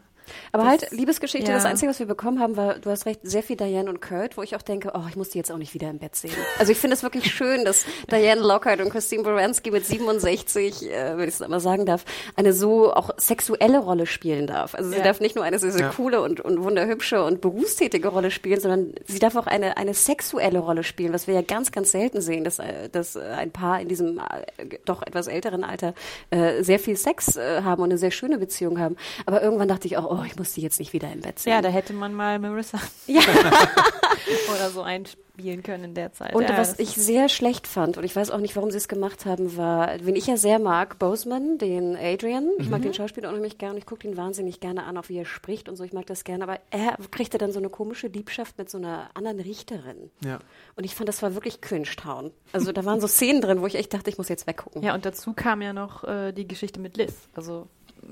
Aber 0.52 0.64
Das- 0.64 0.72
halt, 0.84 0.92
Liebesgeschichte, 0.92 1.50
ja. 1.50 1.56
das 1.58 1.66
Einzige, 1.66 1.90
was 1.90 2.00
wir 2.00 2.06
bekommen 2.06 2.40
haben, 2.40 2.58
war, 2.58 2.76
du 2.80 2.90
hast 2.90 3.06
recht, 3.06 3.20
sehr 3.24 3.44
viel 3.44 3.56
Diane 3.58 3.90
und 3.90 4.02
Kurt, 4.02 4.38
wo 4.38 4.42
ich 4.44 4.56
auch 4.56 4.62
denke, 4.62 4.92
oh, 4.94 5.04
ich 5.10 5.16
muss 5.16 5.30
die 5.30 5.38
jetzt 5.38 5.52
auch 5.52 5.58
nicht 5.58 5.74
wieder 5.74 5.90
im 5.90 6.00
Bett 6.00 6.16
sehen. 6.16 6.34
Also 6.60 6.72
ich 6.72 6.78
finde 6.80 6.96
es 6.96 7.04
wirklich 7.04 7.34
schön, 7.34 7.66
dass 7.66 7.86
Diane 8.12 8.42
Lockhart 8.42 8.82
und 8.82 8.90
Christine 8.90 9.24
Baranski 9.24 9.72
mit 9.72 9.86
67, 9.86 10.90
äh, 10.92 11.18
wenn 11.18 11.28
ich 11.28 11.36
es 11.36 11.42
einmal 11.42 11.60
sagen 11.60 11.86
darf, 11.86 12.06
eine 12.36 12.54
so 12.54 12.94
auch 12.94 13.12
sexuelle 13.18 13.80
Rolle 13.80 14.06
spielen 14.06 14.48
darf. 14.48 14.76
Also 14.76 14.90
sie 14.92 14.98
Ja. 14.98 15.04
darf 15.04 15.20
nicht 15.20 15.36
nur 15.36 15.44
eine 15.46 15.60
sehr, 15.60 15.72
sehr 15.72 15.82
Ja. 15.88 15.94
coole 15.96 16.22
und, 16.22 16.42
und 16.42 16.64
wunderhübsche 16.64 17.24
und 17.24 17.42
berufstätige 17.42 18.08
Rolle 18.10 18.32
spielen, 18.32 18.60
sondern 18.60 18.94
sie 19.08 19.20
darf 19.20 19.36
auch 19.36 19.48
eine, 19.48 19.78
eine 19.78 19.94
sexuelle 19.94 20.60
Rolle 20.60 20.84
spielen, 20.84 21.14
was 21.14 21.28
wir 21.28 21.34
ja 21.36 21.42
ganz, 21.42 21.72
ganz 21.72 21.92
selten 21.92 22.22
sehen, 22.22 22.44
dass, 22.44 22.60
äh, 22.60 22.90
dass 22.92 23.16
äh, 23.16 23.22
ein 23.22 23.52
Paar 23.52 23.82
in 23.82 23.88
diesem 23.88 24.18
äh, 24.20 24.78
doch 24.86 25.02
etwas 25.02 25.28
älteren 25.28 25.64
Alter 25.64 25.94
äh, 26.30 26.64
sehr 26.64 26.80
viel 26.80 26.96
Sex 26.96 27.36
äh, 27.38 27.62
haben 27.64 27.82
und 27.82 27.90
eine 27.90 27.98
sehr 27.98 28.12
schöne 28.12 28.38
Beziehung 28.38 28.80
haben. 28.80 28.96
Aber 29.26 29.42
irgendwann 29.42 29.68
dachte 29.68 29.88
ich 29.88 29.98
auch, 29.98 30.10
oh, 30.10 30.21
ich 30.26 30.36
muss 30.36 30.54
die 30.54 30.62
jetzt 30.62 30.80
nicht 30.80 30.94
wieder 30.94 31.12
im 31.12 31.22
Bett 31.22 31.40
sehen. 31.40 31.54
Ja, 31.54 31.62
da 31.62 31.70
hätte 31.70 31.94
man 31.94 32.14
mal 32.14 32.40
Marissa 32.40 32.80
Ja. 33.08 33.22
oder 34.54 34.70
so 34.70 34.82
einspielen 34.82 35.64
können 35.64 35.84
in 35.86 35.94
der 35.94 36.14
Zeit. 36.14 36.36
Und 36.36 36.44
ja, 36.44 36.58
was 36.58 36.80
ich 36.80 36.90
sehr 36.90 37.30
schlecht 37.30 37.68
fand, 37.68 37.98
und 37.98 38.04
ich 38.04 38.16
weiß 38.16 38.32
auch 38.32 38.40
nicht, 38.40 38.56
warum 38.56 38.72
sie 38.72 38.78
es 38.78 38.88
gemacht 38.88 39.26
haben, 39.26 39.58
war, 39.58 39.92
wen 40.02 40.16
ich 40.16 40.28
ja 40.28 40.38
sehr 40.38 40.60
mag, 40.60 41.00
Boseman, 41.00 41.58
den 41.58 41.96
Adrian. 41.96 42.50
Ich 42.60 42.70
mag 42.70 42.82
den 42.82 42.94
Schauspieler 42.94 43.30
unheimlich 43.30 43.58
gerne. 43.58 43.80
Ich 43.80 43.86
gucke 43.86 44.08
ihn 44.08 44.18
wahnsinnig 44.18 44.60
gerne 44.60 44.84
an, 44.84 44.98
auch 44.98 45.10
wie 45.10 45.18
er 45.18 45.26
spricht 45.26 45.70
und 45.70 45.76
so. 45.76 45.84
Ich 45.84 45.94
mag 45.94 46.06
das 46.06 46.24
gerne. 46.24 46.44
Aber 46.44 46.60
er 46.70 46.98
kriegte 47.12 47.38
dann 47.38 47.52
so 47.52 47.60
eine 47.60 47.70
komische 47.70 48.08
Liebschaft 48.08 48.58
mit 48.58 48.70
so 48.70 48.78
einer 48.78 49.10
anderen 49.14 49.40
Richterin. 49.40 50.12
Ja. 50.24 50.40
Und 50.76 50.84
ich 50.84 50.96
fand, 50.96 51.10
das 51.10 51.22
war 51.22 51.34
wirklich 51.34 51.62
Cringe-Town. 51.62 52.32
Also 52.54 52.72
da 52.72 52.86
waren 52.86 53.02
so 53.02 53.08
Szenen 53.08 53.42
drin, 53.42 53.62
wo 53.62 53.68
ich 53.68 53.76
echt 53.76 53.94
dachte, 53.94 54.10
ich 54.10 54.18
muss 54.18 54.30
jetzt 54.30 54.48
weggucken. 54.48 54.84
Ja, 54.84 54.94
und 54.94 55.06
dazu 55.06 55.34
kam 55.34 55.62
ja 55.62 55.74
noch 55.74 56.04
äh, 56.04 56.32
die 56.32 56.48
Geschichte 56.48 56.80
mit 56.80 56.98
Liz. 56.98 57.14
Also 57.34 57.68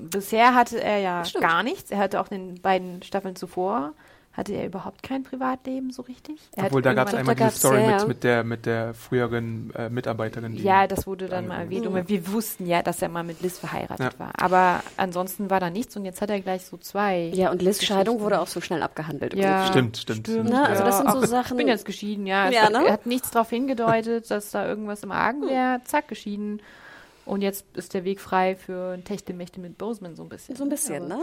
bisher 0.08 0.54
hatte 0.54 0.82
er 0.82 0.98
ja 0.98 1.24
Stimmt. 1.24 1.44
gar 1.44 1.62
nichts. 1.62 1.90
Er 1.90 1.98
hatte 1.98 2.20
auch 2.20 2.30
in 2.30 2.54
den 2.54 2.62
beiden 2.62 3.02
Staffeln 3.02 3.36
zuvor 3.36 3.92
hatte 4.32 4.52
er 4.52 4.64
überhaupt 4.64 5.02
kein 5.02 5.24
Privatleben 5.24 5.90
so 5.90 6.02
richtig. 6.02 6.36
Er 6.54 6.62
hat 6.62 6.70
Obwohl, 6.70 6.82
da 6.82 6.94
gab 6.94 7.08
es 7.08 7.14
einmal 7.14 7.34
da 7.34 7.46
diese 7.48 7.58
Story 7.58 7.84
mit, 7.84 8.06
mit, 8.08 8.22
der, 8.24 8.44
mit 8.44 8.64
der 8.64 8.94
früheren 8.94 9.72
äh, 9.74 9.90
Mitarbeiterin. 9.90 10.54
Die 10.54 10.62
Ja, 10.62 10.86
das 10.86 11.04
wurde 11.08 11.26
dann 11.26 11.48
mal 11.48 11.62
erwähnt. 11.62 11.84
Und 11.88 12.08
wir 12.08 12.32
wussten 12.32 12.64
ja, 12.64 12.80
dass 12.80 13.02
er 13.02 13.08
mal 13.08 13.24
mit 13.24 13.42
Liz 13.42 13.58
verheiratet 13.58 14.12
Ja. 14.14 14.18
war. 14.20 14.30
Aber 14.38 14.84
ansonsten 14.96 15.50
war 15.50 15.58
da 15.58 15.68
nichts 15.68 15.96
und 15.96 16.04
jetzt 16.04 16.22
hat 16.22 16.30
er 16.30 16.40
gleich 16.40 16.64
so 16.64 16.76
zwei. 16.76 17.32
Ja, 17.34 17.50
und 17.50 17.60
Liz' 17.60 17.82
Scheidung 17.84 18.20
wurde 18.20 18.40
auch 18.40 18.46
so 18.46 18.60
schnell 18.60 18.84
abgehandelt. 18.84 19.34
Ja, 19.34 19.66
Stimmt, 19.66 19.96
stimmt, 19.98 20.28
stimmt. 20.28 20.48
Ne? 20.48 20.64
Also 20.64 20.84
das 20.84 20.98
sind 20.98 21.10
so 21.10 21.18
Ach, 21.18 21.26
Sachen- 21.26 21.54
Ich 21.58 21.64
bin 21.64 21.68
jetzt 21.68 21.84
geschieden, 21.84 22.24
ja. 22.24 22.48
Ja, 22.50 22.62
hat, 22.62 22.72
ne? 22.72 22.84
Er 22.86 22.92
hat 22.92 23.06
nichts 23.06 23.32
darauf 23.32 23.50
hingedeutet, 23.50 24.30
dass 24.30 24.52
da 24.52 24.64
irgendwas 24.64 25.02
im 25.02 25.10
Argen 25.10 25.42
wäre. 25.42 25.80
Zack, 25.84 26.06
geschieden. 26.06 26.62
Und 27.30 27.42
jetzt 27.42 27.64
ist 27.76 27.94
der 27.94 28.02
Weg 28.04 28.20
frei 28.20 28.56
für 28.56 28.94
ein 28.94 29.04
Techtelmächte 29.04 29.60
mit 29.60 29.78
Boseman 29.78 30.16
so 30.16 30.24
ein 30.24 30.28
bisschen. 30.28 30.56
So 30.56 30.64
ein 30.64 30.68
bisschen, 30.68 31.06
ne? 31.06 31.18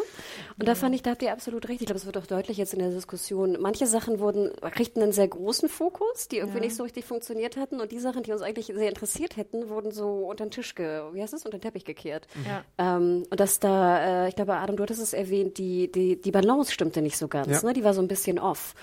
Und 0.58 0.66
da 0.68 0.74
fand 0.74 0.96
ich, 0.96 1.02
da 1.04 1.12
habt 1.12 1.22
ihr 1.22 1.34
absolut 1.34 1.68
recht. 1.68 1.82
Ich 1.82 1.88
glaube, 1.88 2.00
es 2.00 2.06
wird 2.06 2.18
auch 2.18 2.26
deutlich 2.26 2.56
jetzt 2.58 2.74
in 2.74 2.80
der 2.80 2.92
Diskussion. 2.92 3.58
Manche 3.60 3.88
Sachen 3.88 4.20
wurden, 4.22 4.52
kriegten 4.72 5.04
einen 5.04 5.12
sehr 5.12 5.28
großen 5.28 5.68
Fokus, 5.68 6.30
die 6.30 6.38
irgendwie 6.38 6.62
nicht 6.62 6.76
so 6.78 6.84
richtig 6.84 7.04
funktioniert 7.04 7.58
hatten. 7.58 7.82
Und 7.82 7.92
die 7.92 8.00
Sachen, 8.00 8.24
die 8.24 8.32
uns 8.32 8.42
eigentlich 8.42 8.68
sehr 8.68 8.88
interessiert 8.88 9.36
hätten, 9.36 9.68
wurden 9.68 9.92
so 9.92 10.28
unter 10.30 10.46
den 10.46 10.52
Tisch, 10.52 10.76
ge 10.76 11.02
wie 11.12 11.22
heißt 11.22 11.34
es, 11.34 11.44
unter 11.46 11.58
den 11.58 11.62
Teppich 11.64 11.84
gekehrt. 11.84 12.26
Ja. 12.48 12.64
Ähm, 12.78 13.26
und 13.30 13.38
dass 13.40 13.60
da, 13.60 14.26
äh, 14.26 14.30
ich 14.30 14.36
glaube, 14.38 14.56
Adam, 14.56 14.78
du 14.78 14.84
hattest 14.84 15.02
es 15.02 15.12
erwähnt, 15.12 15.58
die, 15.58 15.92
die, 15.92 16.22
die 16.22 16.32
Balance 16.32 16.72
stimmte 16.72 17.02
nicht 17.02 17.18
so 17.18 17.28
ganz, 17.28 17.48
Ja. 17.50 17.68
ne? 17.68 17.74
Die 17.74 17.84
war 17.84 17.94
so 17.94 18.02
ein 18.02 18.08
bisschen 18.08 18.40
off. 18.40 18.76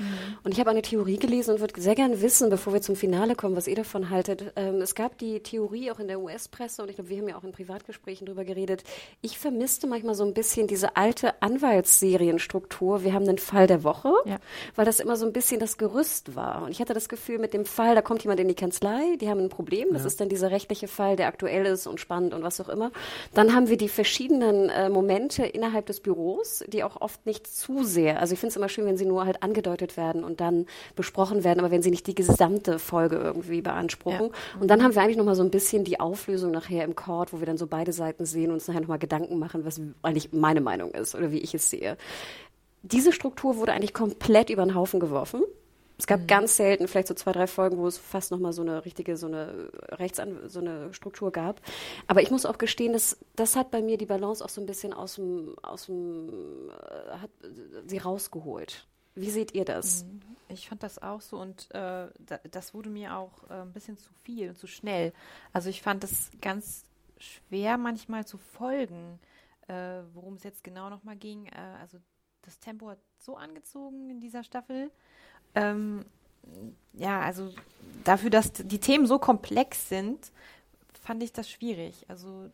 Und 0.42 0.52
ich 0.52 0.60
habe 0.60 0.68
eine 0.68 0.82
Theorie 0.82 1.16
gelesen 1.16 1.54
und 1.54 1.60
würde 1.60 1.80
sehr 1.80 1.94
gerne 1.94 2.20
wissen, 2.20 2.50
bevor 2.50 2.74
wir 2.74 2.82
zum 2.82 2.96
Finale 2.96 3.34
kommen, 3.34 3.56
was 3.56 3.66
ihr 3.66 3.76
davon 3.76 4.10
haltet. 4.10 4.52
Ähm, 4.56 4.82
es 4.82 4.94
gab 4.94 5.16
die 5.16 5.40
Theorie 5.40 5.90
auch 5.90 6.00
in 6.00 6.08
der 6.08 6.20
US-Presse 6.20 6.82
und 6.82 6.90
ich 6.90 6.96
glaube, 6.96 7.13
wir 7.14 7.20
haben 7.22 7.28
ja 7.28 7.36
auch 7.36 7.44
in 7.44 7.52
Privatgesprächen 7.52 8.26
drüber 8.26 8.44
geredet. 8.44 8.82
Ich 9.22 9.38
vermisste 9.38 9.86
manchmal 9.86 10.14
so 10.14 10.24
ein 10.24 10.34
bisschen 10.34 10.66
diese 10.66 10.96
alte 10.96 11.40
Anwaltsserienstruktur. 11.42 13.04
Wir 13.04 13.12
haben 13.12 13.24
den 13.26 13.38
Fall 13.38 13.66
der 13.66 13.84
Woche, 13.84 14.12
Ja. 14.24 14.38
weil 14.76 14.84
das 14.84 15.00
immer 15.00 15.16
so 15.16 15.26
ein 15.26 15.32
bisschen 15.32 15.60
das 15.60 15.78
Gerüst 15.78 16.34
war. 16.36 16.62
Und 16.62 16.70
ich 16.70 16.80
hatte 16.80 16.94
das 16.94 17.08
Gefühl, 17.08 17.38
mit 17.38 17.54
dem 17.54 17.64
Fall, 17.64 17.94
da 17.94 18.02
kommt 18.02 18.22
jemand 18.22 18.40
in 18.40 18.48
die 18.48 18.54
Kanzlei, 18.54 19.16
die 19.20 19.28
haben 19.28 19.40
ein 19.40 19.48
Problem. 19.48 19.88
Das 19.92 20.04
ist 20.04 20.20
dann 20.20 20.28
dieser 20.28 20.50
rechtliche 20.50 20.88
Fall, 20.88 21.16
der 21.16 21.28
aktuell 21.28 21.66
ist 21.66 21.86
und 21.86 22.00
spannend 22.00 22.34
und 22.34 22.42
was 22.42 22.60
auch 22.60 22.68
immer. 22.68 22.90
Dann 23.32 23.54
haben 23.54 23.68
wir 23.68 23.76
die 23.76 23.88
verschiedenen 23.88 24.68
äh, 24.68 24.88
Momente 24.88 25.44
innerhalb 25.46 25.86
des 25.86 26.00
Büros, 26.00 26.64
die 26.68 26.82
auch 26.84 27.00
oft 27.00 27.24
nicht 27.26 27.46
zu 27.46 27.84
sehr, 27.84 28.20
also 28.20 28.32
ich 28.34 28.40
finde 28.40 28.50
es 28.50 28.56
immer 28.56 28.68
schön, 28.68 28.86
wenn 28.86 28.96
sie 28.96 29.06
nur 29.06 29.24
halt 29.24 29.42
angedeutet 29.42 29.96
werden 29.96 30.24
und 30.24 30.40
dann 30.40 30.66
besprochen 30.96 31.44
werden, 31.44 31.60
aber 31.60 31.70
wenn 31.70 31.82
sie 31.82 31.90
nicht 31.90 32.06
die 32.06 32.14
gesamte 32.14 32.78
Folge 32.78 33.16
irgendwie 33.16 33.60
beanspruchen. 33.62 34.30
Und 34.60 34.68
dann 34.68 34.82
haben 34.82 34.94
wir 34.94 35.02
eigentlich 35.02 35.16
nochmal 35.16 35.34
so 35.34 35.42
ein 35.42 35.50
bisschen 35.50 35.84
die 35.84 36.00
Auflösung 36.00 36.50
nachher 36.50 36.84
im 36.84 36.94
Court, 37.04 37.32
wo 37.32 37.40
wir 37.40 37.46
dann 37.46 37.58
so 37.58 37.66
beide 37.66 37.92
Seiten 37.92 38.24
sehen 38.24 38.48
und 38.48 38.54
uns 38.54 38.68
nachher 38.68 38.80
nochmal 38.80 38.98
Gedanken 38.98 39.38
machen, 39.38 39.64
was 39.64 39.80
eigentlich 40.02 40.32
meine 40.32 40.60
Meinung 40.60 40.92
ist 40.92 41.14
oder 41.14 41.30
wie 41.30 41.38
ich 41.38 41.54
es 41.54 41.70
sehe. 41.70 41.96
Diese 42.82 43.12
Struktur 43.12 43.56
wurde 43.56 43.72
eigentlich 43.72 43.94
komplett 43.94 44.50
über 44.50 44.64
den 44.64 44.74
Haufen 44.74 45.00
geworfen. 45.00 45.42
Es 45.96 46.06
gab 46.06 46.26
ganz 46.26 46.56
selten, 46.56 46.88
vielleicht 46.88 47.08
so 47.08 47.14
zwei, 47.14 47.32
drei 47.32 47.46
Folgen, 47.46 47.78
wo 47.78 47.86
es 47.86 47.98
fast 47.98 48.32
nochmal 48.32 48.52
so 48.52 48.62
eine 48.62 48.84
richtige, 48.84 49.16
so 49.16 49.26
eine 49.28 49.70
Rechtsan 49.90 50.48
so 50.48 50.58
eine 50.58 50.92
Struktur 50.92 51.30
gab. 51.30 51.60
Aber 52.08 52.20
ich 52.20 52.30
muss 52.30 52.46
auch 52.46 52.58
gestehen, 52.58 52.92
dass, 52.92 53.16
das 53.36 53.54
hat 53.54 53.70
bei 53.70 53.80
mir 53.80 53.96
die 53.96 54.06
Balance 54.06 54.44
auch 54.44 54.48
so 54.48 54.60
ein 54.60 54.66
bisschen 54.66 54.92
aus 54.92 55.14
dem, 55.14 55.54
aus 55.62 55.86
dem, 55.86 56.70
äh, 56.70 57.18
hat 57.18 57.30
sie 57.86 57.98
rausgeholt. 57.98 58.86
Wie 59.14 59.30
seht 59.30 59.54
ihr 59.54 59.64
das? 59.64 60.04
Ich 60.48 60.68
fand 60.68 60.82
das 60.82 61.00
auch 61.00 61.20
so 61.20 61.38
und 61.38 61.70
äh, 61.70 62.08
da, 62.18 62.40
das 62.50 62.74
wurde 62.74 62.90
mir 62.90 63.16
auch 63.16 63.48
äh, 63.48 63.62
ein 63.62 63.72
bisschen 63.72 63.96
zu 63.96 64.10
viel 64.24 64.48
und 64.50 64.58
zu 64.58 64.66
schnell. 64.66 65.12
Also 65.52 65.70
ich 65.70 65.80
fand 65.80 66.02
es 66.02 66.30
ganz 66.40 66.84
schwer 67.18 67.78
manchmal 67.78 68.26
zu 68.26 68.38
folgen, 68.38 69.18
äh, 69.68 70.00
worum 70.12 70.34
es 70.34 70.44
jetzt 70.44 70.64
genau 70.64 70.90
nochmal 70.90 71.16
ging. 71.16 71.46
Äh, 71.46 71.58
also 71.80 71.98
das 72.42 72.58
Tempo 72.58 72.88
hat 72.88 72.98
so 73.18 73.36
angezogen 73.36 74.10
in 74.10 74.20
dieser 74.20 74.44
Staffel. 74.44 74.90
Ähm, 75.54 76.04
ja, 76.92 77.20
also 77.20 77.52
dafür, 78.04 78.30
dass 78.30 78.52
die 78.52 78.78
Themen 78.78 79.06
so 79.06 79.18
komplex 79.18 79.88
sind, 79.88 80.32
fand 81.02 81.22
ich 81.22 81.32
das 81.32 81.48
schwierig. 81.48 82.04
Also 82.08 82.50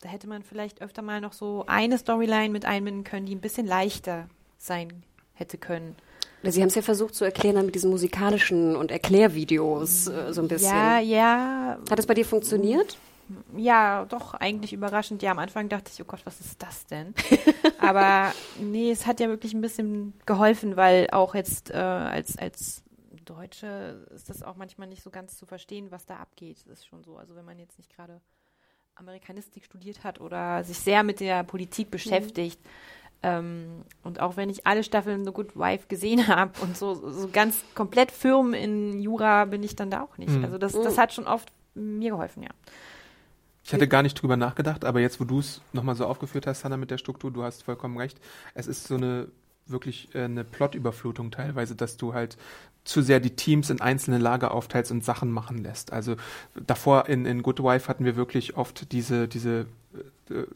da 0.00 0.08
hätte 0.08 0.26
man 0.26 0.42
vielleicht 0.42 0.82
öfter 0.82 1.02
mal 1.02 1.20
noch 1.20 1.32
so 1.32 1.64
eine 1.66 1.98
Storyline 1.98 2.50
mit 2.50 2.64
einbinden 2.64 3.04
können, 3.04 3.26
die 3.26 3.34
ein 3.34 3.40
bisschen 3.40 3.66
leichter 3.66 4.28
sein 4.58 5.04
hätte 5.34 5.58
können. 5.58 5.96
Sie 6.42 6.62
haben 6.62 6.68
es 6.68 6.74
ja 6.74 6.82
versucht 6.82 7.14
zu 7.14 7.24
erklären 7.24 7.56
dann 7.56 7.66
mit 7.66 7.74
diesen 7.74 7.90
musikalischen 7.90 8.74
und 8.74 8.90
Erklärvideos 8.90 10.06
äh, 10.06 10.32
so 10.32 10.40
ein 10.40 10.48
bisschen. 10.48 10.74
Ja, 10.74 10.98
ja, 10.98 11.78
Hat 11.90 11.98
es 11.98 12.06
bei 12.06 12.14
dir 12.14 12.24
funktioniert? 12.24 12.96
Ja, 13.56 14.04
doch, 14.06 14.34
eigentlich 14.34 14.72
überraschend. 14.72 15.22
Ja, 15.22 15.30
am 15.32 15.38
Anfang 15.38 15.68
dachte 15.68 15.90
ich, 15.92 16.00
oh 16.02 16.04
Gott, 16.06 16.20
was 16.24 16.40
ist 16.40 16.62
das 16.62 16.86
denn? 16.86 17.14
Aber 17.78 18.32
nee, 18.58 18.90
es 18.90 19.06
hat 19.06 19.20
ja 19.20 19.28
wirklich 19.28 19.54
ein 19.54 19.60
bisschen 19.60 20.14
geholfen, 20.26 20.76
weil 20.76 21.08
auch 21.10 21.34
jetzt 21.34 21.70
äh, 21.70 21.76
als, 21.76 22.38
als 22.38 22.82
Deutsche 23.24 24.06
ist 24.14 24.28
das 24.28 24.42
auch 24.42 24.56
manchmal 24.56 24.88
nicht 24.88 25.02
so 25.02 25.10
ganz 25.10 25.36
zu 25.36 25.46
verstehen, 25.46 25.90
was 25.90 26.06
da 26.06 26.16
abgeht. 26.16 26.58
Das 26.66 26.80
ist 26.80 26.86
schon 26.86 27.04
so. 27.04 27.16
Also 27.16 27.36
wenn 27.36 27.44
man 27.44 27.58
jetzt 27.58 27.78
nicht 27.78 27.94
gerade 27.94 28.20
Amerikanistik 28.96 29.64
studiert 29.64 30.04
hat 30.04 30.20
oder 30.20 30.62
sich 30.64 30.78
sehr 30.78 31.02
mit 31.02 31.20
der 31.20 31.44
Politik 31.44 31.90
beschäftigt. 31.90 32.60
Ähm, 33.22 33.84
und 34.02 34.20
auch 34.20 34.36
wenn 34.36 34.48
ich 34.48 34.66
alle 34.66 34.82
Staffeln 34.82 35.24
The 35.24 35.32
Good 35.32 35.56
Wife 35.56 35.86
gesehen 35.88 36.26
habe 36.26 36.58
und 36.62 36.76
so, 36.76 36.94
so 36.94 37.28
ganz 37.28 37.62
komplett 37.74 38.10
firm 38.10 38.54
in 38.54 38.98
Jura 39.00 39.44
bin 39.44 39.62
ich 39.62 39.76
dann 39.76 39.90
da 39.90 40.02
auch 40.02 40.16
nicht. 40.16 40.30
Mhm. 40.30 40.44
Also 40.44 40.58
das, 40.58 40.72
das 40.72 40.96
hat 40.96 41.12
schon 41.12 41.26
oft 41.26 41.52
mir 41.74 42.10
geholfen, 42.10 42.42
ja. 42.42 42.50
Ich 43.70 43.74
hatte 43.74 43.86
gar 43.86 44.02
nicht 44.02 44.20
drüber 44.20 44.36
nachgedacht, 44.36 44.84
aber 44.84 44.98
jetzt, 44.98 45.20
wo 45.20 45.24
du 45.24 45.38
es 45.38 45.62
nochmal 45.72 45.94
so 45.94 46.04
aufgeführt 46.04 46.48
hast, 46.48 46.64
Hannah, 46.64 46.76
mit 46.76 46.90
der 46.90 46.98
Struktur, 46.98 47.30
du 47.30 47.44
hast 47.44 47.62
vollkommen 47.62 47.96
recht. 47.98 48.20
Es 48.52 48.66
ist 48.66 48.88
so 48.88 48.96
eine 48.96 49.28
wirklich 49.66 50.12
äh, 50.12 50.24
eine 50.24 50.42
Plotüberflutung 50.42 51.30
teilweise, 51.30 51.76
dass 51.76 51.96
du 51.96 52.12
halt 52.12 52.36
zu 52.82 53.00
sehr 53.00 53.20
die 53.20 53.36
Teams 53.36 53.70
in 53.70 53.80
einzelne 53.80 54.18
Lager 54.18 54.50
aufteilst 54.50 54.90
und 54.90 55.04
Sachen 55.04 55.30
machen 55.30 55.58
lässt. 55.58 55.92
Also 55.92 56.16
davor 56.54 57.08
in, 57.08 57.26
in 57.26 57.44
Good 57.44 57.62
Wife 57.62 57.86
hatten 57.86 58.04
wir 58.04 58.16
wirklich 58.16 58.56
oft 58.56 58.90
diese, 58.90 59.28
diese 59.28 59.66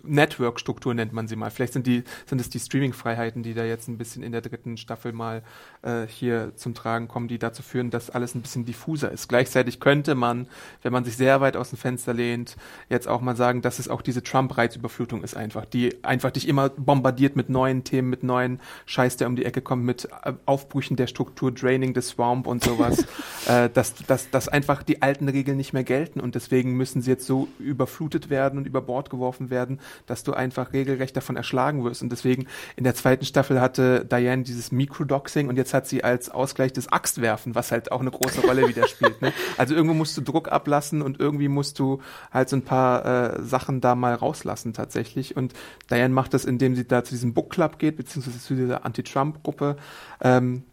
Network-Struktur 0.03 0.95
nennt 0.95 1.13
man 1.13 1.27
sie 1.27 1.37
mal. 1.37 1.51
Vielleicht 1.51 1.73
sind 1.73 1.87
die, 1.87 2.05
sind 2.27 2.41
es 2.41 2.49
die 2.49 2.61
Streaming-Freiheiten, 2.61 3.43
die 3.43 3.55
da 3.55 3.65
jetzt 3.65 3.89
ein 3.89 3.99
bisschen 3.99 4.23
in 4.23 4.33
der 4.33 4.41
dritten 4.41 4.77
Staffel 4.77 5.13
mal 5.13 5.43
äh, 5.83 6.07
hier 6.07 6.53
zum 6.57 6.75
Tragen 6.75 7.09
kommen, 7.09 7.29
die 7.29 7.39
dazu 7.39 7.63
führen, 7.63 7.91
dass 7.91 8.11
alles 8.11 8.35
ein 8.35 8.43
bisschen 8.43 8.65
diffuser 8.65 9.11
ist. 9.11 9.29
Gleichzeitig 9.29 9.81
könnte 9.81 10.15
man, 10.15 10.47
wenn 10.83 10.93
man 10.93 11.05
sich 11.05 11.17
sehr 11.17 11.41
weit 11.41 11.57
aus 11.57 11.71
dem 11.71 11.79
Fenster 11.79 12.15
lehnt, 12.15 12.57
jetzt 12.89 13.09
auch 13.09 13.21
mal 13.21 13.37
sagen, 13.37 13.63
dass 13.63 13.79
es 13.79 13.89
auch 13.89 14.03
diese 14.03 14.23
Trump-Reizüberflutung 14.23 15.25
ist 15.25 15.37
einfach, 15.37 15.65
die 15.65 16.05
einfach 16.05 16.31
dich 16.31 16.47
immer 16.47 16.69
bombardiert 16.69 17.35
mit 17.35 17.51
neuen 17.51 17.83
Themen, 17.83 18.11
mit 18.11 18.23
neuen 18.23 18.61
Scheiß, 18.87 19.17
der 19.17 19.27
um 19.27 19.37
die 19.37 19.45
Ecke 19.45 19.61
kommt, 19.61 19.85
mit 19.85 20.09
äh, 20.23 20.35
Aufbrüchen 20.47 20.97
der 20.97 21.09
Struktur, 21.09 21.51
Draining 21.51 21.95
the 21.95 22.03
Swamp 22.03 22.47
und 22.47 22.63
sowas, 22.63 23.05
äh, 23.49 23.69
dass, 23.71 23.95
dass, 24.07 24.31
dass 24.31 24.49
einfach 24.49 24.85
die 24.85 25.03
alten 25.03 25.29
Regeln 25.29 25.57
nicht 25.57 25.73
mehr 25.73 25.85
gelten 25.85 26.21
und 26.21 26.37
deswegen 26.37 26.77
müssen 26.77 27.03
sie 27.03 27.11
jetzt 27.11 27.27
so 27.27 27.49
überflutet 27.59 28.31
werden 28.31 28.59
und 28.59 28.67
über 28.67 28.81
Bord 28.81 29.11
geworfen 29.11 29.24
werden, 29.51 29.81
dass 30.07 30.25
du 30.25 30.33
einfach 30.33 30.73
regelrecht 30.73 31.17
davon 31.17 31.37
erschlagen 31.37 31.85
wirst 31.85 32.03
und 32.03 32.11
deswegen 32.11 32.47
in 32.77 32.85
der 32.85 32.95
zweiten 32.95 33.25
Staffel 33.25 33.61
hatte 33.61 34.05
Diane 34.05 34.43
dieses 34.43 34.73
Microdoxing 34.73 35.49
und 35.49 35.57
jetzt 35.57 35.75
hat 35.75 35.87
sie 35.87 36.05
als 36.05 36.31
Ausgleich 36.31 36.73
das 36.73 36.89
Axtwerfen, 36.89 37.55
was 37.55 37.73
halt 37.73 37.93
auch 37.93 38.01
eine 38.01 38.11
große 38.11 38.43
Rolle 38.43 38.69
wieder 38.69 38.87
spielt. 38.89 39.21
Ne? 39.23 39.33
Also 39.57 39.75
irgendwo 39.75 39.95
musst 39.95 40.17
du 40.17 40.21
Druck 40.21 40.51
ablassen 40.51 41.01
und 41.01 41.21
irgendwie 41.21 41.49
musst 41.49 41.79
du 41.79 42.01
halt 42.33 42.49
so 42.49 42.57
ein 42.57 42.63
paar 42.63 43.05
äh, 43.05 43.43
Sachen 43.43 43.81
da 43.81 43.95
mal 43.95 44.15
rauslassen 44.15 44.73
tatsächlich. 44.73 45.37
Und 45.37 45.55
Diane 45.91 46.13
macht 46.13 46.35
das, 46.35 46.45
indem 46.45 46.75
sie 46.75 46.87
da 46.87 47.05
zu 47.05 47.13
diesem 47.13 47.35
Book 47.35 47.51
Club 47.51 47.79
geht, 47.79 47.97
beziehungsweise 47.97 48.41
zu 48.41 48.55
dieser 48.55 48.85
Anti-Trump-Gruppe. 48.85 49.77
Ähm, 50.21 50.65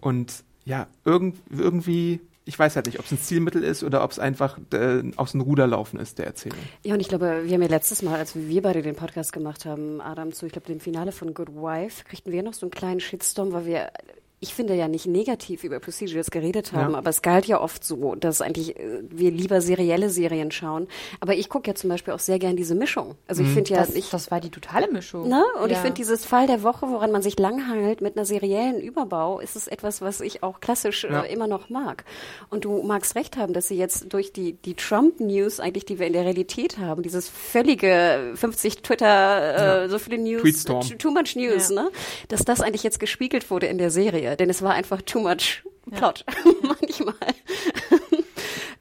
und 0.00 0.44
ja, 0.64 0.86
irgend, 1.04 1.36
irgendwie, 1.50 2.20
ich 2.46 2.56
weiß 2.56 2.76
halt 2.76 2.86
nicht, 2.86 3.00
ob 3.00 3.04
es 3.04 3.12
ein 3.12 3.18
Zielmittel 3.18 3.62
ist 3.64 3.82
oder 3.82 4.04
ob 4.04 4.12
es 4.12 4.20
einfach 4.20 4.56
äh, 4.72 5.02
aus 5.16 5.32
dem 5.32 5.40
Ruder 5.40 5.66
laufen 5.66 5.98
ist, 5.98 6.18
der 6.18 6.26
Erzählung. 6.26 6.58
Ja, 6.84 6.94
und 6.94 7.00
ich 7.00 7.08
glaube, 7.08 7.42
wir 7.44 7.52
haben 7.52 7.62
ja 7.62 7.68
letztes 7.68 8.02
Mal, 8.02 8.16
als 8.16 8.36
wir 8.36 8.62
beide 8.62 8.82
den 8.82 8.94
Podcast 8.94 9.32
gemacht 9.32 9.64
haben, 9.66 10.00
Adam, 10.00 10.32
zu, 10.32 10.46
ich 10.46 10.52
glaube, 10.52 10.68
dem 10.68 10.78
Finale 10.78 11.10
von 11.10 11.34
Good 11.34 11.48
Wife, 11.56 12.04
kriegten 12.04 12.32
wir 12.32 12.44
noch 12.44 12.54
so 12.54 12.64
einen 12.64 12.70
kleinen 12.70 13.00
Shitstorm, 13.00 13.52
weil 13.52 13.66
wir, 13.66 13.90
ich 14.38 14.52
finde 14.54 14.74
ja 14.74 14.86
nicht 14.86 15.06
negativ 15.06 15.64
über 15.64 15.80
Procedures 15.80 16.30
geredet 16.30 16.72
haben, 16.74 16.92
Ja. 16.92 16.98
aber 16.98 17.08
es 17.08 17.22
galt 17.22 17.46
ja 17.46 17.58
oft 17.60 17.82
so, 17.84 18.14
dass 18.16 18.42
eigentlich 18.42 18.76
äh, 18.78 19.00
wir 19.08 19.30
lieber 19.30 19.62
serielle 19.62 20.10
Serien 20.10 20.50
schauen. 20.50 20.88
Aber 21.20 21.34
ich 21.34 21.48
gucke 21.48 21.68
ja 21.70 21.74
zum 21.74 21.88
Beispiel 21.88 22.12
auch 22.12 22.18
sehr 22.18 22.38
gern 22.38 22.54
diese 22.54 22.74
Mischung. 22.74 23.14
Also 23.26 23.42
ich 23.42 23.48
finde 23.48 23.70
ja, 23.70 23.78
Das, 23.78 23.94
ich, 23.94 24.10
das 24.10 24.30
war 24.30 24.40
die 24.40 24.50
totale 24.50 24.90
Mischung. 24.92 25.28
Ne? 25.28 25.42
Und 25.62 25.70
ich 25.70 25.76
Ja. 25.76 25.82
finde 25.82 25.94
dieses 25.94 26.26
Fall 26.26 26.46
der 26.46 26.62
Woche, 26.62 26.86
woran 26.90 27.12
man 27.12 27.22
sich 27.22 27.38
langhangelt 27.38 28.02
mit 28.02 28.16
einer 28.16 28.26
seriellen 28.26 28.78
Überbau, 28.80 29.40
ist 29.40 29.56
es 29.56 29.68
etwas, 29.68 30.02
was 30.02 30.20
ich 30.20 30.42
auch 30.42 30.60
klassisch 30.60 31.04
Ja. 31.04 31.22
äh, 31.22 31.32
immer 31.32 31.46
noch 31.46 31.70
mag. 31.70 32.04
Und 32.50 32.66
du 32.66 32.82
magst 32.82 33.14
recht 33.16 33.38
haben, 33.38 33.54
dass 33.54 33.68
sie 33.68 33.76
jetzt 33.78 34.12
durch 34.12 34.34
die, 34.34 34.52
die 34.52 34.74
Trump-News 34.74 35.60
eigentlich, 35.60 35.86
die 35.86 35.98
wir 35.98 36.06
in 36.06 36.12
der 36.12 36.24
Realität 36.26 36.76
haben, 36.78 37.02
dieses 37.02 37.28
völlige 37.28 38.32
50 38.34 38.82
Twitter, 38.82 39.84
äh, 39.84 39.88
so 39.88 39.98
viele 39.98 40.18
News, 40.18 40.64
too- 40.64 40.80
too 40.98 41.10
much 41.10 41.36
News, 41.36 41.70
ne? 41.70 41.90
Dass 42.28 42.44
das 42.44 42.60
eigentlich 42.60 42.82
jetzt 42.82 43.00
gespiegelt 43.00 43.50
wurde 43.50 43.66
in 43.66 43.78
der 43.78 43.90
Serie, 43.90 44.25
denn 44.34 44.50
es 44.50 44.62
war 44.62 44.72
einfach 44.72 45.02
too 45.02 45.20
much 45.20 45.62
Plot 45.90 46.24
manchmal. 46.62 47.14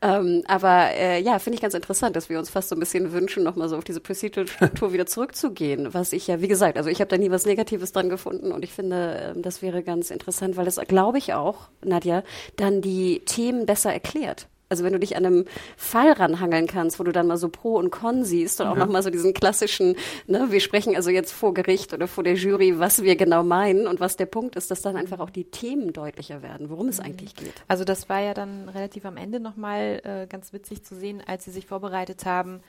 Ähm, 0.01 0.43
aber 0.47 0.91
äh, 0.91 1.19
ja, 1.21 1.39
finde 1.39 1.55
ich 1.55 1.61
ganz 1.61 1.73
interessant, 1.73 2.15
dass 2.15 2.29
wir 2.29 2.37
uns 2.37 2.49
fast 2.49 2.69
so 2.69 2.75
ein 2.75 2.79
bisschen 2.79 3.11
wünschen, 3.11 3.43
nochmal 3.43 3.69
so 3.69 3.77
auf 3.77 3.83
diese 3.83 4.01
Procedural-Struktur 4.01 4.93
wieder 4.93 5.07
zurückzugehen. 5.07 5.95
Was 5.95 6.13
ich 6.13 6.27
ja, 6.27 6.41
wie 6.41 6.47
gesagt, 6.47 6.77
also 6.77 6.91
ich 6.91 6.99
habe 6.99 7.09
da 7.09 7.17
nie 7.17 7.31
was 7.31 7.45
Negatives 7.45 7.91
dran 7.91 8.09
gefunden 8.09 8.51
und 8.51 8.63
ich 8.63 8.71
finde, 8.71 9.33
ähm, 9.35 9.41
das 9.41 9.63
wäre 9.63 9.81
ganz 9.81 10.11
interessant, 10.11 10.57
weil 10.57 10.65
das, 10.65 10.79
glaube 10.87 11.17
ich 11.17 11.33
auch, 11.33 11.69
Nadja, 11.83 12.23
dann 12.55 12.81
die 12.81 13.21
Themen 13.25 13.65
besser 13.65 13.93
erklärt. 13.93 14.47
Also 14.69 14.83
wenn 14.83 14.93
du 14.93 14.99
dich 14.99 15.15
an 15.15 15.25
einem 15.25 15.45
Fall 15.77 16.11
ranhangeln 16.11 16.67
kannst, 16.67 16.99
wo 16.99 17.03
du 17.03 17.11
dann 17.11 17.27
mal 17.27 17.37
so 17.37 17.49
Pro 17.49 17.75
und 17.75 17.91
Con 17.91 18.23
siehst 18.23 18.59
und 18.61 18.67
auch 18.67 18.75
nochmal 18.75 19.03
so 19.03 19.09
diesen 19.09 19.33
klassischen, 19.33 19.95
ne, 20.27 20.47
wir 20.49 20.59
sprechen 20.59 20.95
also 20.95 21.09
jetzt 21.09 21.31
vor 21.31 21.53
Gericht 21.53 21.93
oder 21.93 22.07
vor 22.07 22.23
der 22.23 22.33
Jury, 22.33 22.79
was 22.79 23.03
wir 23.03 23.15
genau 23.15 23.43
meinen 23.43 23.87
und 23.87 23.99
was 23.99 24.17
der 24.17 24.25
Punkt 24.25 24.55
ist, 24.55 24.71
dass 24.71 24.81
dann 24.81 24.97
einfach 24.97 25.19
auch 25.19 25.29
die 25.29 25.45
Themen 25.45 25.93
deutlicher 25.93 26.41
werden, 26.41 26.69
worum 26.69 26.87
es 26.87 26.99
eigentlich 26.99 27.35
geht. 27.35 27.53
Also 27.67 27.83
das 27.83 28.09
war 28.09 28.21
ja 28.21 28.33
dann 28.33 28.69
relativ 28.69 29.05
am 29.05 29.17
Ende 29.17 29.39
nochmal 29.39 30.01
äh, 30.03 30.27
ganz 30.27 30.51
witzig 30.51 30.83
zu 30.83 30.95
sehen, 30.95 31.21
als 31.25 31.45
sie 31.45 31.51
sich 31.51 31.67
vorbereitet 31.67 32.25
haben, 32.25 32.61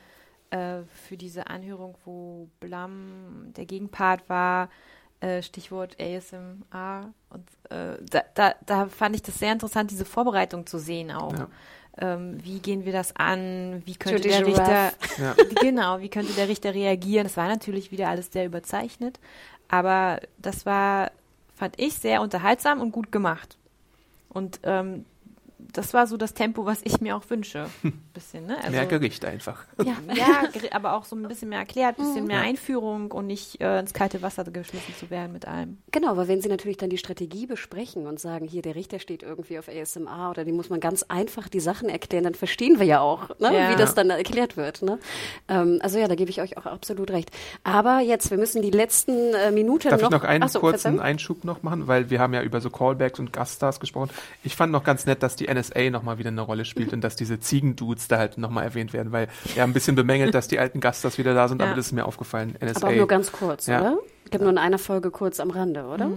äh, 0.50 0.82
für 1.08 1.16
diese 1.16 1.48
Anhörung, 1.48 1.96
wo 2.04 2.48
Blam 2.60 3.52
der 3.56 3.64
Gegenpart 3.64 4.28
war, 4.28 4.68
äh, 5.20 5.42
Stichwort 5.42 5.96
ASMR. 6.00 7.12
Und 7.30 7.48
äh, 7.70 7.96
da, 8.10 8.22
da, 8.34 8.54
da 8.64 8.86
fand 8.86 9.16
ich 9.16 9.22
das 9.22 9.38
sehr 9.38 9.52
interessant, 9.52 9.90
diese 9.90 10.04
Vorbereitung 10.04 10.66
zu 10.66 10.78
sehen 10.78 11.10
auch. 11.10 11.32
Ja. 11.32 11.48
Ähm, 11.98 12.38
wie 12.42 12.58
gehen 12.58 12.84
wir 12.84 12.92
das 12.92 13.16
an? 13.16 13.82
Wie 13.86 13.94
könnte 13.96 14.28
Judy 14.28 14.28
der 14.28 14.46
Richter, 14.46 14.92
Ja. 15.18 15.34
genau, 15.60 16.00
wie 16.00 16.08
könnte 16.10 16.32
der 16.34 16.48
Richter 16.48 16.74
reagieren? 16.74 17.24
Das 17.24 17.36
war 17.36 17.48
natürlich 17.48 17.90
wieder 17.90 18.08
alles 18.08 18.30
sehr 18.32 18.44
überzeichnet, 18.44 19.18
aber 19.68 20.20
das 20.38 20.66
war, 20.66 21.10
fand 21.54 21.80
ich, 21.80 21.94
sehr 21.94 22.20
unterhaltsam 22.20 22.80
und 22.80 22.92
gut 22.92 23.10
gemacht. 23.12 23.56
Und 24.28 24.60
ähm, 24.64 25.06
das 25.72 25.92
war 25.94 26.06
so 26.06 26.16
das 26.16 26.34
Tempo, 26.34 26.64
was 26.66 26.80
ich 26.84 27.00
mir 27.00 27.16
auch 27.16 27.22
wünsche. 27.28 27.66
Bisschen, 28.14 28.46
ne? 28.46 28.56
Also, 28.58 28.70
Mehr 28.70 28.86
Gericht 28.86 29.24
einfach. 29.24 29.64
ja, 29.84 29.94
ja, 30.14 30.48
geri- 30.52 30.72
aber 30.72 30.94
auch 30.94 31.04
so 31.04 31.14
ein 31.16 31.22
bisschen 31.28 31.48
mehr 31.50 31.58
erklärt, 31.58 31.98
ein 31.98 32.04
bisschen 32.04 32.22
Mhm. 32.22 32.28
mehr 32.28 32.40
Einführung 32.40 33.10
und 33.12 33.26
nicht 33.26 33.60
äh, 33.60 33.78
ins 33.78 33.92
kalte 33.92 34.22
Wasser 34.22 34.44
geschmissen 34.44 34.94
zu 34.98 35.10
werden 35.10 35.32
mit 35.32 35.46
allem. 35.46 35.78
Genau, 35.92 36.08
aber 36.10 36.28
wenn 36.28 36.40
Sie 36.40 36.48
natürlich 36.48 36.76
dann 36.78 36.88
die 36.90 36.96
Strategie 36.98 37.46
besprechen 37.46 38.06
und 38.06 38.18
sagen, 38.20 38.46
hier 38.46 38.62
der 38.62 38.74
Richter 38.74 38.98
steht 38.98 39.22
irgendwie 39.22 39.58
auf 39.58 39.68
ASMR 39.68 40.30
oder 40.30 40.44
die 40.44 40.52
muss 40.52 40.70
man 40.70 40.80
ganz 40.80 41.02
einfach 41.04 41.48
die 41.48 41.60
Sachen 41.60 41.88
erklären, 41.88 42.24
dann 42.24 42.34
verstehen 42.34 42.78
wir 42.78 42.86
ja 42.86 43.00
auch, 43.00 43.28
ne, 43.38 43.54
Ja. 43.54 43.70
wie 43.70 43.76
das 43.76 43.94
dann 43.94 44.08
erklärt 44.10 44.56
wird. 44.56 44.82
Ne? 44.82 44.98
Ähm, 45.48 45.78
also 45.82 45.98
ja, 45.98 46.08
da 46.08 46.14
gebe 46.14 46.30
ich 46.30 46.40
euch 46.40 46.56
auch 46.56 46.66
absolut 46.66 47.10
recht. 47.10 47.30
Aber 47.64 48.00
jetzt, 48.00 48.30
wir 48.30 48.38
müssen 48.38 48.62
die 48.62 48.70
letzten 48.70 49.34
äh, 49.34 49.50
Minuten 49.50 49.90
Darf 49.90 50.00
noch. 50.00 50.08
ich 50.08 50.16
noch 50.16 50.24
einen 50.24 50.48
so, 50.48 50.60
kurzen. 50.60 51.00
Einschub 51.00 51.44
noch 51.44 51.62
machen? 51.62 51.86
Weil 51.86 52.08
wir 52.10 52.20
haben 52.20 52.32
ja 52.34 52.42
über 52.42 52.60
so 52.60 52.70
Callbacks 52.70 53.18
und 53.18 53.32
Gaststars 53.32 53.80
gesprochen. 53.80 54.10
Ich 54.42 54.56
fand 54.56 54.72
noch 54.72 54.84
ganz 54.84 55.04
nett, 55.06 55.22
dass 55.22 55.36
die 55.36 55.48
NSA 55.56 55.90
nochmal 55.90 56.18
wieder 56.18 56.28
eine 56.28 56.40
Rolle 56.40 56.64
spielt 56.64 56.92
und 56.92 57.00
dass 57.02 57.16
diese 57.16 57.40
Ziegendudes 57.40 58.08
da 58.08 58.18
halt 58.18 58.38
nochmal 58.38 58.64
erwähnt 58.64 58.92
werden, 58.92 59.12
weil 59.12 59.28
haben 59.58 59.70
ein 59.70 59.74
bisschen 59.74 59.96
bemängelt, 59.96 60.34
dass 60.34 60.48
die 60.48 60.58
alten 60.58 60.80
Gaststars 60.80 61.18
wieder 61.18 61.34
da 61.34 61.48
sind, 61.48 61.60
Ja. 61.60 61.66
aber 61.68 61.76
das 61.76 61.86
ist 61.86 61.92
mir 61.92 62.04
aufgefallen. 62.06 62.56
NSA. 62.60 62.76
Aber 62.82 62.88
auch 62.92 62.96
nur 62.96 63.08
ganz 63.08 63.32
kurz, 63.32 63.66
Ja. 63.66 63.80
oder? 63.80 63.98
Ich 64.24 64.30
glaube 64.30 64.44
nur 64.44 64.52
in 64.52 64.58
einer 64.58 64.78
Folge 64.78 65.10
kurz 65.10 65.38
am 65.40 65.50
Rande, 65.50 65.84
oder? 65.86 66.10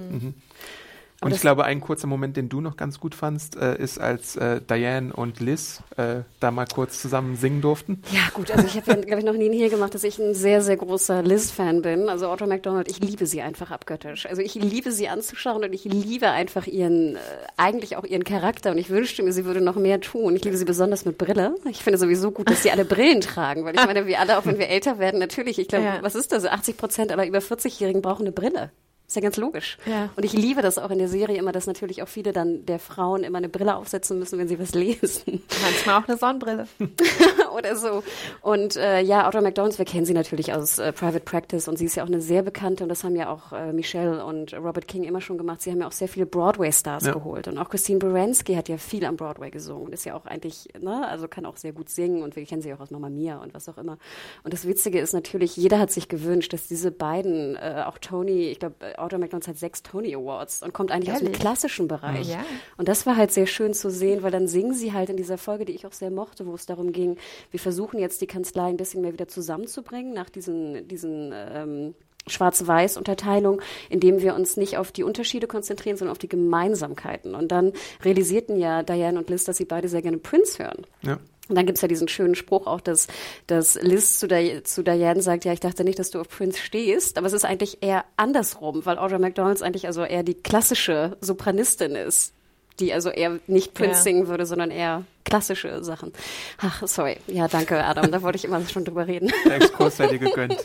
Und 1.21 1.33
ich 1.33 1.41
glaube, 1.41 1.65
ein 1.65 1.81
kurzer 1.81 2.07
Moment, 2.07 2.37
den 2.37 2.47
du 2.47 2.61
noch 2.61 2.77
ganz 2.77 2.99
gut 2.99 3.13
fandst, 3.13 3.57
äh, 3.57 3.77
ist, 3.77 3.99
als 3.99 4.37
äh, 4.37 4.61
Diane 4.61 5.11
und 5.11 5.41
Liz 5.41 5.81
äh, 5.97 6.21
da 6.39 6.49
mal 6.49 6.65
kurz 6.65 7.01
zusammen 7.01 7.35
singen 7.35 7.59
durften. 7.61 8.01
Ja, 8.11 8.21
gut, 8.33 8.51
also 8.51 8.65
ich 8.65 8.77
habe 8.77 8.91
ja, 8.91 8.95
glaube 8.95 9.19
ich, 9.19 9.25
noch 9.25 9.33
nie 9.33 9.51
hier 9.53 9.69
gemacht, 9.69 9.93
dass 9.93 10.05
ich 10.05 10.17
ein 10.17 10.33
sehr, 10.33 10.61
sehr 10.61 10.77
großer 10.77 11.21
Liz-Fan 11.21 11.81
bin. 11.81 12.07
Also 12.07 12.29
Audra 12.29 12.47
McDonald, 12.47 12.89
ich 12.89 12.99
liebe 13.01 13.25
sie 13.25 13.41
einfach 13.41 13.69
abgöttisch. 13.71 14.27
Also 14.27 14.41
ich 14.41 14.55
liebe 14.55 14.93
sie 14.93 15.09
anzuschauen 15.09 15.63
und 15.65 15.73
ich 15.73 15.83
liebe 15.83 16.29
einfach 16.29 16.67
ihren, 16.67 17.15
äh, 17.17 17.19
eigentlich 17.57 17.97
auch 17.97 18.05
ihren 18.05 18.23
Charakter 18.23 18.71
und 18.71 18.77
ich 18.77 18.89
wünschte 18.89 19.21
mir, 19.21 19.33
sie 19.33 19.43
würde 19.43 19.59
noch 19.59 19.75
mehr 19.75 19.99
tun. 19.99 20.37
Ich 20.37 20.45
liebe 20.45 20.55
sie 20.55 20.63
besonders 20.65 21.03
mit 21.03 21.17
Brille. 21.17 21.55
Ich 21.69 21.83
finde 21.83 21.97
sowieso 21.97 22.31
gut, 22.31 22.49
dass 22.49 22.63
sie 22.63 22.71
alle 22.71 22.85
Brillen 22.85 23.19
tragen, 23.19 23.65
weil 23.65 23.75
ich 23.75 23.85
meine, 23.85 24.05
wir 24.07 24.21
alle, 24.21 24.37
auch 24.37 24.45
wenn 24.45 24.57
wir 24.57 24.69
älter 24.69 24.99
werden, 24.99 25.19
natürlich, 25.19 25.59
ich 25.59 25.67
glaube, 25.67 25.83
Ja. 25.83 25.97
was 26.01 26.15
ist 26.15 26.31
das? 26.31 26.45
80 26.45 26.77
Prozent 26.77 27.11
aller 27.11 27.27
über 27.27 27.39
40-Jährigen 27.39 28.01
brauchen 28.01 28.21
eine 28.23 28.31
Brille. 28.31 28.71
Ist 29.09 29.15
ja 29.15 29.23
ganz 29.23 29.37
logisch. 29.37 29.79
Ja. 29.87 30.09
Und 30.15 30.23
ich 30.23 30.33
liebe 30.33 30.61
das 30.61 30.77
auch 30.77 30.91
in 30.91 30.99
der 30.99 31.07
Serie 31.07 31.35
immer, 31.39 31.51
dass 31.51 31.65
natürlich 31.65 32.03
auch 32.03 32.07
viele 32.07 32.31
dann 32.31 32.67
der 32.67 32.77
Frauen 32.77 33.23
immer 33.23 33.39
eine 33.39 33.49
Brille 33.49 33.75
aufsetzen 33.75 34.19
müssen, 34.19 34.37
wenn 34.37 34.47
sie 34.47 34.59
was 34.59 34.75
lesen. 34.75 35.41
Manchmal 35.63 35.99
auch 36.03 36.07
eine 36.07 36.15
Sonnenbrille. 36.15 36.67
oder 37.57 37.75
so. 37.75 38.03
Und 38.41 38.75
äh, 38.75 39.01
ja, 39.01 39.27
Audra 39.27 39.41
McDonald, 39.41 39.79
wir 39.79 39.85
kennen 39.85 40.05
sie 40.05 40.13
natürlich 40.13 40.53
aus 40.53 40.77
äh, 40.77 40.93
Private 40.93 41.21
Practice 41.21 41.67
und 41.67 41.77
sie 41.77 41.85
ist 41.85 41.95
ja 41.95 42.03
auch 42.03 42.07
eine 42.07 42.21
sehr 42.21 42.43
bekannte 42.43 42.83
und 42.83 42.89
das 42.89 43.03
haben 43.03 43.15
ja 43.15 43.31
auch 43.31 43.51
äh, 43.51 43.73
Michelle 43.73 44.23
und 44.23 44.53
Robert 44.53 44.87
King 44.87 45.03
immer 45.05 45.21
schon 45.21 45.39
gemacht. 45.39 45.63
Sie 45.63 45.71
haben 45.71 45.79
ja 45.81 45.87
auch 45.87 45.91
sehr 45.91 46.07
viele 46.07 46.27
Broadway-Stars 46.27 47.05
Ja. 47.07 47.13
geholt 47.13 47.47
und 47.47 47.57
auch 47.57 47.69
Christine 47.69 47.97
Baranski 47.97 48.53
hat 48.53 48.69
ja 48.69 48.77
viel 48.77 49.05
am 49.05 49.17
Broadway 49.17 49.49
gesungen 49.49 49.87
und 49.87 49.93
ist 49.93 50.05
ja 50.05 50.13
auch 50.15 50.27
eigentlich, 50.27 50.67
ne, 50.79 51.07
also 51.07 51.27
kann 51.27 51.47
auch 51.47 51.57
sehr 51.57 51.71
gut 51.73 51.89
singen 51.89 52.21
und 52.21 52.35
wir 52.35 52.45
kennen 52.45 52.61
sie 52.61 52.71
auch 52.75 52.79
aus 52.79 52.91
Mamma 52.91 53.09
Mia 53.09 53.37
und 53.37 53.55
was 53.55 53.67
auch 53.69 53.79
immer. 53.79 53.97
Und 54.43 54.53
das 54.53 54.67
Witzige 54.67 54.99
ist 54.99 55.13
natürlich, 55.13 55.57
jeder 55.57 55.79
hat 55.79 55.91
sich 55.91 56.09
gewünscht, 56.09 56.53
dass 56.53 56.67
diese 56.67 56.91
beiden, 56.91 57.55
äh, 57.55 57.83
auch 57.87 57.97
Tony, 57.97 58.49
ich 58.49 58.59
glaube, 58.59 58.75
Audra 58.99 59.17
McDonald 59.17 59.47
hat 59.47 59.57
sechs 59.57 59.83
Tony 59.83 60.15
Awards 60.15 60.63
und 60.63 60.73
kommt 60.73 60.91
eigentlich 60.91 61.11
aus 61.11 61.19
dem 61.19 61.27
Ehrlich? 61.27 61.41
klassischen 61.41 61.87
Bereich. 61.87 62.29
Ja. 62.29 62.43
Und 62.77 62.87
das 62.87 63.05
war 63.05 63.15
halt 63.15 63.31
sehr 63.31 63.47
schön 63.47 63.73
zu 63.73 63.89
sehen, 63.89 64.23
weil 64.23 64.31
dann 64.31 64.47
singen 64.47 64.73
sie 64.73 64.93
halt 64.93 65.09
in 65.09 65.17
dieser 65.17 65.37
Folge, 65.37 65.65
die 65.65 65.73
ich 65.73 65.85
auch 65.85 65.93
sehr 65.93 66.11
mochte, 66.11 66.45
wo 66.45 66.53
es 66.53 66.65
darum 66.65 66.91
ging, 66.91 67.17
wir 67.51 67.59
versuchen 67.59 67.99
jetzt 67.99 68.21
die 68.21 68.27
Kanzlei 68.27 68.69
ein 68.69 68.77
bisschen 68.77 69.01
mehr 69.01 69.13
wieder 69.13 69.27
zusammenzubringen 69.27 70.13
nach 70.13 70.29
diesen, 70.29 70.87
diesen 70.87 71.33
ähm, 71.33 71.95
Schwarz-Weiß-Unterteilung, 72.27 73.61
indem 73.89 74.21
wir 74.21 74.35
uns 74.35 74.57
nicht 74.57 74.77
auf 74.77 74.91
die 74.91 75.03
Unterschiede 75.03 75.47
konzentrieren, 75.47 75.97
sondern 75.97 76.11
auf 76.11 76.19
die 76.19 76.29
Gemeinsamkeiten. 76.29 77.35
Und 77.35 77.51
dann 77.51 77.73
realisierten 78.03 78.57
ja 78.57 78.83
Diane 78.83 79.17
und 79.19 79.29
Liz, 79.29 79.43
dass 79.43 79.57
sie 79.57 79.65
beide 79.65 79.87
sehr 79.87 80.01
gerne 80.01 80.17
Prince 80.17 80.63
hören. 80.63 80.85
Ja. 81.01 81.17
Und 81.49 81.55
dann 81.55 81.65
gibt's 81.65 81.81
ja 81.81 81.87
diesen 81.87 82.07
schönen 82.07 82.35
Spruch 82.35 82.67
auch, 82.67 82.79
dass, 82.79 83.07
dass 83.47 83.75
Liz 83.81 84.19
zu, 84.19 84.27
Di 84.27 84.61
zu 84.63 84.83
Diane 84.83 85.21
sagt, 85.21 85.45
ja, 85.45 85.51
ich 85.51 85.59
dachte 85.59 85.83
nicht, 85.83 85.97
dass 85.99 86.11
du 86.11 86.21
auf 86.21 86.29
Prince 86.29 86.59
stehst, 86.59 87.17
aber 87.17 87.25
es 87.27 87.33
ist 87.33 87.43
eigentlich 87.43 87.79
eher 87.81 88.05
andersrum, 88.17 88.85
weil 88.85 88.97
Audra 88.99 89.17
McDonalds 89.19 89.61
eigentlich 89.63 89.87
also 89.87 90.03
eher 90.03 90.21
die 90.23 90.35
klassische 90.35 91.17
Sopranistin 91.21 91.95
ist, 91.95 92.33
die 92.79 92.93
also 92.93 93.09
eher 93.09 93.39
nicht 93.47 93.73
Prince 93.73 93.97
Ja. 93.97 94.03
singen 94.03 94.27
würde, 94.27 94.45
sondern 94.45 94.69
eher 94.71 95.03
klassische 95.25 95.83
Sachen. 95.83 96.13
Ach, 96.59 96.87
sorry. 96.87 97.17
Ja, 97.27 97.47
danke, 97.47 97.83
Adam, 97.83 98.11
da 98.11 98.21
wollte 98.21 98.37
ich 98.37 98.45
immer 98.45 98.61
schon 98.67 98.85
drüber 98.85 99.07
reden. 99.07 99.31
Der 99.45 99.55
Exkurs 99.55 99.97
sei 99.97 100.07
dir 100.07 100.19
gegönnt. 100.19 100.55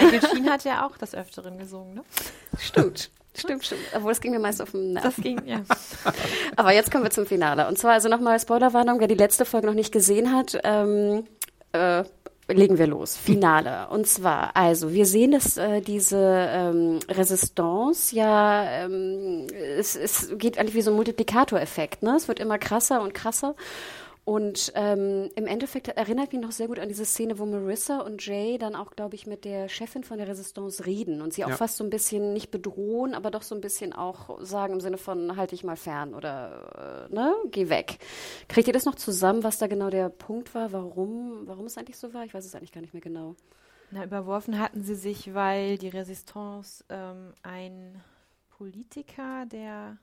Michael 0.00 0.20
Sheen 0.28 0.50
hat 0.50 0.64
ja 0.64 0.86
auch 0.86 0.96
das 0.96 1.14
Öfteren 1.14 1.58
gesungen, 1.58 1.94
ne? 1.94 2.04
Stimmt. 2.58 3.10
Stimmt, 3.34 3.64
stimmt. 3.64 3.80
Obwohl 3.94 4.12
es 4.12 4.20
ging 4.20 4.32
mir 4.32 4.40
meist 4.40 4.60
auf 4.60 4.72
den 4.72 4.94
Nerv. 4.94 5.04
Das 5.04 5.16
ging, 5.16 5.40
ja. 5.46 5.62
Aber 6.56 6.72
jetzt 6.72 6.90
kommen 6.90 7.04
wir 7.04 7.10
zum 7.10 7.26
Finale. 7.26 7.68
Und 7.68 7.78
zwar 7.78 7.92
also 7.92 8.08
nochmal 8.08 8.40
Spoilerwarnung, 8.40 9.00
wer 9.00 9.08
die 9.08 9.14
letzte 9.14 9.44
Folge 9.44 9.66
noch 9.66 9.74
nicht 9.74 9.92
gesehen 9.92 10.34
hat, 10.34 10.58
ähm, 10.64 11.24
äh, 11.72 12.04
legen 12.48 12.78
wir 12.78 12.86
los. 12.86 13.16
Finale. 13.16 13.88
Und 13.90 14.06
zwar, 14.06 14.56
also 14.56 14.92
wir 14.92 15.06
sehen, 15.06 15.30
dass 15.32 15.56
äh, 15.56 15.80
diese 15.80 16.18
ähm, 16.18 16.98
Resistance 17.08 18.14
ja, 18.14 18.84
ähm, 18.84 19.46
es, 19.78 19.94
es 19.96 20.32
geht 20.36 20.58
eigentlich 20.58 20.74
wie 20.74 20.82
so 20.82 20.90
ein 20.90 20.96
Multiplikatoreffekt. 20.96 22.02
Ne? 22.02 22.16
Es 22.16 22.26
wird 22.26 22.40
immer 22.40 22.58
krasser 22.58 23.00
und 23.02 23.14
krasser. 23.14 23.54
Und 24.30 24.70
ähm, 24.76 25.28
im 25.34 25.48
Endeffekt 25.48 25.88
erinnert 25.88 26.32
mich 26.32 26.40
noch 26.40 26.52
sehr 26.52 26.68
gut 26.68 26.78
an 26.78 26.88
diese 26.88 27.04
Szene, 27.04 27.40
wo 27.40 27.46
Marissa 27.46 27.98
und 27.98 28.24
Jay 28.24 28.58
dann 28.58 28.76
auch, 28.76 28.92
glaube 28.92 29.16
ich, 29.16 29.26
mit 29.26 29.44
der 29.44 29.68
Chefin 29.68 30.04
von 30.04 30.18
der 30.18 30.28
Resistance 30.28 30.86
reden 30.86 31.20
und 31.20 31.32
sie 31.34 31.44
auch 31.44 31.48
Ja. 31.48 31.56
fast 31.56 31.76
so 31.78 31.82
ein 31.82 31.90
bisschen 31.90 32.32
nicht 32.32 32.52
bedrohen, 32.52 33.14
aber 33.14 33.32
doch 33.32 33.42
so 33.42 33.56
ein 33.56 33.60
bisschen 33.60 33.92
auch 33.92 34.38
sagen 34.40 34.74
im 34.74 34.80
Sinne 34.80 34.98
von 34.98 35.36
halt 35.36 35.50
dich 35.50 35.64
mal 35.64 35.74
fern 35.74 36.14
oder 36.14 37.08
äh, 37.10 37.12
ne, 37.12 37.34
geh 37.50 37.70
weg. 37.70 37.98
Kriegt 38.46 38.68
ihr 38.68 38.72
das 38.72 38.84
noch 38.84 38.94
zusammen, 38.94 39.42
was 39.42 39.58
da 39.58 39.66
genau 39.66 39.90
der 39.90 40.08
Punkt 40.10 40.54
war, 40.54 40.70
warum, 40.70 41.48
warum 41.48 41.66
es 41.66 41.76
eigentlich 41.76 41.98
so 41.98 42.14
war? 42.14 42.24
Ich 42.24 42.32
weiß 42.32 42.44
es 42.46 42.54
eigentlich 42.54 42.70
gar 42.70 42.82
nicht 42.82 42.92
mehr 42.94 43.02
genau. 43.02 43.34
Na, 43.90 44.04
überworfen 44.04 44.60
hatten 44.60 44.84
sie 44.84 44.94
sich, 44.94 45.34
weil 45.34 45.76
die 45.76 45.88
Resistance 45.88 46.84
ähm, 46.88 47.32
ein 47.42 48.00
Politiker, 48.56 49.44
der 49.46 49.96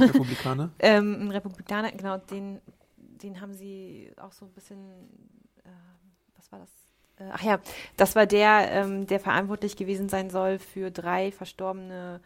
Republikaner. 0.00 0.70
ähm, 0.78 1.24
ein 1.26 1.30
Republikaner, 1.30 1.92
genau, 1.92 2.16
den, 2.16 2.62
den 3.24 3.40
haben 3.40 3.54
sie 3.54 4.12
auch 4.20 4.32
so 4.32 4.44
ein 4.44 4.52
bisschen, 4.52 4.78
äh, 5.64 5.68
was 6.36 6.52
war 6.52 6.58
das? 6.60 6.70
Äh, 7.18 7.30
ach 7.32 7.42
ja, 7.42 7.60
das 7.96 8.14
war 8.14 8.26
der, 8.26 8.70
ähm, 8.70 9.06
der 9.06 9.18
verantwortlich 9.18 9.76
gewesen 9.76 10.08
sein 10.08 10.30
soll 10.30 10.58
für 10.58 10.90
drei 10.90 11.32
verstorbene 11.32 12.20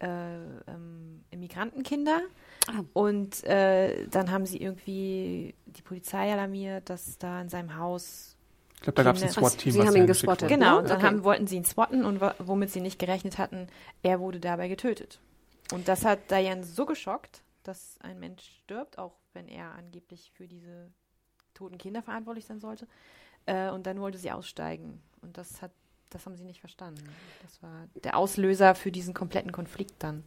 äh, 0.00 0.06
ähm, 0.06 1.24
Immigrantenkinder. 1.30 2.20
Ah. 2.68 2.82
Und 2.94 3.44
äh, 3.44 4.06
dann 4.08 4.30
haben 4.30 4.46
sie 4.46 4.58
irgendwie 4.62 5.54
die 5.66 5.82
Polizei 5.82 6.32
alarmiert, 6.32 6.88
dass 6.88 7.18
da 7.18 7.42
in 7.42 7.48
seinem 7.48 7.76
Haus 7.76 8.36
Ich 8.76 8.80
glaube, 8.82 8.96
da 8.96 9.02
gab 9.02 9.16
es 9.16 9.22
ein 9.22 9.28
SWAT-Team. 9.30 9.72
Sie 9.72 9.78
was 9.78 9.86
haben 9.88 9.96
ihn 9.96 10.06
gespottet. 10.06 10.48
Genau, 10.48 10.78
und 10.78 10.88
dann 10.88 10.98
Okay. 10.98 11.06
haben, 11.06 11.24
wollten 11.24 11.46
sie 11.46 11.56
ihn 11.56 11.64
spotten 11.64 12.04
und 12.04 12.20
womit 12.38 12.70
sie 12.70 12.80
nicht 12.80 12.98
gerechnet 12.98 13.36
hatten, 13.38 13.68
er 14.02 14.20
wurde 14.20 14.40
dabei 14.40 14.68
getötet. 14.68 15.20
Und 15.72 15.86
das 15.86 16.04
hat 16.04 16.30
Diane 16.30 16.64
so 16.64 16.86
geschockt, 16.86 17.42
dass 17.70 17.96
ein 18.00 18.18
Mensch 18.18 18.42
stirbt, 18.62 18.98
auch 18.98 19.16
wenn 19.32 19.46
er 19.46 19.72
angeblich 19.74 20.32
für 20.32 20.48
diese 20.48 20.92
toten 21.54 21.78
Kinder 21.78 22.02
verantwortlich 22.02 22.44
sein 22.44 22.58
sollte. 22.58 22.88
Äh, 23.46 23.70
und 23.70 23.86
dann 23.86 24.00
wollte 24.00 24.18
sie 24.18 24.32
aussteigen. 24.32 25.00
Und 25.22 25.38
das 25.38 25.62
hat, 25.62 25.70
das 26.10 26.26
haben 26.26 26.34
sie 26.34 26.44
nicht 26.44 26.58
verstanden. 26.58 27.08
Das 27.42 27.62
war 27.62 27.86
der 28.02 28.16
Auslöser 28.16 28.74
für 28.74 28.90
diesen 28.90 29.14
kompletten 29.14 29.52
Konflikt 29.52 30.02
dann. 30.02 30.24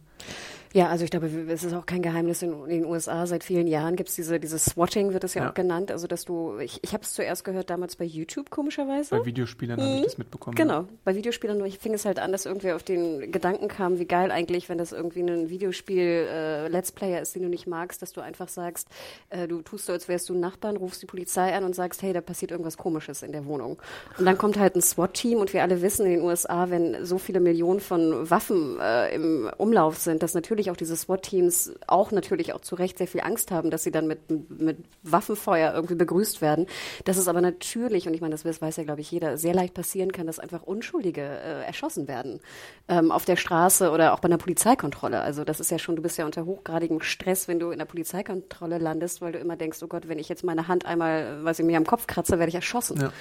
Ja, 0.74 0.88
also 0.88 1.04
ich 1.04 1.10
glaube, 1.12 1.28
es 1.28 1.62
ist 1.62 1.72
auch 1.72 1.86
kein 1.86 2.02
Geheimnis. 2.02 2.42
In 2.42 2.66
den 2.66 2.84
USA 2.84 3.26
seit 3.28 3.44
vielen 3.44 3.68
Jahren 3.68 3.94
gibt 3.94 4.08
es 4.08 4.16
diese, 4.16 4.40
dieses 4.40 4.64
Swatting, 4.64 5.12
wird 5.12 5.22
es 5.22 5.34
ja, 5.34 5.44
Ja. 5.44 5.50
auch 5.50 5.54
genannt. 5.54 5.92
Also, 5.92 6.08
dass 6.08 6.24
du, 6.24 6.58
ich, 6.58 6.80
ich 6.82 6.92
habe 6.92 7.04
es 7.04 7.12
zuerst 7.14 7.44
gehört 7.44 7.70
damals 7.70 7.94
bei 7.94 8.04
YouTube, 8.04 8.50
komischerweise. 8.50 9.10
Bei 9.16 9.24
Videospielern 9.24 9.80
habe 9.80 9.94
ich 9.98 10.02
das 10.02 10.18
mitbekommen. 10.18 10.56
Genau, 10.56 10.86
bei 11.04 11.14
Videospielern 11.14 11.58
nur. 11.58 11.68
Ich 11.68 11.78
fing 11.78 11.94
es 11.94 12.04
halt 12.04 12.18
an, 12.18 12.32
dass 12.32 12.44
irgendwer 12.44 12.74
auf 12.74 12.82
den 12.82 13.30
Gedanken 13.30 13.68
kam, 13.68 14.00
wie 14.00 14.04
geil 14.04 14.32
eigentlich, 14.32 14.68
wenn 14.68 14.76
das 14.78 14.90
irgendwie 14.90 15.20
ein 15.20 15.48
Videospiel 15.48 16.26
äh, 16.28 16.66
Let's 16.66 16.90
Player 16.90 17.22
ist, 17.22 17.36
den 17.36 17.42
du 17.42 17.48
nicht 17.48 17.68
magst, 17.68 18.02
dass 18.02 18.12
du 18.12 18.20
einfach 18.20 18.48
sagst, 18.48 18.88
äh, 19.30 19.46
du 19.46 19.62
tust 19.62 19.86
so, 19.86 19.92
als 19.92 20.08
wärst 20.08 20.28
du 20.28 20.34
ein 20.34 20.40
Nachbarn, 20.40 20.76
rufst 20.76 21.00
die 21.00 21.06
Polizei 21.06 21.54
an 21.54 21.62
und 21.62 21.76
sagst, 21.76 22.02
hey, 22.02 22.12
da 22.12 22.20
passiert 22.20 22.50
irgendwas 22.50 22.76
Komisches 22.76 23.22
in 23.22 23.30
der 23.30 23.46
Wohnung. 23.46 23.78
Und 24.18 24.24
dann 24.24 24.36
kommt 24.38 24.58
halt 24.58 24.74
ein 24.74 24.82
SWAT-Team 24.82 25.38
und 25.38 25.52
wir 25.52 25.62
alle 25.62 25.82
wissen 25.82 26.04
in 26.04 26.14
den 26.14 26.22
USA, 26.22 26.68
wenn 26.68 27.04
so 27.04 27.18
viele 27.18 27.38
Millionen 27.38 27.78
von 27.78 28.28
Waffen 28.28 28.80
äh, 28.80 29.14
im 29.14 29.48
Umlauf 29.56 29.98
sind, 29.98 30.24
dass 30.24 30.34
natürlich 30.34 30.63
natürlich 30.64 30.70
auch 30.70 30.76
diese 30.76 30.96
SWAT-Teams 30.96 31.74
auch 31.86 32.10
natürlich 32.10 32.52
auch 32.54 32.60
zu 32.60 32.74
Recht 32.74 32.98
sehr 32.98 33.06
viel 33.06 33.20
Angst 33.20 33.50
haben, 33.50 33.70
dass 33.70 33.84
sie 33.84 33.90
dann 33.90 34.06
mit, 34.06 34.18
mit 34.50 34.78
Waffenfeuer 35.02 35.72
irgendwie 35.74 35.94
begrüßt 35.94 36.40
werden. 36.40 36.66
Dass 37.04 37.16
es 37.16 37.28
aber 37.28 37.40
natürlich, 37.40 38.06
und 38.06 38.14
ich 38.14 38.20
meine, 38.20 38.34
das 38.34 38.44
weiß 38.44 38.76
ja, 38.76 38.84
glaube 38.84 39.00
ich, 39.00 39.10
jeder, 39.10 39.36
sehr 39.36 39.54
leicht 39.54 39.74
passieren 39.74 40.12
kann, 40.12 40.26
dass 40.26 40.38
einfach 40.38 40.62
Unschuldige 40.62 41.22
äh, 41.22 41.64
erschossen 41.66 42.08
werden. 42.08 42.40
Ähm, 42.88 43.12
auf 43.12 43.24
der 43.24 43.36
Straße 43.36 43.90
oder 43.90 44.14
auch 44.14 44.20
bei 44.20 44.26
einer 44.26 44.38
Polizeikontrolle. 44.38 45.20
Also 45.20 45.44
das 45.44 45.60
ist 45.60 45.70
ja 45.70 45.78
schon, 45.78 45.96
du 45.96 46.02
bist 46.02 46.18
ja 46.18 46.24
unter 46.24 46.46
hochgradigem 46.46 47.00
Stress, 47.00 47.48
wenn 47.48 47.58
du 47.58 47.70
in 47.70 47.78
der 47.78 47.86
Polizeikontrolle 47.86 48.78
landest, 48.78 49.20
weil 49.20 49.32
du 49.32 49.38
immer 49.38 49.56
denkst, 49.56 49.78
oh 49.82 49.88
Gott, 49.88 50.08
wenn 50.08 50.18
ich 50.18 50.28
jetzt 50.28 50.44
meine 50.44 50.68
Hand 50.68 50.86
einmal, 50.86 51.44
weiß 51.44 51.58
ich, 51.58 51.64
mir 51.64 51.76
am 51.76 51.86
Kopf 51.86 52.06
kratze, 52.06 52.38
werde 52.38 52.48
ich 52.48 52.54
erschossen. 52.54 53.00
Ja. 53.00 53.12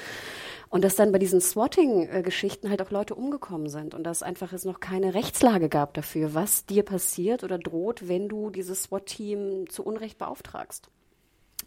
Und 0.69 0.83
dass 0.83 0.95
dann 0.95 1.11
bei 1.11 1.19
diesen 1.19 1.41
Swatting-Geschichten 1.41 2.69
halt 2.69 2.81
auch 2.81 2.91
Leute 2.91 3.15
umgekommen 3.15 3.69
sind 3.69 3.93
und 3.93 4.03
dass 4.03 4.23
einfach 4.23 4.53
es 4.53 4.65
noch 4.65 4.79
keine 4.79 5.13
Rechtslage 5.13 5.69
gab 5.69 5.93
dafür, 5.93 6.33
was 6.33 6.65
dir 6.65 6.83
passiert 6.83 7.43
oder 7.43 7.57
droht, 7.57 8.07
wenn 8.07 8.27
du 8.27 8.49
dieses 8.49 8.83
SWAT-Team 8.83 9.69
zu 9.69 9.83
Unrecht 9.83 10.17
beauftragst. 10.17 10.89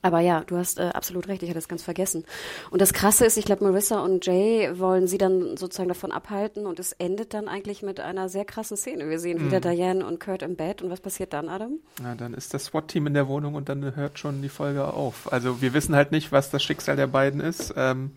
Aber 0.02 0.20
ja, 0.20 0.44
du 0.46 0.56
hast 0.56 0.78
äh, 0.78 0.90
absolut 0.94 1.28
recht, 1.28 1.42
ich 1.42 1.48
hatte 1.48 1.58
das 1.58 1.68
ganz 1.68 1.82
vergessen. 1.82 2.24
Und 2.70 2.80
das 2.80 2.92
Krasse 2.92 3.24
ist, 3.24 3.36
ich 3.36 3.44
glaube, 3.44 3.64
Marissa 3.64 4.00
und 4.00 4.24
Jay 4.26 4.70
wollen 4.78 5.06
sie 5.06 5.18
dann 5.18 5.56
sozusagen 5.56 5.88
davon 5.88 6.12
abhalten 6.12 6.66
und 6.66 6.78
es 6.78 6.92
endet 6.92 7.34
dann 7.34 7.48
eigentlich 7.48 7.82
mit 7.82 8.00
einer 8.00 8.28
sehr 8.28 8.44
krassen 8.44 8.76
Szene. 8.76 9.08
Wir 9.08 9.18
sehen 9.18 9.38
mhm. 9.38 9.46
wieder 9.46 9.60
Diane 9.60 10.06
und 10.06 10.20
Kurt 10.20 10.42
im 10.42 10.56
Bett 10.56 10.82
und 10.82 10.90
was 10.90 11.00
passiert 11.00 11.32
dann, 11.32 11.48
Adam? 11.48 11.80
Ja, 12.02 12.14
dann 12.14 12.34
ist 12.34 12.54
das 12.54 12.66
SWAT-Team 12.66 13.08
in 13.08 13.14
der 13.14 13.28
Wohnung 13.28 13.54
und 13.54 13.68
dann 13.68 13.96
hört 13.96 14.18
schon 14.18 14.42
die 14.42 14.48
Folge 14.48 14.86
auf. 14.86 15.32
Also 15.32 15.60
wir 15.60 15.74
wissen 15.74 15.96
halt 15.96 16.12
nicht, 16.12 16.32
was 16.32 16.50
das 16.50 16.62
Schicksal 16.62 16.96
der 16.96 17.08
beiden 17.08 17.40
ist. 17.40 17.74
Ähm, 17.76 18.12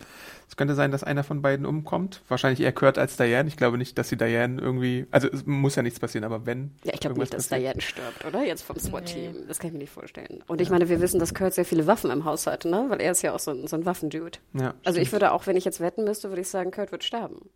es 0.50 0.56
könnte 0.56 0.74
sein, 0.74 0.90
dass 0.90 1.04
einer 1.04 1.22
von 1.22 1.42
beiden 1.42 1.64
umkommt. 1.64 2.22
Wahrscheinlich 2.26 2.58
eher 2.58 2.72
Kurt 2.72 2.98
als 2.98 3.16
Diane. 3.16 3.48
Ich 3.48 3.56
glaube 3.56 3.78
nicht, 3.78 3.96
dass 3.98 4.08
sie 4.08 4.16
Diane 4.16 4.60
irgendwie. 4.60 5.06
Also 5.12 5.28
es 5.28 5.46
muss 5.46 5.76
ja 5.76 5.82
nichts 5.82 6.00
passieren, 6.00 6.24
aber 6.24 6.44
wenn. 6.44 6.74
Ja, 6.82 6.92
ich 6.92 6.98
glaube 6.98 7.20
nicht, 7.20 7.32
dass 7.32 7.46
passiert. 7.46 7.76
Diane 7.76 7.80
stirbt, 7.80 8.24
oder? 8.24 8.44
Jetzt 8.44 8.62
vom 8.62 8.76
SWAT-Team. 8.76 9.32
Nee. 9.32 9.44
Das 9.46 9.60
kann 9.60 9.68
ich 9.68 9.74
mir 9.74 9.78
nicht 9.78 9.92
vorstellen. 9.92 10.42
Und 10.48 10.60
ich 10.60 10.68
meine, 10.68 10.88
wir 10.88 11.00
wissen, 11.00 11.20
dass 11.20 11.34
Kurt 11.34 11.54
sehr 11.54 11.64
viele 11.64 11.86
Waffen 11.86 12.10
im 12.10 12.24
Haus 12.24 12.48
hat, 12.48 12.64
ne? 12.64 12.86
Weil 12.88 13.00
er 13.00 13.12
ist 13.12 13.22
ja 13.22 13.32
auch 13.32 13.38
so 13.38 13.52
ein, 13.52 13.68
so 13.68 13.76
ein 13.76 13.86
Waffendude. 13.86 14.40
Ja, 14.54 14.74
also 14.82 14.96
stimmt. 14.96 14.98
ich 14.98 15.12
würde 15.12 15.30
auch, 15.30 15.46
wenn 15.46 15.56
ich 15.56 15.64
jetzt 15.64 15.78
wetten 15.78 16.02
müsste, 16.02 16.30
würde 16.30 16.40
ich 16.40 16.48
sagen, 16.48 16.72
Kurt 16.72 16.90
wird 16.90 17.04
sterben. 17.04 17.48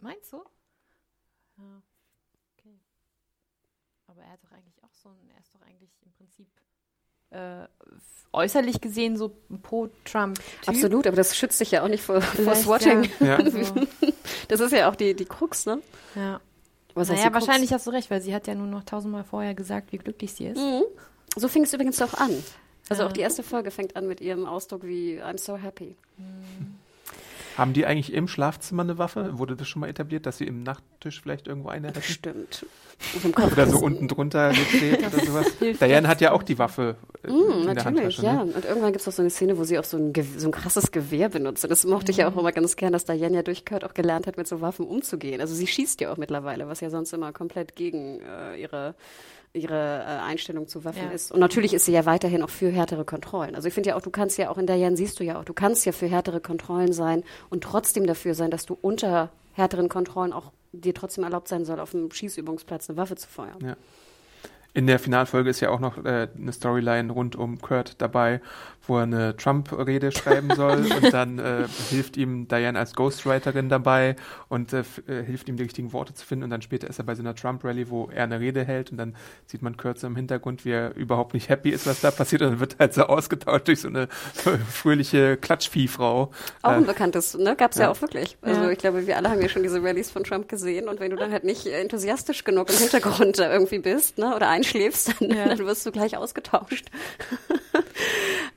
Meinst 0.00 0.30
du? 0.30 0.36
Ja. 1.56 1.82
Okay. 2.58 2.78
Aber 4.06 4.20
er 4.20 4.32
hat 4.32 4.44
doch 4.44 4.52
eigentlich 4.52 4.84
auch 4.84 4.92
so 4.92 5.08
ein, 5.08 5.30
er 5.34 5.40
ist 5.40 5.54
doch 5.54 5.62
eigentlich 5.62 5.96
im 6.04 6.12
Prinzip 6.12 6.48
äh, 7.30 7.66
äußerlich 8.32 8.80
gesehen 8.80 9.16
so 9.16 9.32
pro 9.62 9.88
Trump. 10.04 10.38
-Typ. 10.38 10.68
Absolut, 10.68 11.06
aber 11.06 11.16
das 11.16 11.36
schützt 11.36 11.60
dich 11.60 11.70
ja 11.70 11.82
auch 11.82 11.88
nicht 11.88 12.02
vor, 12.02 12.20
vor 12.20 12.54
Swatting. 12.54 13.08
Ja. 13.20 13.40
Ja. 13.40 13.48
Das 14.48 14.60
ist 14.60 14.72
ja 14.72 14.90
auch 14.90 14.94
die, 14.94 15.14
die 15.14 15.24
Krux, 15.24 15.64
ne? 15.64 15.80
Ja. 16.14 16.40
Was 16.94 17.08
naja, 17.08 17.32
wahrscheinlich 17.32 17.72
hast 17.72 17.86
du 17.86 17.90
recht, 17.90 18.10
weil 18.10 18.20
sie 18.20 18.34
hat 18.34 18.46
ja 18.46 18.54
nur 18.54 18.66
noch 18.66 18.84
tausendmal 18.84 19.24
vorher 19.24 19.54
gesagt, 19.54 19.92
wie 19.92 19.98
glücklich 19.98 20.34
sie 20.34 20.46
ist. 20.46 20.58
Mhm. 20.58 20.82
So 21.36 21.48
fing 21.48 21.62
es 21.62 21.72
übrigens 21.72 22.00
auch 22.02 22.14
an. 22.14 22.30
Also 22.88 23.04
auch 23.04 23.12
die 23.12 23.20
erste 23.20 23.42
Folge 23.42 23.70
fängt 23.70 23.96
an 23.96 24.06
mit 24.06 24.20
ihrem 24.20 24.46
Ausdruck 24.46 24.82
wie 24.84 25.20
I'm 25.22 25.38
so 25.38 25.56
happy. 25.56 25.96
Mhm. 26.16 26.78
Haben 27.58 27.72
die 27.72 27.86
eigentlich 27.86 28.12
im 28.12 28.28
Schlafzimmer 28.28 28.84
eine 28.84 28.98
Waffe? 28.98 29.36
Wurde 29.36 29.56
das 29.56 29.66
schon 29.66 29.80
mal 29.80 29.88
etabliert, 29.88 30.26
dass 30.26 30.38
sie 30.38 30.46
im 30.46 30.62
Nachttisch 30.62 31.20
vielleicht 31.20 31.48
irgendwo 31.48 31.70
eine 31.70 31.88
hätten? 31.88 32.02
Stimmt. 32.02 32.64
Oder 33.52 33.66
so 33.66 33.78
unten 33.78 34.06
drunter 34.06 34.54
steht 34.54 35.00
oder 35.00 35.24
sowas. 35.24 35.46
Diane 35.80 36.06
hat 36.06 36.20
ja 36.20 36.30
auch 36.30 36.44
die 36.44 36.56
Waffe 36.56 36.94
mm, 37.24 37.28
in 37.28 37.34
natürlich, 37.34 37.74
der 37.74 37.84
Handtasche. 37.84 38.22
Ja, 38.22 38.44
ne? 38.44 38.52
und 38.52 38.64
irgendwann 38.64 38.92
gibt 38.92 39.00
es 39.00 39.08
auch 39.08 39.12
so 39.12 39.22
eine 39.22 39.30
Szene, 39.30 39.58
wo 39.58 39.64
sie 39.64 39.76
auch 39.76 39.84
so 39.84 39.96
ein, 39.96 40.12
so 40.36 40.46
ein 40.46 40.52
krasses 40.52 40.92
Gewehr 40.92 41.30
benutzt. 41.30 41.68
Das 41.68 41.84
mochte 41.84 42.12
ich 42.12 42.18
ja 42.18 42.28
auch 42.28 42.34
mhm. 42.34 42.40
immer 42.40 42.52
ganz 42.52 42.76
gern, 42.76 42.92
dass 42.92 43.04
Diane 43.04 43.34
ja 43.34 43.42
durch 43.42 43.66
Kurt 43.66 43.84
auch 43.84 43.94
gelernt 43.94 44.28
hat, 44.28 44.36
mit 44.36 44.46
so 44.46 44.60
Waffen 44.60 44.86
umzugehen. 44.86 45.40
Also 45.40 45.56
sie 45.56 45.66
schießt 45.66 46.00
ja 46.00 46.12
auch 46.12 46.16
mittlerweile, 46.16 46.68
was 46.68 46.78
ja 46.78 46.90
sonst 46.90 47.12
immer 47.12 47.32
komplett 47.32 47.74
gegen 47.74 48.20
äh, 48.20 48.60
ihre 48.60 48.94
ihre 49.52 49.74
äh, 49.74 50.22
Einstellung 50.22 50.68
zu 50.68 50.84
Waffen 50.84 51.04
ja. 51.04 51.10
ist. 51.10 51.32
Und 51.32 51.40
natürlich 51.40 51.74
ist 51.74 51.84
sie 51.86 51.92
ja 51.92 52.06
weiterhin 52.06 52.42
auch 52.42 52.50
für 52.50 52.70
härtere 52.70 53.04
Kontrollen. 53.04 53.54
Also 53.54 53.68
ich 53.68 53.74
finde 53.74 53.90
ja 53.90 53.96
auch, 53.96 54.02
du 54.02 54.10
kannst 54.10 54.38
ja 54.38 54.50
auch 54.50 54.58
in 54.58 54.66
der 54.66 54.76
Jan 54.76 54.96
siehst 54.96 55.20
du 55.20 55.24
ja 55.24 55.38
auch, 55.38 55.44
du 55.44 55.54
kannst 55.54 55.86
ja 55.86 55.92
für 55.92 56.06
härtere 56.06 56.40
Kontrollen 56.40 56.92
sein 56.92 57.24
und 57.50 57.64
trotzdem 57.64 58.06
dafür 58.06 58.34
sein, 58.34 58.50
dass 58.50 58.66
du 58.66 58.76
unter 58.80 59.30
härteren 59.54 59.88
Kontrollen 59.88 60.32
auch 60.32 60.52
dir 60.72 60.94
trotzdem 60.94 61.24
erlaubt 61.24 61.48
sein 61.48 61.64
soll, 61.64 61.80
auf 61.80 61.90
dem 61.90 62.10
Schießübungsplatz 62.10 62.88
eine 62.88 62.96
Waffe 62.96 63.16
zu 63.16 63.28
feuern. 63.28 63.58
Ja. 63.62 63.76
In 64.74 64.86
der 64.86 64.98
Finalfolge 64.98 65.50
ist 65.50 65.60
ja 65.60 65.70
auch 65.70 65.80
noch 65.80 66.04
äh, 66.04 66.28
eine 66.36 66.52
Storyline 66.52 67.12
rund 67.12 67.34
um 67.36 67.60
Kurt 67.60 68.00
dabei, 68.00 68.40
wo 68.88 68.96
er 68.96 69.02
eine 69.02 69.36
Trump-Rede 69.36 70.12
schreiben 70.12 70.50
soll 70.54 70.86
und 71.02 71.12
dann 71.12 71.38
äh, 71.38 71.66
hilft 71.90 72.16
ihm 72.16 72.48
Diane 72.48 72.78
als 72.78 72.94
Ghostwriterin 72.94 73.68
dabei 73.68 74.16
und 74.48 74.72
äh, 74.72 74.82
äh, 75.06 75.22
hilft 75.22 75.48
ihm 75.48 75.56
die 75.56 75.62
richtigen 75.62 75.92
Worte 75.92 76.14
zu 76.14 76.26
finden 76.26 76.44
und 76.44 76.50
dann 76.50 76.62
später 76.62 76.88
ist 76.88 76.98
er 76.98 77.04
bei 77.04 77.14
so 77.14 77.22
einer 77.22 77.34
Trump-Rally, 77.34 77.90
wo 77.90 78.08
er 78.12 78.24
eine 78.24 78.40
Rede 78.40 78.64
hält 78.64 78.90
und 78.90 78.96
dann 78.96 79.14
sieht 79.46 79.62
man 79.62 79.76
so 79.94 80.06
im 80.06 80.16
Hintergrund, 80.16 80.64
wie 80.64 80.70
er 80.70 80.94
überhaupt 80.96 81.34
nicht 81.34 81.48
happy 81.48 81.70
ist, 81.70 81.86
was 81.86 82.00
da 82.00 82.10
passiert 82.10 82.42
und 82.42 82.50
dann 82.50 82.60
wird 82.60 82.78
halt 82.78 82.94
so 82.94 83.04
ausgetauscht 83.04 83.68
durch 83.68 83.80
so 83.82 83.88
eine 83.88 84.08
fröhliche 84.70 85.36
Klatschviehfrau. 85.36 86.30
Auch 86.62 86.70
ein 86.70 86.84
äh, 86.84 86.86
bekanntes, 86.86 87.36
ne? 87.36 87.54
Gab's 87.56 87.76
ja. 87.76 87.84
ja 87.84 87.90
auch 87.90 88.00
wirklich. 88.00 88.36
Also 88.42 88.62
ja. 88.62 88.70
ich 88.70 88.78
glaube, 88.78 89.06
wir 89.06 89.16
alle 89.16 89.30
haben 89.30 89.40
ja 89.40 89.48
schon 89.48 89.62
diese 89.62 89.82
Rallies 89.82 90.10
von 90.10 90.24
Trump 90.24 90.48
gesehen 90.48 90.88
und 90.88 91.00
wenn 91.00 91.10
du 91.10 91.16
dann 91.16 91.32
halt 91.32 91.44
nicht 91.44 91.66
enthusiastisch 91.66 92.44
genug 92.44 92.70
im 92.70 92.78
Hintergrund 92.78 93.38
irgendwie 93.38 93.78
bist, 93.78 94.18
ne, 94.18 94.34
oder 94.34 94.48
einschläfst, 94.48 95.14
dann, 95.20 95.30
ja. 95.30 95.48
dann 95.48 95.58
wirst 95.58 95.84
du 95.86 95.92
gleich 95.92 96.16
ausgetauscht. 96.16 96.86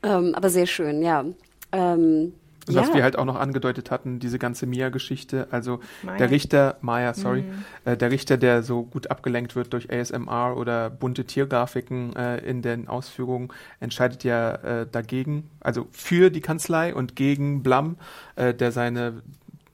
Ähm, 0.02 0.34
aber 0.34 0.50
sehr 0.50 0.66
schön, 0.66 1.02
ja. 1.02 1.24
Ähm, 1.72 2.32
was 2.66 2.88
ja. 2.88 2.94
wir 2.94 3.02
halt 3.02 3.18
auch 3.18 3.24
noch 3.24 3.36
angedeutet 3.36 3.90
hatten, 3.90 4.20
diese 4.20 4.38
ganze 4.38 4.66
Mia-Geschichte, 4.66 5.48
also 5.50 5.80
Maya. 6.02 6.18
der 6.18 6.30
Richter, 6.30 6.76
Maya, 6.80 7.12
sorry, 7.14 7.42
mhm. 7.42 7.64
äh, 7.84 7.96
der 7.96 8.10
Richter, 8.10 8.36
der 8.36 8.62
so 8.62 8.84
gut 8.84 9.10
abgelenkt 9.10 9.56
wird 9.56 9.72
durch 9.72 9.92
ASMR 9.92 10.56
oder 10.56 10.90
bunte 10.90 11.24
Tiergrafiken 11.24 12.14
äh, 12.14 12.38
in 12.38 12.62
den 12.62 12.88
Ausführungen, 12.88 13.48
entscheidet 13.80 14.22
ja 14.22 14.54
äh, 14.54 14.86
dagegen, 14.90 15.50
also 15.60 15.88
für 15.90 16.30
die 16.30 16.40
Kanzlei 16.40 16.94
und 16.94 17.16
gegen 17.16 17.62
Blum, 17.62 17.96
äh, 18.36 18.54
der 18.54 18.70
seine, 18.70 19.22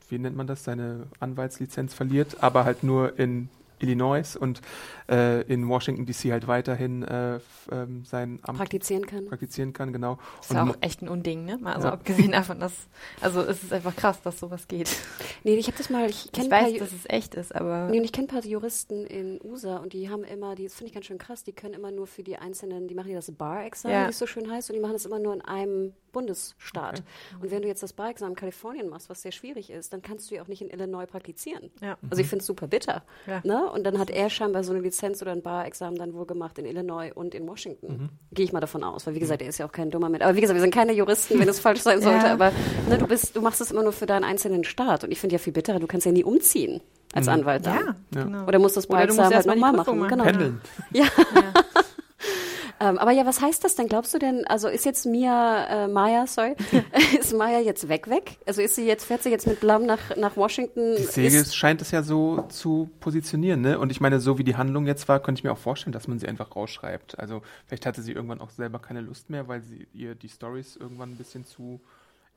wie 0.09 0.17
nennt 0.17 0.35
man 0.35 0.47
das, 0.47 0.63
seine 0.63 1.03
Anwaltslizenz 1.19 1.93
verliert, 1.93 2.37
aber 2.41 2.65
halt 2.65 2.83
nur 2.83 3.19
in 3.19 3.49
Illinois 3.79 4.35
und 4.39 4.61
äh, 5.09 5.41
in 5.43 5.67
Washington 5.67 6.05
DC 6.05 6.31
halt 6.31 6.47
weiterhin 6.47 7.03
äh, 7.03 7.39
ähm, 7.71 8.03
sein 8.05 8.39
Amt 8.43 8.57
praktizieren 8.57 9.05
kann. 9.05 9.25
Praktizieren 9.25 9.73
kann, 9.73 9.93
genau. 9.93 10.17
Das 10.37 10.51
ist 10.51 10.57
und 10.57 10.69
auch 10.69 10.77
echt 10.81 11.01
ein 11.01 11.09
Unding, 11.09 11.45
ne? 11.45 11.59
Also 11.63 11.87
ja. 11.87 11.93
abgesehen 11.93 12.31
davon, 12.31 12.59
dass 12.59 12.73
also 13.21 13.41
es 13.41 13.63
ist 13.63 13.73
einfach 13.73 13.95
krass, 13.95 14.21
dass 14.21 14.39
sowas 14.39 14.67
geht. 14.67 14.89
Nee, 15.43 15.55
ich 15.55 15.67
habe 15.67 15.77
das 15.77 15.89
mal, 15.89 16.09
ich 16.09 16.31
kenne 16.33 16.51
weiß, 16.51 16.79
dass 16.79 16.91
es 16.91 17.05
echt 17.07 17.33
ist, 17.33 17.55
aber 17.55 17.87
nee, 17.89 18.01
ich 18.01 18.11
kenne 18.11 18.27
ein 18.27 18.29
paar 18.29 18.43
Juristen 18.43 19.05
in 19.05 19.39
USA 19.43 19.77
und 19.77 19.93
die 19.93 20.09
haben 20.09 20.23
immer, 20.23 20.53
die 20.55 20.65
das 20.65 20.73
finde 20.73 20.89
ich 20.89 20.93
ganz 20.93 21.05
schön 21.05 21.17
krass, 21.17 21.43
die 21.43 21.53
können 21.53 21.73
immer 21.73 21.91
nur 21.91 22.07
für 22.07 22.23
die 22.23 22.37
einzelnen, 22.37 22.87
die 22.87 22.95
machen 22.95 23.09
ja 23.09 23.15
das 23.15 23.31
Bar-Examen, 23.31 23.93
ja. 23.93 24.05
wie 24.05 24.09
es 24.09 24.19
so 24.19 24.27
schön 24.27 24.51
heißt, 24.51 24.69
und 24.69 24.75
die 24.75 24.81
machen 24.81 24.93
das 24.93 25.05
immer 25.05 25.19
nur 25.19 25.33
in 25.33 25.41
einem 25.41 25.93
Bundesstaat. 26.11 26.99
Okay. 26.99 27.03
Und 27.41 27.51
wenn 27.51 27.61
du 27.61 27.67
jetzt 27.67 27.83
das 27.83 27.93
Bar-Examen 27.93 28.31
in 28.31 28.35
Kalifornien 28.35 28.89
machst, 28.89 29.09
was 29.09 29.21
sehr 29.21 29.31
schwierig 29.31 29.69
ist, 29.69 29.93
dann 29.93 30.01
kannst 30.01 30.29
du 30.29 30.35
ja 30.35 30.41
auch 30.41 30.47
nicht 30.47 30.61
in 30.61 30.69
Illinois 30.69 31.05
praktizieren. 31.05 31.69
Ja. 31.81 31.97
Also 32.09 32.21
ich 32.21 32.27
finde 32.27 32.41
es 32.41 32.47
super 32.47 32.67
bitter. 32.67 33.03
Ja. 33.27 33.41
Ne? 33.43 33.69
Und 33.71 33.83
dann 33.83 33.99
hat 33.99 34.09
er 34.09 34.29
scheinbar 34.29 34.63
so 34.63 34.71
eine 34.71 34.81
Lizenz 34.81 35.21
oder 35.21 35.31
ein 35.31 35.41
Bar-Examen 35.41 35.97
dann 35.97 36.13
wohl 36.13 36.25
gemacht 36.25 36.57
in 36.57 36.65
Illinois 36.65 37.11
und 37.13 37.35
in 37.35 37.47
Washington. 37.47 37.87
Mhm. 37.87 38.09
Gehe 38.31 38.45
ich 38.45 38.53
mal 38.53 38.59
davon 38.59 38.83
aus, 38.83 39.07
weil 39.07 39.15
wie 39.15 39.19
gesagt, 39.19 39.41
er 39.41 39.49
ist 39.49 39.57
ja 39.57 39.65
auch 39.65 39.71
kein 39.71 39.91
dummer 39.91 40.09
Mensch. 40.09 40.23
Aber 40.23 40.35
wie 40.35 40.41
gesagt, 40.41 40.55
wir 40.55 40.61
sind 40.61 40.73
keine 40.73 40.93
Juristen, 40.93 41.39
wenn 41.39 41.49
es 41.49 41.59
falsch 41.59 41.81
sein 41.81 42.01
sollte. 42.01 42.27
Ja. 42.27 42.33
Aber 42.33 42.51
ne, 42.87 42.97
du 42.97 43.07
bist, 43.07 43.35
du 43.35 43.41
machst 43.41 43.61
es 43.61 43.71
immer 43.71 43.83
nur 43.83 43.93
für 43.93 44.05
deinen 44.05 44.23
einzelnen 44.23 44.63
Staat. 44.63 45.03
Und 45.03 45.11
ich 45.11 45.19
finde 45.19 45.35
ja 45.35 45.39
viel 45.39 45.53
bitterer, 45.53 45.79
du 45.79 45.87
kannst 45.87 46.05
ja 46.05 46.11
nie 46.11 46.23
umziehen 46.23 46.81
als 47.13 47.25
mhm. 47.25 47.33
Anwalt. 47.33 47.65
Ja, 47.65 47.95
genau. 48.11 48.45
Oder 48.45 48.59
musst 48.59 48.77
das 48.77 48.87
Bar-Examen 48.87 49.33
halt 49.33 49.45
nochmal 49.45 49.73
machen. 49.73 49.99
machen. 49.99 50.09
Genau. 50.09 50.23
Pendeln. 50.23 50.61
Ja. 50.91 51.05
Ähm, 52.79 52.97
aber 52.97 53.11
ja, 53.11 53.25
was 53.25 53.41
heißt 53.41 53.63
das 53.63 53.75
denn? 53.75 53.87
Glaubst 53.87 54.13
du 54.13 54.19
denn, 54.19 54.47
also 54.47 54.67
ist 54.69 54.85
jetzt 54.85 55.05
Mia, 55.05 55.85
äh, 55.85 55.87
Maya, 55.87 56.25
sorry, 56.27 56.55
ist 57.19 57.33
Maya 57.33 57.59
jetzt 57.59 57.89
weg, 57.89 58.09
weg? 58.09 58.37
Also 58.45 58.61
ist 58.61 58.75
sie 58.75 58.85
jetzt, 58.85 59.05
fährt 59.05 59.23
sie 59.23 59.29
jetzt 59.29 59.47
mit 59.47 59.59
Blum 59.59 59.85
nach, 59.85 60.15
nach 60.15 60.37
Washington? 60.37 60.95
Die 60.95 61.03
Serie 61.03 61.43
scheint 61.45 61.81
es 61.81 61.91
ja 61.91 62.03
so 62.03 62.45
zu 62.49 62.89
positionieren, 62.99 63.61
ne? 63.61 63.79
Und 63.79 63.91
ich 63.91 63.99
meine, 63.99 64.19
so 64.19 64.37
wie 64.37 64.43
die 64.43 64.55
Handlung 64.55 64.85
jetzt 64.85 65.07
war, 65.07 65.19
könnte 65.19 65.39
ich 65.39 65.43
mir 65.43 65.51
auch 65.51 65.57
vorstellen, 65.57 65.91
dass 65.91 66.07
man 66.07 66.19
sie 66.19 66.27
einfach 66.27 66.55
rausschreibt. 66.55 67.19
Also 67.19 67.41
vielleicht 67.65 67.85
hatte 67.85 68.01
sie 68.01 68.13
irgendwann 68.13 68.39
auch 68.39 68.51
selber 68.51 68.79
keine 68.79 69.01
Lust 69.01 69.29
mehr, 69.29 69.47
weil 69.47 69.61
sie 69.61 69.87
ihr 69.93 70.15
die 70.15 70.29
Stories 70.29 70.77
irgendwann 70.77 71.11
ein 71.11 71.17
bisschen 71.17 71.45
zu 71.45 71.81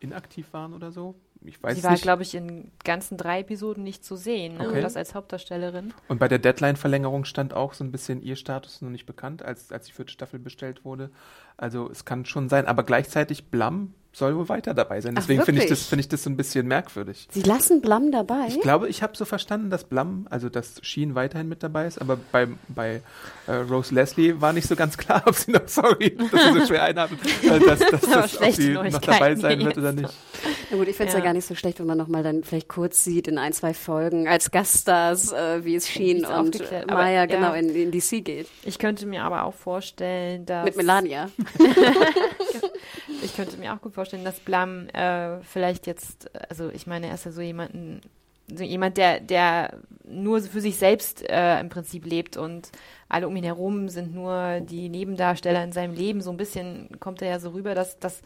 inaktiv 0.00 0.52
waren 0.52 0.74
oder 0.74 0.90
so. 0.90 1.14
Ich 1.44 1.62
weiß 1.62 1.76
Sie 1.76 1.84
war, 1.84 1.96
glaube 1.96 2.22
ich, 2.22 2.34
in 2.34 2.70
ganzen 2.84 3.16
drei 3.16 3.40
Episoden 3.40 3.82
nicht 3.82 4.04
zu 4.04 4.16
sehen, 4.16 4.58
ne? 4.58 4.66
okay. 4.66 4.76
und 4.76 4.82
das 4.82 4.96
als 4.96 5.14
Hauptdarstellerin. 5.14 5.92
Und 6.08 6.18
bei 6.18 6.28
der 6.28 6.38
Deadline-Verlängerung 6.38 7.24
stand 7.24 7.54
auch 7.54 7.74
so 7.74 7.84
ein 7.84 7.92
bisschen 7.92 8.22
ihr 8.22 8.36
Status 8.36 8.82
noch 8.82 8.90
nicht 8.90 9.06
bekannt, 9.06 9.42
als, 9.42 9.72
als 9.72 9.86
die 9.86 9.92
vierte 9.92 10.12
Staffel 10.12 10.38
bestellt 10.38 10.84
wurde. 10.84 11.10
Also 11.56 11.90
es 11.90 12.04
kann 12.04 12.24
schon 12.24 12.48
sein, 12.48 12.66
aber 12.66 12.84
gleichzeitig 12.84 13.46
Blum 13.46 13.94
soll 14.12 14.36
wohl 14.36 14.48
weiter 14.48 14.74
dabei 14.74 15.00
sein. 15.00 15.14
Deswegen 15.14 15.42
finde 15.42 15.62
ich, 15.62 15.68
das, 15.68 15.86
find 15.86 16.00
ich 16.00 16.08
das 16.08 16.22
so 16.22 16.30
ein 16.30 16.36
bisschen 16.36 16.66
merkwürdig. 16.66 17.28
Sie 17.30 17.42
lassen 17.42 17.80
Blam 17.80 18.12
dabei. 18.12 18.46
Ich 18.48 18.60
glaube, 18.60 18.88
ich 18.88 19.02
habe 19.02 19.16
so 19.16 19.24
verstanden, 19.24 19.70
dass 19.70 19.84
Blum, 19.84 20.26
also 20.30 20.50
dass 20.50 20.74
Sheen 20.82 21.14
weiterhin 21.14 21.48
mit 21.48 21.62
dabei 21.62 21.86
ist, 21.86 21.98
aber 21.98 22.18
bei, 22.30 22.48
bei 22.68 23.00
äh, 23.46 23.52
Rose 23.52 23.94
Leslie 23.94 24.40
war 24.40 24.52
nicht 24.52 24.68
so 24.68 24.76
ganz 24.76 24.98
klar, 24.98 25.22
ob 25.26 25.34
sie 25.34 25.50
noch, 25.50 25.66
sorry, 25.66 26.16
dass 26.16 26.44
sie 26.44 26.60
so 26.60 26.66
schwer 26.66 26.84
einhaben, 26.84 27.18
äh, 27.42 27.58
dass, 27.58 27.78
dass, 27.78 28.00
dass, 28.02 28.40
ob 28.40 28.52
sie 28.52 28.74
noch 28.74 29.00
dabei 29.00 29.34
sein 29.34 29.64
wird 29.64 29.78
oder 29.78 29.92
nicht. 29.92 30.12
Na 30.70 30.76
gut, 30.76 30.88
ich 30.88 30.96
finde 30.96 31.08
es 31.08 31.14
ja. 31.14 31.18
Ja. 31.20 31.24
gar 31.24 31.32
nicht 31.32 31.46
so 31.46 31.54
schlecht, 31.54 31.80
wenn 31.80 31.86
man 31.86 31.98
nochmal 31.98 32.22
dann 32.22 32.44
vielleicht 32.44 32.68
kurz 32.68 33.04
sieht 33.04 33.28
in 33.28 33.38
ein, 33.38 33.52
zwei 33.52 33.72
Folgen 33.72 34.28
als 34.28 34.50
Gaststars, 34.50 35.32
äh, 35.32 35.64
wie 35.64 35.74
es 35.74 35.88
Sheen 35.88 36.26
und 36.26 36.60
äh, 36.60 36.82
aber, 36.86 36.94
Maya 36.94 37.20
ja. 37.20 37.26
genau 37.26 37.54
in, 37.54 37.74
in 37.74 37.90
DC 37.90 38.24
geht. 38.24 38.48
Ich 38.64 38.78
könnte 38.78 39.06
mir 39.06 39.22
aber 39.22 39.44
auch 39.44 39.54
vorstellen, 39.54 40.44
dass. 40.44 40.64
Mit 40.64 40.76
Melania. 40.76 41.30
Ich 43.22 43.36
könnte 43.36 43.56
mir 43.56 43.74
auch 43.74 43.80
gut 43.80 43.94
vorstellen, 43.94 44.24
dass 44.24 44.40
Blam 44.40 44.88
äh, 44.88 45.40
vielleicht 45.42 45.86
jetzt, 45.86 46.30
also 46.48 46.70
ich 46.70 46.86
meine, 46.86 47.08
er 47.08 47.14
ist 47.14 47.24
ja 47.24 47.30
so 47.30 47.40
jemanden, 47.40 48.00
so 48.52 48.64
jemand, 48.64 48.96
der, 48.96 49.20
der 49.20 49.78
nur 50.04 50.40
für 50.40 50.60
sich 50.60 50.76
selbst 50.76 51.28
äh, 51.28 51.60
im 51.60 51.68
Prinzip 51.68 52.04
lebt 52.04 52.36
und 52.36 52.70
alle 53.08 53.28
um 53.28 53.36
ihn 53.36 53.44
herum 53.44 53.88
sind 53.88 54.14
nur 54.14 54.60
die 54.60 54.88
Nebendarsteller 54.88 55.62
in 55.62 55.72
seinem 55.72 55.94
Leben. 55.94 56.20
So 56.20 56.30
ein 56.30 56.36
bisschen 56.36 56.88
kommt 57.00 57.22
er 57.22 57.28
ja 57.28 57.38
so 57.38 57.50
rüber, 57.50 57.74
dass, 57.74 57.98
dass 57.98 58.22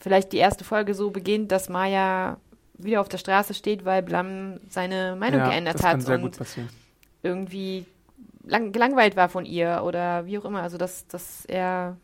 vielleicht 0.00 0.32
die 0.32 0.38
erste 0.38 0.64
Folge 0.64 0.94
so 0.94 1.10
beginnt, 1.10 1.52
dass 1.52 1.68
Maya 1.68 2.38
wieder 2.74 3.00
auf 3.00 3.08
der 3.08 3.18
Straße 3.18 3.54
steht, 3.54 3.84
weil 3.84 4.02
Blam 4.02 4.58
seine 4.68 5.16
Meinung 5.16 5.40
ja, 5.40 5.48
geändert 5.50 5.74
das 5.76 5.82
hat 5.82 5.92
kann 5.92 6.00
sehr 6.00 6.16
und 6.16 6.22
gut 6.22 6.38
passieren. 6.38 6.68
irgendwie 7.22 7.86
lang, 8.44 8.72
gelangweilt 8.72 9.16
war 9.16 9.28
von 9.28 9.44
ihr 9.44 9.82
oder 9.84 10.26
wie 10.26 10.38
auch 10.38 10.44
immer. 10.44 10.62
Also 10.62 10.78
dass, 10.78 11.06
dass 11.06 11.44
er 11.46 11.96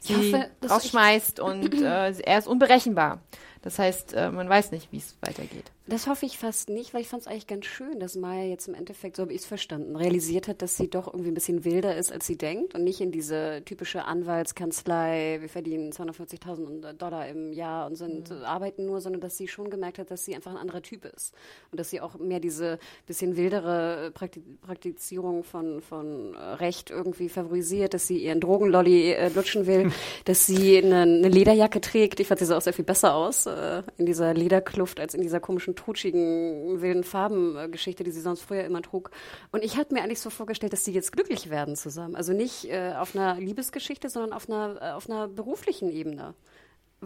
sie 0.00 0.16
hoffe, 0.16 0.50
dass 0.60 0.70
rausschmeißt 0.70 1.40
und 1.40 1.74
äh, 1.82 2.12
er 2.12 2.38
ist 2.38 2.46
unberechenbar. 2.46 3.20
Das 3.62 3.78
heißt, 3.78 4.14
äh, 4.14 4.30
man 4.30 4.48
weiß 4.48 4.72
nicht, 4.72 4.92
wie 4.92 4.98
es 4.98 5.16
weitergeht. 5.20 5.70
Das 5.86 6.06
hoffe 6.06 6.24
ich 6.24 6.38
fast 6.38 6.70
nicht, 6.70 6.94
weil 6.94 7.02
ich 7.02 7.08
fand 7.08 7.20
es 7.20 7.28
eigentlich 7.28 7.46
ganz 7.46 7.66
schön, 7.66 8.00
dass 8.00 8.16
Maya 8.16 8.44
jetzt 8.44 8.68
im 8.68 8.74
Endeffekt, 8.74 9.16
so 9.16 9.22
habe 9.22 9.34
ich 9.34 9.42
es 9.42 9.46
verstanden, 9.46 9.96
realisiert 9.96 10.48
hat, 10.48 10.62
dass 10.62 10.78
sie 10.78 10.88
doch 10.88 11.08
irgendwie 11.08 11.30
ein 11.30 11.34
bisschen 11.34 11.66
wilder 11.66 11.94
ist, 11.94 12.10
als 12.10 12.26
sie 12.26 12.38
denkt 12.38 12.74
und 12.74 12.84
nicht 12.84 13.02
in 13.02 13.12
diese 13.12 13.60
typische 13.66 14.06
Anwaltskanzlei, 14.06 15.36
wir 15.42 15.48
verdienen 15.50 15.92
240.000 15.92 16.94
Dollar 16.94 17.28
im 17.28 17.52
Jahr 17.52 17.86
und 17.86 17.96
sind, 17.96 18.30
Mhm. 18.30 18.44
arbeiten 18.44 18.86
nur, 18.86 19.02
sondern 19.02 19.20
dass 19.20 19.36
sie 19.36 19.46
schon 19.46 19.68
gemerkt 19.68 19.98
hat, 19.98 20.10
dass 20.10 20.24
sie 20.24 20.34
einfach 20.34 20.52
ein 20.52 20.56
anderer 20.56 20.80
Typ 20.80 21.04
ist 21.04 21.34
und 21.70 21.78
dass 21.78 21.90
sie 21.90 22.00
auch 22.00 22.14
mehr 22.18 22.40
diese 22.40 22.78
bisschen 23.06 23.36
wildere 23.36 24.10
Prakti 24.14 24.42
Praktizierung 24.62 25.44
von, 25.44 25.82
von 25.82 26.32
äh, 26.34 26.38
Recht 26.38 26.90
irgendwie 26.90 27.28
favorisiert, 27.28 27.92
dass 27.92 28.06
sie 28.06 28.24
ihren 28.24 28.40
Drogenlolly 28.40 29.12
äh, 29.12 29.28
lutschen 29.28 29.66
will, 29.66 29.92
dass 30.24 30.46
sie 30.46 30.78
eine, 30.78 31.02
eine 31.02 31.28
Lederjacke 31.28 31.82
trägt. 31.82 32.20
Ich 32.20 32.28
fand 32.28 32.40
sie 32.40 32.46
sah 32.46 32.56
auch 32.56 32.62
sehr 32.62 32.72
viel 32.72 32.86
besser 32.86 33.14
aus 33.14 33.44
äh, 33.44 33.82
in 33.98 34.06
dieser 34.06 34.32
Lederkluft 34.32 34.98
als 34.98 35.12
in 35.12 35.20
dieser 35.20 35.40
komischen, 35.40 35.73
trutschigen, 35.74 36.80
wilden 36.80 37.04
Farbengeschichte, 37.04 38.04
die 38.04 38.10
sie 38.10 38.20
sonst 38.20 38.42
früher 38.42 38.64
immer 38.64 38.82
trug. 38.82 39.10
Und 39.52 39.64
ich 39.64 39.76
hatte 39.76 39.94
mir 39.94 40.02
eigentlich 40.02 40.20
so 40.20 40.30
vorgestellt, 40.30 40.72
dass 40.72 40.84
sie 40.84 40.92
jetzt 40.92 41.12
glücklich 41.12 41.50
werden 41.50 41.76
zusammen. 41.76 42.16
Also 42.16 42.32
nicht 42.32 42.70
äh, 42.70 42.94
auf 42.98 43.14
einer 43.14 43.34
Liebesgeschichte, 43.36 44.08
sondern 44.08 44.32
auf 44.32 44.48
einer, 44.48 44.80
äh, 44.80 44.90
auf 44.92 45.08
einer 45.08 45.28
beruflichen 45.28 45.90
Ebene. 45.90 46.34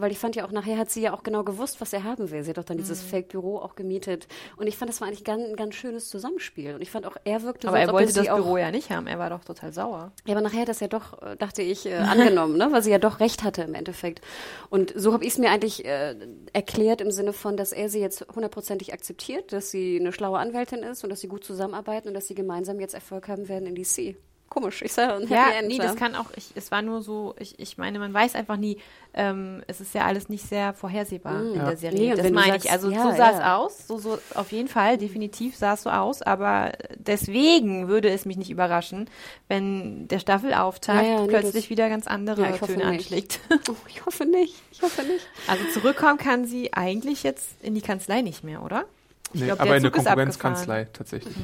Weil 0.01 0.11
ich 0.11 0.19
fand 0.19 0.35
ja 0.35 0.45
auch, 0.45 0.51
nachher 0.51 0.77
hat 0.77 0.89
sie 0.89 1.01
ja 1.01 1.13
auch 1.13 1.23
genau 1.23 1.43
gewusst, 1.43 1.81
was 1.81 1.93
er 1.93 2.03
haben 2.03 2.31
will. 2.31 2.43
Sie 2.43 2.49
hat 2.51 2.57
doch 2.57 2.63
dann 2.63 2.77
dieses 2.77 3.03
Mhm. 3.03 3.07
Fake-Büro 3.09 3.57
auch 3.57 3.75
gemietet. 3.75 4.27
Und 4.57 4.67
ich 4.67 4.77
fand, 4.77 4.89
das 4.89 5.01
war 5.01 5.07
eigentlich 5.07 5.23
ganz, 5.23 5.43
ein 5.43 5.55
ganz 5.55 5.75
schönes 5.75 6.09
Zusammenspiel. 6.09 6.75
Und 6.75 6.81
ich 6.81 6.91
fand 6.91 7.05
auch, 7.05 7.15
er 7.23 7.43
wirkte 7.43 7.67
Aber 7.67 7.77
so, 7.77 7.77
er 7.77 7.81
als 7.81 7.89
ob 7.89 7.93
wollte 7.99 8.13
das 8.13 8.35
Büro 8.35 8.57
ja 8.57 8.71
nicht 8.71 8.89
haben. 8.89 9.07
Er 9.07 9.19
war 9.19 9.29
doch 9.29 9.43
total 9.43 9.73
sauer. 9.73 10.11
ja, 10.25 10.33
aber 10.33 10.41
nachher 10.41 10.61
hat 10.61 10.69
das 10.69 10.79
ja 10.79 10.87
doch, 10.87 11.21
äh, 11.21 11.35
dachte 11.37 11.61
ich, 11.61 11.85
äh, 11.85 11.95
angenommen, 11.95 12.57
ne? 12.57 12.69
weil 12.71 12.81
sie 12.83 12.91
ja 12.91 12.97
doch 12.99 13.19
recht 13.19 13.43
hatte 13.43 13.63
im 13.63 13.73
Endeffekt. 13.73 14.21
Und 14.69 14.93
so 14.95 15.13
habe 15.13 15.23
ich 15.23 15.31
es 15.33 15.37
mir 15.37 15.49
eigentlich 15.51 15.85
äh, 15.85 16.15
erklärt 16.53 17.01
im 17.01 17.11
Sinne 17.11 17.33
von, 17.33 17.57
dass 17.57 17.71
er 17.71 17.89
sie 17.89 17.99
jetzt 17.99 18.25
hundertprozentig 18.35 18.93
akzeptiert, 18.93 19.51
dass 19.53 19.71
sie 19.71 19.99
eine 19.99 20.11
schlaue 20.13 20.39
Anwältin 20.39 20.79
ist 20.83 21.03
und 21.03 21.09
dass 21.09 21.19
sie 21.21 21.27
gut 21.27 21.43
zusammenarbeiten 21.43 22.07
und 22.07 22.13
dass 22.13 22.27
sie 22.27 22.35
gemeinsam 22.35 22.79
jetzt 22.79 22.93
Erfolg 22.93 23.27
haben 23.27 23.47
werden 23.49 23.65
in 23.67 23.75
DC. 23.75 24.15
Komisch, 24.49 24.81
ich 24.81 24.91
sage 24.93 25.13
ein 25.13 25.21
Happy 25.21 25.33
Ja, 25.33 25.49
End. 25.59 25.67
nee, 25.67 25.77
das 25.77 25.95
kann 25.95 26.15
auch, 26.15 26.25
ich, 26.35 26.51
es 26.55 26.71
war 26.71 26.81
nur 26.81 27.03
so, 27.03 27.35
ich, 27.37 27.59
ich 27.59 27.77
meine, 27.77 27.99
man 27.99 28.11
weiß 28.13 28.33
einfach 28.33 28.57
nie, 28.57 28.77
ähm, 29.13 29.61
es 29.67 29.79
ist 29.79 29.93
ja 29.93 30.05
alles 30.05 30.27
nicht 30.27 30.43
sehr 30.47 30.73
vorhersehbar 30.73 31.39
in 31.41 31.55
Ja. 31.55 31.65
der 31.65 31.77
Serie. 31.77 32.15
Nee, 32.15 32.21
das 32.21 32.31
meine 32.31 32.53
sagst, 32.53 32.65
ich. 32.65 32.71
Also 32.71 32.89
ja, 32.89 33.03
so 33.03 33.09
sah 33.15 33.29
es 33.31 33.37
ja. 33.39 33.57
aus, 33.57 33.87
so, 33.87 33.99
so 33.99 34.17
auf 34.33 34.51
jeden 34.51 34.67
Fall, 34.67 34.97
definitiv 34.97 35.55
sah 35.55 35.73
es 35.73 35.83
so 35.83 35.91
aus, 35.91 36.23
aber 36.23 36.71
deswegen 36.97 37.87
würde 37.87 38.09
es 38.09 38.25
mich 38.25 38.37
nicht 38.37 38.49
überraschen, 38.49 39.07
wenn 39.47 40.07
der 40.07 40.17
Staffelauftakt 40.19 41.03
Ja, 41.05 41.11
ja, 41.11 41.21
nee, 41.21 41.27
plötzlich 41.27 41.65
das- 41.65 41.69
wieder 41.69 41.87
ganz 41.89 42.07
andere 42.07 42.51
Töne 42.59 42.85
anschlägt. 42.85 43.39
Oh, 43.69 43.75
ich 43.87 44.03
hoffe 44.05 44.25
nicht. 44.25 44.55
Ich 44.71 44.81
hoffe 44.81 45.03
nicht. 45.03 45.27
Also 45.47 45.63
zurückkommen 45.73 46.17
kann 46.17 46.45
sie 46.45 46.73
eigentlich 46.73 47.21
jetzt 47.23 47.49
in 47.61 47.75
die 47.75 47.81
Kanzlei 47.81 48.21
nicht 48.21 48.43
mehr, 48.43 48.63
oder? 48.63 48.85
Ich 49.33 49.41
Nee, 49.41 49.45
glaub, 49.47 49.59
aber 49.61 49.75
in 49.77 49.83
der 49.83 49.91
Konkurrenzkanzlei 49.91 50.85
tatsächlich. 50.91 51.35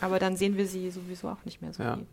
Aber 0.00 0.18
dann 0.18 0.36
sehen 0.36 0.56
wir 0.56 0.66
sie 0.66 0.90
sowieso 0.90 1.28
auch 1.28 1.44
nicht 1.44 1.62
mehr 1.62 1.72
so 1.72 1.84
Ja. 1.84 1.94
viel. 1.94 2.06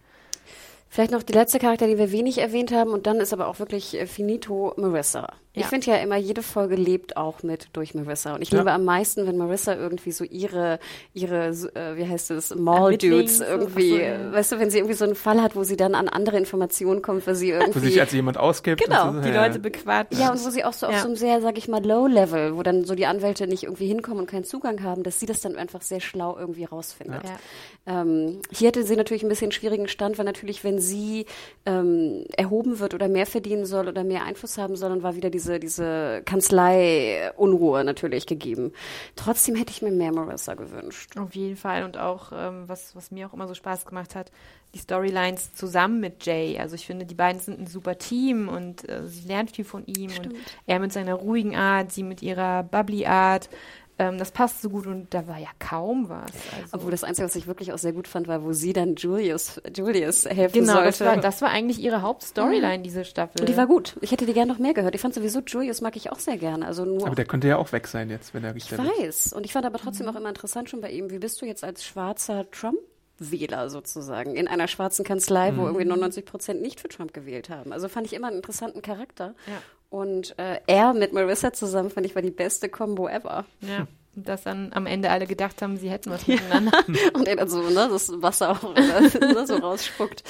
Vielleicht 0.96 1.12
noch 1.12 1.24
die 1.24 1.34
letzte 1.34 1.60
Charakter, 1.60 1.88
die 1.88 1.98
wir 1.98 2.14
wenig 2.14 2.38
erwähnt 2.38 2.72
haben, 2.72 2.92
und 2.92 3.06
dann 3.06 3.18
ist 3.18 3.34
aber 3.34 3.50
auch 3.50 3.60
wirklich 3.60 4.00
äh, 4.00 4.08
finito 4.08 4.74
Marissa. 4.78 5.28
Ich 5.56 5.62
Ja. 5.64 5.68
finde 5.68 5.88
ja 5.88 5.98
immer, 5.98 6.18
jede 6.18 6.42
Folge 6.44 6.76
lebt 6.76 7.18
auch 7.18 7.42
mit 7.44 7.70
durch 7.74 7.96
Marissa. 7.96 8.36
Und 8.36 8.42
ich 8.42 8.52
Ja. 8.52 8.60
liebe 8.60 8.72
am 8.72 8.84
meisten, 8.84 9.26
wenn 9.26 9.38
Marissa 9.38 9.74
irgendwie 9.76 10.12
so 10.12 10.24
ihre, 10.26 10.80
ihre, 11.14 11.48
äh, 11.48 11.96
wie 11.96 12.08
heißt 12.08 12.32
es, 12.32 12.54
Mall-Dudes 12.54 13.42
Ermittlings- 13.42 13.48
irgendwie, 13.48 13.90
so, 13.90 13.98
ja. 13.98 14.04
äh, 14.04 14.34
weißt 14.34 14.52
du, 14.52 14.60
wenn 14.60 14.70
sie 14.70 14.78
irgendwie 14.80 14.96
so 14.96 15.06
einen 15.06 15.16
Fall 15.16 15.42
hat, 15.42 15.56
wo 15.56 15.64
sie 15.64 15.78
dann 15.78 15.96
an 15.96 16.10
andere 16.10 16.38
Informationen 16.38 17.02
kommt, 17.02 17.26
weil 17.26 17.36
sie 17.36 17.52
irgendwie. 17.52 17.76
Wo 17.76 17.80
sich 17.86 18.00
als 18.02 18.12
jemand 18.12 18.38
ausgibt. 18.38 18.84
Genau, 18.84 19.10
und 19.10 19.16
so, 19.16 19.22
Die 19.22 19.30
ja, 19.30 19.46
Leute 19.48 19.60
bequatschen. 19.60 20.20
ja, 20.20 20.32
und 20.32 20.46
wo 20.46 20.50
sie 20.50 20.64
auch 20.66 20.74
so 20.74 20.88
auf 20.88 20.98
so 21.00 21.08
einem 21.08 21.16
sehr, 21.16 21.42
sag 21.42 21.58
ich 21.58 21.68
mal, 21.68 21.84
Low-Level, 21.86 22.58
wo 22.58 22.64
dann 22.64 22.84
so 22.86 22.94
die 22.96 23.06
Anwälte 23.06 23.48
nicht 23.48 23.64
irgendwie 23.64 23.88
hinkommen 23.88 24.20
und 24.20 24.28
keinen 24.30 24.44
Zugang 24.44 24.84
haben, 24.84 25.04
dass 25.04 25.20
sie 25.20 25.26
das 25.26 25.40
dann 25.40 25.56
einfach 25.56 25.82
sehr 25.82 26.02
schlau 26.02 26.38
irgendwie 26.38 26.66
rausfindet. 26.66 27.24
Ja. 27.24 28.02
Ähm, 28.02 28.40
hier 28.52 28.68
hatte 28.70 28.84
sie 28.84 28.96
natürlich 28.96 29.24
ein 29.24 29.30
bisschen 29.30 29.52
schwierigen 29.52 29.88
Stand, 29.88 30.18
weil 30.18 30.26
natürlich, 30.26 30.64
wenn 30.64 30.80
sie 30.80 31.26
ähm, 31.66 32.26
erhoben 32.36 32.80
wird 32.80 32.94
oder 32.94 33.08
mehr 33.08 33.26
verdienen 33.26 33.66
soll 33.66 33.88
oder 33.88 34.04
mehr 34.04 34.24
Einfluss 34.26 34.58
haben 34.58 34.76
soll, 34.76 34.90
dann 34.90 35.04
war 35.04 35.16
wieder 35.16 35.30
diese, 35.30 35.45
diese 35.60 36.22
Kanzlei-Unruhe 36.26 37.84
natürlich 37.84 38.26
gegeben. 38.26 38.74
Trotzdem 39.16 39.56
hätte 39.56 39.72
ich 39.72 39.82
mir 39.82 39.92
mehr 39.92 40.12
Marissa 40.12 40.54
gewünscht. 40.56 41.18
Auf 41.18 41.36
jeden 41.36 41.58
Fall 41.58 41.84
und 41.84 41.98
auch, 41.98 42.32
ähm, 42.36 42.64
was, 42.68 42.96
was 42.96 43.12
mir 43.12 43.28
auch 43.28 43.34
immer 43.34 43.48
so 43.48 43.54
Spaß 43.54 43.86
gemacht 43.86 44.16
hat, 44.16 44.32
die 44.74 44.80
Storylines 44.80 45.54
zusammen 45.54 46.02
mit 46.02 46.26
Jay. 46.26 46.60
Also 46.60 46.76
ich 46.76 46.86
finde, 46.86 47.06
die 47.06 47.16
beiden 47.16 47.40
sind 47.40 47.60
ein 47.60 47.68
super 47.68 47.98
Team 47.98 48.50
und 48.50 48.88
äh, 48.90 49.08
sie 49.08 49.28
lernt 49.28 49.52
viel 49.52 49.66
von 49.66 49.86
ihm 49.86 50.12
und 50.12 50.36
er 50.68 50.80
mit 50.80 50.92
seiner 50.92 51.14
ruhigen 51.14 51.56
Art, 51.56 51.92
sie 51.92 52.04
mit 52.04 52.22
ihrer 52.22 52.64
bubbly 52.64 53.06
Art. 53.06 53.50
Ähm, 53.98 54.18
das 54.18 54.32
passt 54.32 54.62
so 54.62 54.70
gut 54.70 54.88
und 54.88 55.14
da 55.14 55.26
war 55.26 55.38
ja 55.38 55.48
kaum 55.58 56.10
was. 56.10 56.26
Also, 56.62 56.74
Obwohl 56.74 56.92
das 56.92 57.06
Einzige, 57.06 57.26
was 57.28 57.36
ich 57.36 57.48
wirklich 57.48 57.72
auch 57.72 57.78
sehr 57.78 57.94
gut 57.94 58.10
fand, 58.10 58.28
war, 58.28 58.44
wo 58.44 58.52
sie 58.52 58.74
dann 58.74 58.96
Julius, 58.96 59.62
Julius 59.74 60.26
helfen 60.26 60.60
genau, 60.62 60.74
sollte. 60.74 60.88
das 60.88 61.00
war, 61.02 61.18
das 61.18 61.42
war 61.42 61.50
eigentlich 61.50 61.80
ihre 61.80 62.02
Hauptstoryline, 62.02 62.84
diese 62.84 63.06
Staffel. 63.06 63.40
und 63.40 63.48
die 63.48 63.56
war 63.56 63.68
gut. 63.68 63.96
Ich 64.02 64.12
hätte 64.12 64.26
die 64.26 64.34
gerne 64.34 64.52
noch 64.52 64.60
mehr 64.60 64.74
gehört. 64.74 64.96
Ich 64.96 65.02
fand 65.02 65.14
sowieso 65.14 65.40
Julius 65.40 65.80
mag 65.80 65.96
ich 65.96 66.12
auch 66.12 66.20
sehr 66.20 66.38
gerne. 66.38 66.66
Also 66.66 66.84
nur 66.84 67.06
Aber 67.08 67.16
der 67.16 67.26
könnte 67.26 67.48
ja 67.48 67.56
auch 67.58 67.72
weg 67.72 67.88
sein 67.88 68.10
jetzt, 68.10 68.34
wenn 68.34 68.44
er 68.44 68.54
Ich 68.56 68.68
gestellt 68.68 68.90
ist. 69.00 69.28
weiß. 69.32 69.34
Und 69.34 69.46
ich 69.46 69.54
fand 69.54 69.66
aber 69.66 69.78
trotzdem 69.78 70.08
auch 70.10 70.16
immer 70.16 70.28
interessant 70.30 70.70
schon 70.70 70.82
bei 70.82 70.92
ihm, 70.92 71.10
wie 71.10 71.20
bist 71.20 71.42
du 71.42 71.46
jetzt 71.46 71.64
als 71.64 71.86
schwarzer 71.86 72.46
Trump-Wähler 72.52 73.70
sozusagen 73.70 74.36
in 74.36 74.48
einer 74.50 74.68
schwarzen 74.68 75.06
Kanzlei, 75.06 75.56
wo 75.56 75.66
irgendwie 75.68 75.86
99 75.86 76.26
Prozent 76.26 76.62
nicht 76.62 76.80
für 76.82 76.90
Trump 76.90 77.14
gewählt 77.14 77.50
haben. 77.50 77.72
Also 77.72 77.88
fand 77.88 78.08
ich 78.08 78.14
immer 78.14 78.28
einen 78.28 78.38
interessanten 78.38 78.82
Charakter. 78.82 79.36
Ja. 79.48 79.62
Und 79.90 80.38
äh, 80.40 80.60
er 80.68 80.94
mit 80.94 81.14
Marissa 81.14 81.54
zusammen, 81.54 81.90
fand 81.90 82.06
ich, 82.06 82.16
war 82.16 82.22
die 82.22 82.32
beste 82.32 82.70
Combo 82.70 83.08
ever. 83.08 83.46
Ja. 83.62 83.88
Und 84.16 84.28
dass 84.28 84.44
dann 84.44 84.72
am 84.74 84.86
Ende 84.86 85.10
alle 85.10 85.28
gedacht 85.28 85.62
haben, 85.62 85.78
sie 85.78 85.90
hätten 85.90 86.10
was 86.10 86.26
miteinander. 86.26 86.72
Und 87.14 87.28
er 87.28 87.36
dann 87.36 87.50
so, 87.50 87.62
ne, 87.62 87.88
das 87.90 88.12
Wasser 88.22 88.52
auch 88.52 88.74
ne, 88.76 89.46
so 89.46 89.56
rausspuckt. 89.56 90.24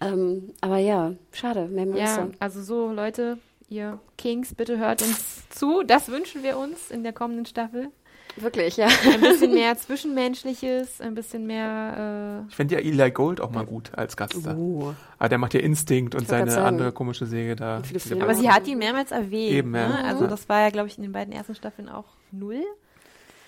Ähm, 0.00 0.52
aber 0.60 0.78
ja, 0.78 1.14
schade, 1.32 1.66
mehr. 1.66 1.86
Ja, 1.96 2.28
also 2.38 2.62
so, 2.62 2.92
Leute, 2.92 3.38
ihr 3.68 3.98
Kings, 4.18 4.54
bitte 4.54 4.78
hört 4.78 5.02
uns 5.02 5.48
zu. 5.48 5.82
Das 5.82 6.08
wünschen 6.08 6.42
wir 6.42 6.58
uns 6.58 6.90
in 6.90 7.02
der 7.02 7.14
kommenden 7.14 7.46
Staffel. 7.46 7.88
Wirklich, 8.36 8.76
ja. 8.76 8.86
Ein 9.12 9.20
bisschen 9.20 9.52
mehr 9.52 9.76
Zwischenmenschliches, 9.76 11.00
ein 11.00 11.14
bisschen 11.14 11.46
mehr. 11.46 12.46
Ich 12.48 12.54
fände 12.56 12.74
ja 12.74 12.80
Eli 12.80 13.10
Gold 13.10 13.40
auch 13.40 13.50
mal 13.50 13.64
gut 13.66 13.90
als 13.96 14.16
Gaststar. 14.16 14.56
Uh. 14.56 14.94
Aber 15.18 15.28
der 15.28 15.38
macht 15.38 15.54
ja 15.54 15.60
Instinkt 15.60 16.14
und 16.14 16.28
seine 16.28 16.50
sagen. 16.50 16.66
andere 16.66 16.92
komische 16.92 17.26
Säge 17.26 17.56
da. 17.56 17.80
Äh, 17.80 18.20
aber 18.20 18.34
sie 18.34 18.50
hat 18.50 18.66
ihn 18.66 18.78
mehrmals 18.78 19.10
erwähnt. 19.10 19.52
Eben, 19.52 19.74
ja. 19.74 19.88
ne? 19.88 20.04
Also 20.04 20.24
Ja. 20.24 20.30
das 20.30 20.48
war 20.48 20.60
ja, 20.60 20.70
glaube 20.70 20.88
ich, 20.88 20.96
in 20.96 21.02
den 21.02 21.12
beiden 21.12 21.32
ersten 21.32 21.54
Staffeln 21.54 21.88
auch 21.88 22.06
null. 22.30 22.62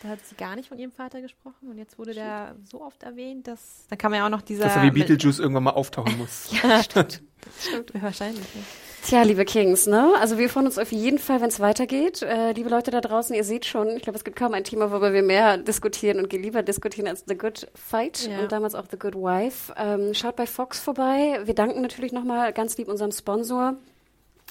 Da 0.03 0.09
hat 0.09 0.19
sie 0.27 0.35
gar 0.35 0.57
nicht 0.57 0.69
von 0.69 0.79
ihrem 0.79 0.91
Vater 0.91 1.21
gesprochen 1.21 1.69
und 1.71 1.79
jetzt 1.79 1.97
wurde 1.99 2.13
der 2.15 2.57
so 2.69 2.83
oft 2.83 3.03
erwähnt, 3.05 3.47
dass 3.47 3.87
da 3.89 3.95
kann 3.97 4.11
man 4.11 4.19
ja 4.19 4.27
auch 4.27 4.31
noch 4.31 4.43
dieser. 4.43 4.65
dass 4.65 4.75
er 4.77 4.83
wie 4.83 4.91
Beetlejuice 4.91 5.39
irgendwann 5.39 5.63
mal 5.65 5.71
auftauchen 5.71 6.19
muss. 6.19 6.51
Ja, 6.63 6.83
stimmt. 6.83 7.23
stimmt. 7.61 7.93
Wahrscheinlich. 8.03 8.43
Ja. 8.55 8.61
Tja, 9.05 9.23
liebe 9.23 9.45
Kings, 9.45 9.87
ne? 9.87 10.13
Also 10.21 10.39
wir 10.39 10.49
freuen 10.49 10.67
uns 10.67 10.79
auf 10.79 10.93
jeden 10.93 11.19
Fall, 11.19 11.41
wenn 11.41 11.49
es 11.49 11.59
weitergeht. 11.61 12.23
Äh, 12.23 12.53
liebe 12.53 12.69
Leute 12.69 12.91
da 12.93 13.01
draußen, 13.01 13.35
ihr 13.35 13.43
seht 13.45 13.65
schon, 13.65 13.89
ich 13.97 14.03
glaube, 14.03 14.17
es 14.17 14.25
gibt 14.25 14.37
kaum 14.37 14.55
ein 14.55 14.63
Thema, 14.65 14.91
worüber 14.91 15.13
wir 15.13 15.23
mehr 15.25 15.59
diskutieren 15.59 16.19
und 16.19 16.33
lieber 16.33 16.63
diskutieren 16.63 17.09
als 17.09 17.25
The 17.27 17.37
Good 17.37 17.69
Fight 17.75 18.29
Ja. 18.29 18.41
und 18.41 18.53
damals 18.53 18.75
auch 18.77 18.85
The 18.91 18.99
Good 18.99 19.15
Wife. 19.17 19.73
Ähm, 19.77 20.15
schaut 20.15 20.37
bei 20.37 20.47
Fox 20.47 20.79
vorbei. 20.81 21.41
Wir 21.45 21.55
danken 21.55 21.81
natürlich 21.81 22.13
nochmal 22.13 22.53
ganz 22.53 22.77
lieb 22.77 22.89
unserem 22.89 23.13
Sponsor. 23.13 23.75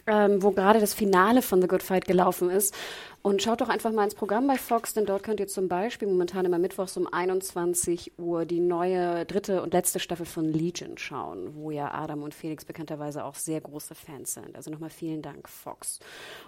ähm, 0.07 0.41
wo 0.41 0.49
gerade 0.51 0.79
das 0.79 0.95
Finale 0.95 1.43
von 1.43 1.61
The 1.61 1.67
Good 1.67 1.83
Fight 1.83 2.05
gelaufen 2.05 2.49
ist. 2.49 2.73
Und 3.23 3.43
schaut 3.43 3.61
doch 3.61 3.69
einfach 3.69 3.91
mal 3.91 4.03
ins 4.03 4.15
Programm 4.15 4.47
bei 4.47 4.57
Fox, 4.57 4.95
denn 4.95 5.05
dort 5.05 5.21
könnt 5.21 5.39
ihr 5.39 5.47
zum 5.47 5.67
Beispiel 5.67 6.07
momentan 6.07 6.43
immer 6.43 6.57
mittwochs 6.57 6.97
um 6.97 7.07
21 7.11 8.13
Uhr 8.17 8.45
die 8.45 8.59
neue 8.59 9.25
dritte 9.25 9.61
und 9.61 9.73
letzte 9.73 9.99
Staffel 9.99 10.25
von 10.25 10.45
Legion 10.45 10.97
schauen, 10.97 11.51
wo 11.53 11.69
ja 11.69 11.93
Adam 11.93 12.23
und 12.23 12.33
Felix 12.33 12.65
bekannterweise 12.65 13.23
auch 13.23 13.35
sehr 13.35 13.61
große 13.61 13.93
Fans 13.93 14.33
sind. 14.33 14.55
Also 14.55 14.71
nochmal 14.71 14.89
vielen 14.89 15.21
Dank, 15.21 15.47
Fox. 15.47 15.99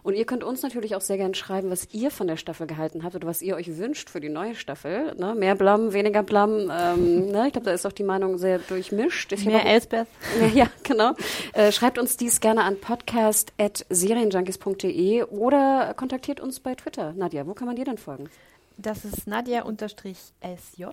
Und 0.01 0.15
ihr 0.15 0.25
könnt 0.25 0.43
uns 0.43 0.63
natürlich 0.63 0.95
auch 0.95 1.01
sehr 1.01 1.17
gerne 1.17 1.35
schreiben, 1.35 1.69
was 1.69 1.93
ihr 1.93 2.09
von 2.09 2.25
der 2.25 2.37
Staffel 2.37 2.65
gehalten 2.65 3.03
habt 3.03 3.13
oder 3.15 3.27
was 3.27 3.43
ihr 3.43 3.55
euch 3.55 3.77
wünscht 3.77 4.09
für 4.09 4.19
die 4.19 4.29
neue 4.29 4.55
Staffel. 4.55 5.13
Ne? 5.15 5.35
Mehr 5.35 5.53
Blam, 5.53 5.93
weniger 5.93 6.23
Blam. 6.23 6.71
Ähm, 6.71 7.27
ne? 7.27 7.45
Ich 7.47 7.53
glaube, 7.53 7.65
da 7.65 7.71
ist 7.71 7.85
auch 7.85 7.91
die 7.91 8.01
Meinung 8.01 8.39
sehr 8.39 8.57
durchmischt. 8.57 9.31
Ich 9.31 9.45
Mehr 9.45 9.63
Elsbeth. 9.65 10.07
Ja, 10.55 10.69
genau. 10.83 11.13
Äh, 11.53 11.71
schreibt 11.71 11.99
uns 11.99 12.17
dies 12.17 12.39
gerne 12.39 12.63
an 12.63 12.79
podcast.serienjunkies.de 12.79 15.23
oder 15.23 15.93
kontaktiert 15.95 16.39
uns 16.39 16.62
bei 16.63 16.75
Twitter. 16.75 17.13
Nadja, 17.13 17.45
wo 17.45 17.53
kann 17.53 17.67
man 17.67 17.75
dir 17.75 17.85
denn 17.85 17.97
folgen? 17.97 18.29
Das 18.77 19.05
ist 19.05 19.27
Nadja-SJ. 19.27 20.85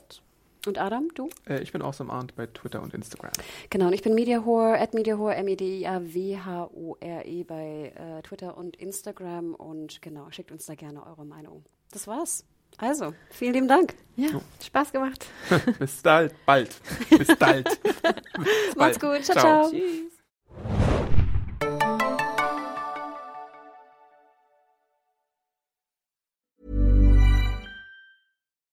Und 0.67 0.77
Adam, 0.79 1.09
du? 1.15 1.31
Äh, 1.49 1.63
ich 1.63 1.73
bin 1.73 1.81
Awesome 1.81 2.13
Arndt 2.13 2.37
bei 2.37 2.47
Twitter 2.47 2.83
und 2.83 2.93
Instagram. 2.93 3.31
Genau, 3.71 3.87
und 3.87 3.95
ich 3.95 4.03
bin 4.03 4.15
Mediahore, 4.15 4.79
at 4.79 4.93
Mediahore, 4.93 5.35
M-E-D-I-A-W-H-O-R-E 5.37 7.45
bei 7.45 7.93
äh, 7.97 8.21
Twitter 8.23 8.59
und 8.59 8.77
Instagram. 8.77 9.55
Und 9.55 10.03
genau, 10.03 10.31
schickt 10.31 10.53
uns 10.53 10.67
da 10.67 10.75
gerne 10.75 11.07
eure 11.07 11.25
Meinung. 11.25 11.65
Das 11.93 12.07
war's. 12.07 12.45
Also, 12.77 13.15
vielen 13.31 13.55
lieben 13.55 13.69
Dank. 13.69 13.95
Ja, 14.17 14.29
Spaß 14.63 14.93
gemacht. 14.93 15.25
Bis 15.79 16.03
bald. 16.03 16.35
Bald. 16.45 16.79
Bis 17.09 17.35
bald. 17.37 17.83
Bis 17.83 18.03
Macht's 18.77 18.99
bald. 18.99 19.01
gut. 19.01 19.25
Ciao, 19.25 19.39
ciao. 19.39 19.71
Tschüss. 19.71 20.90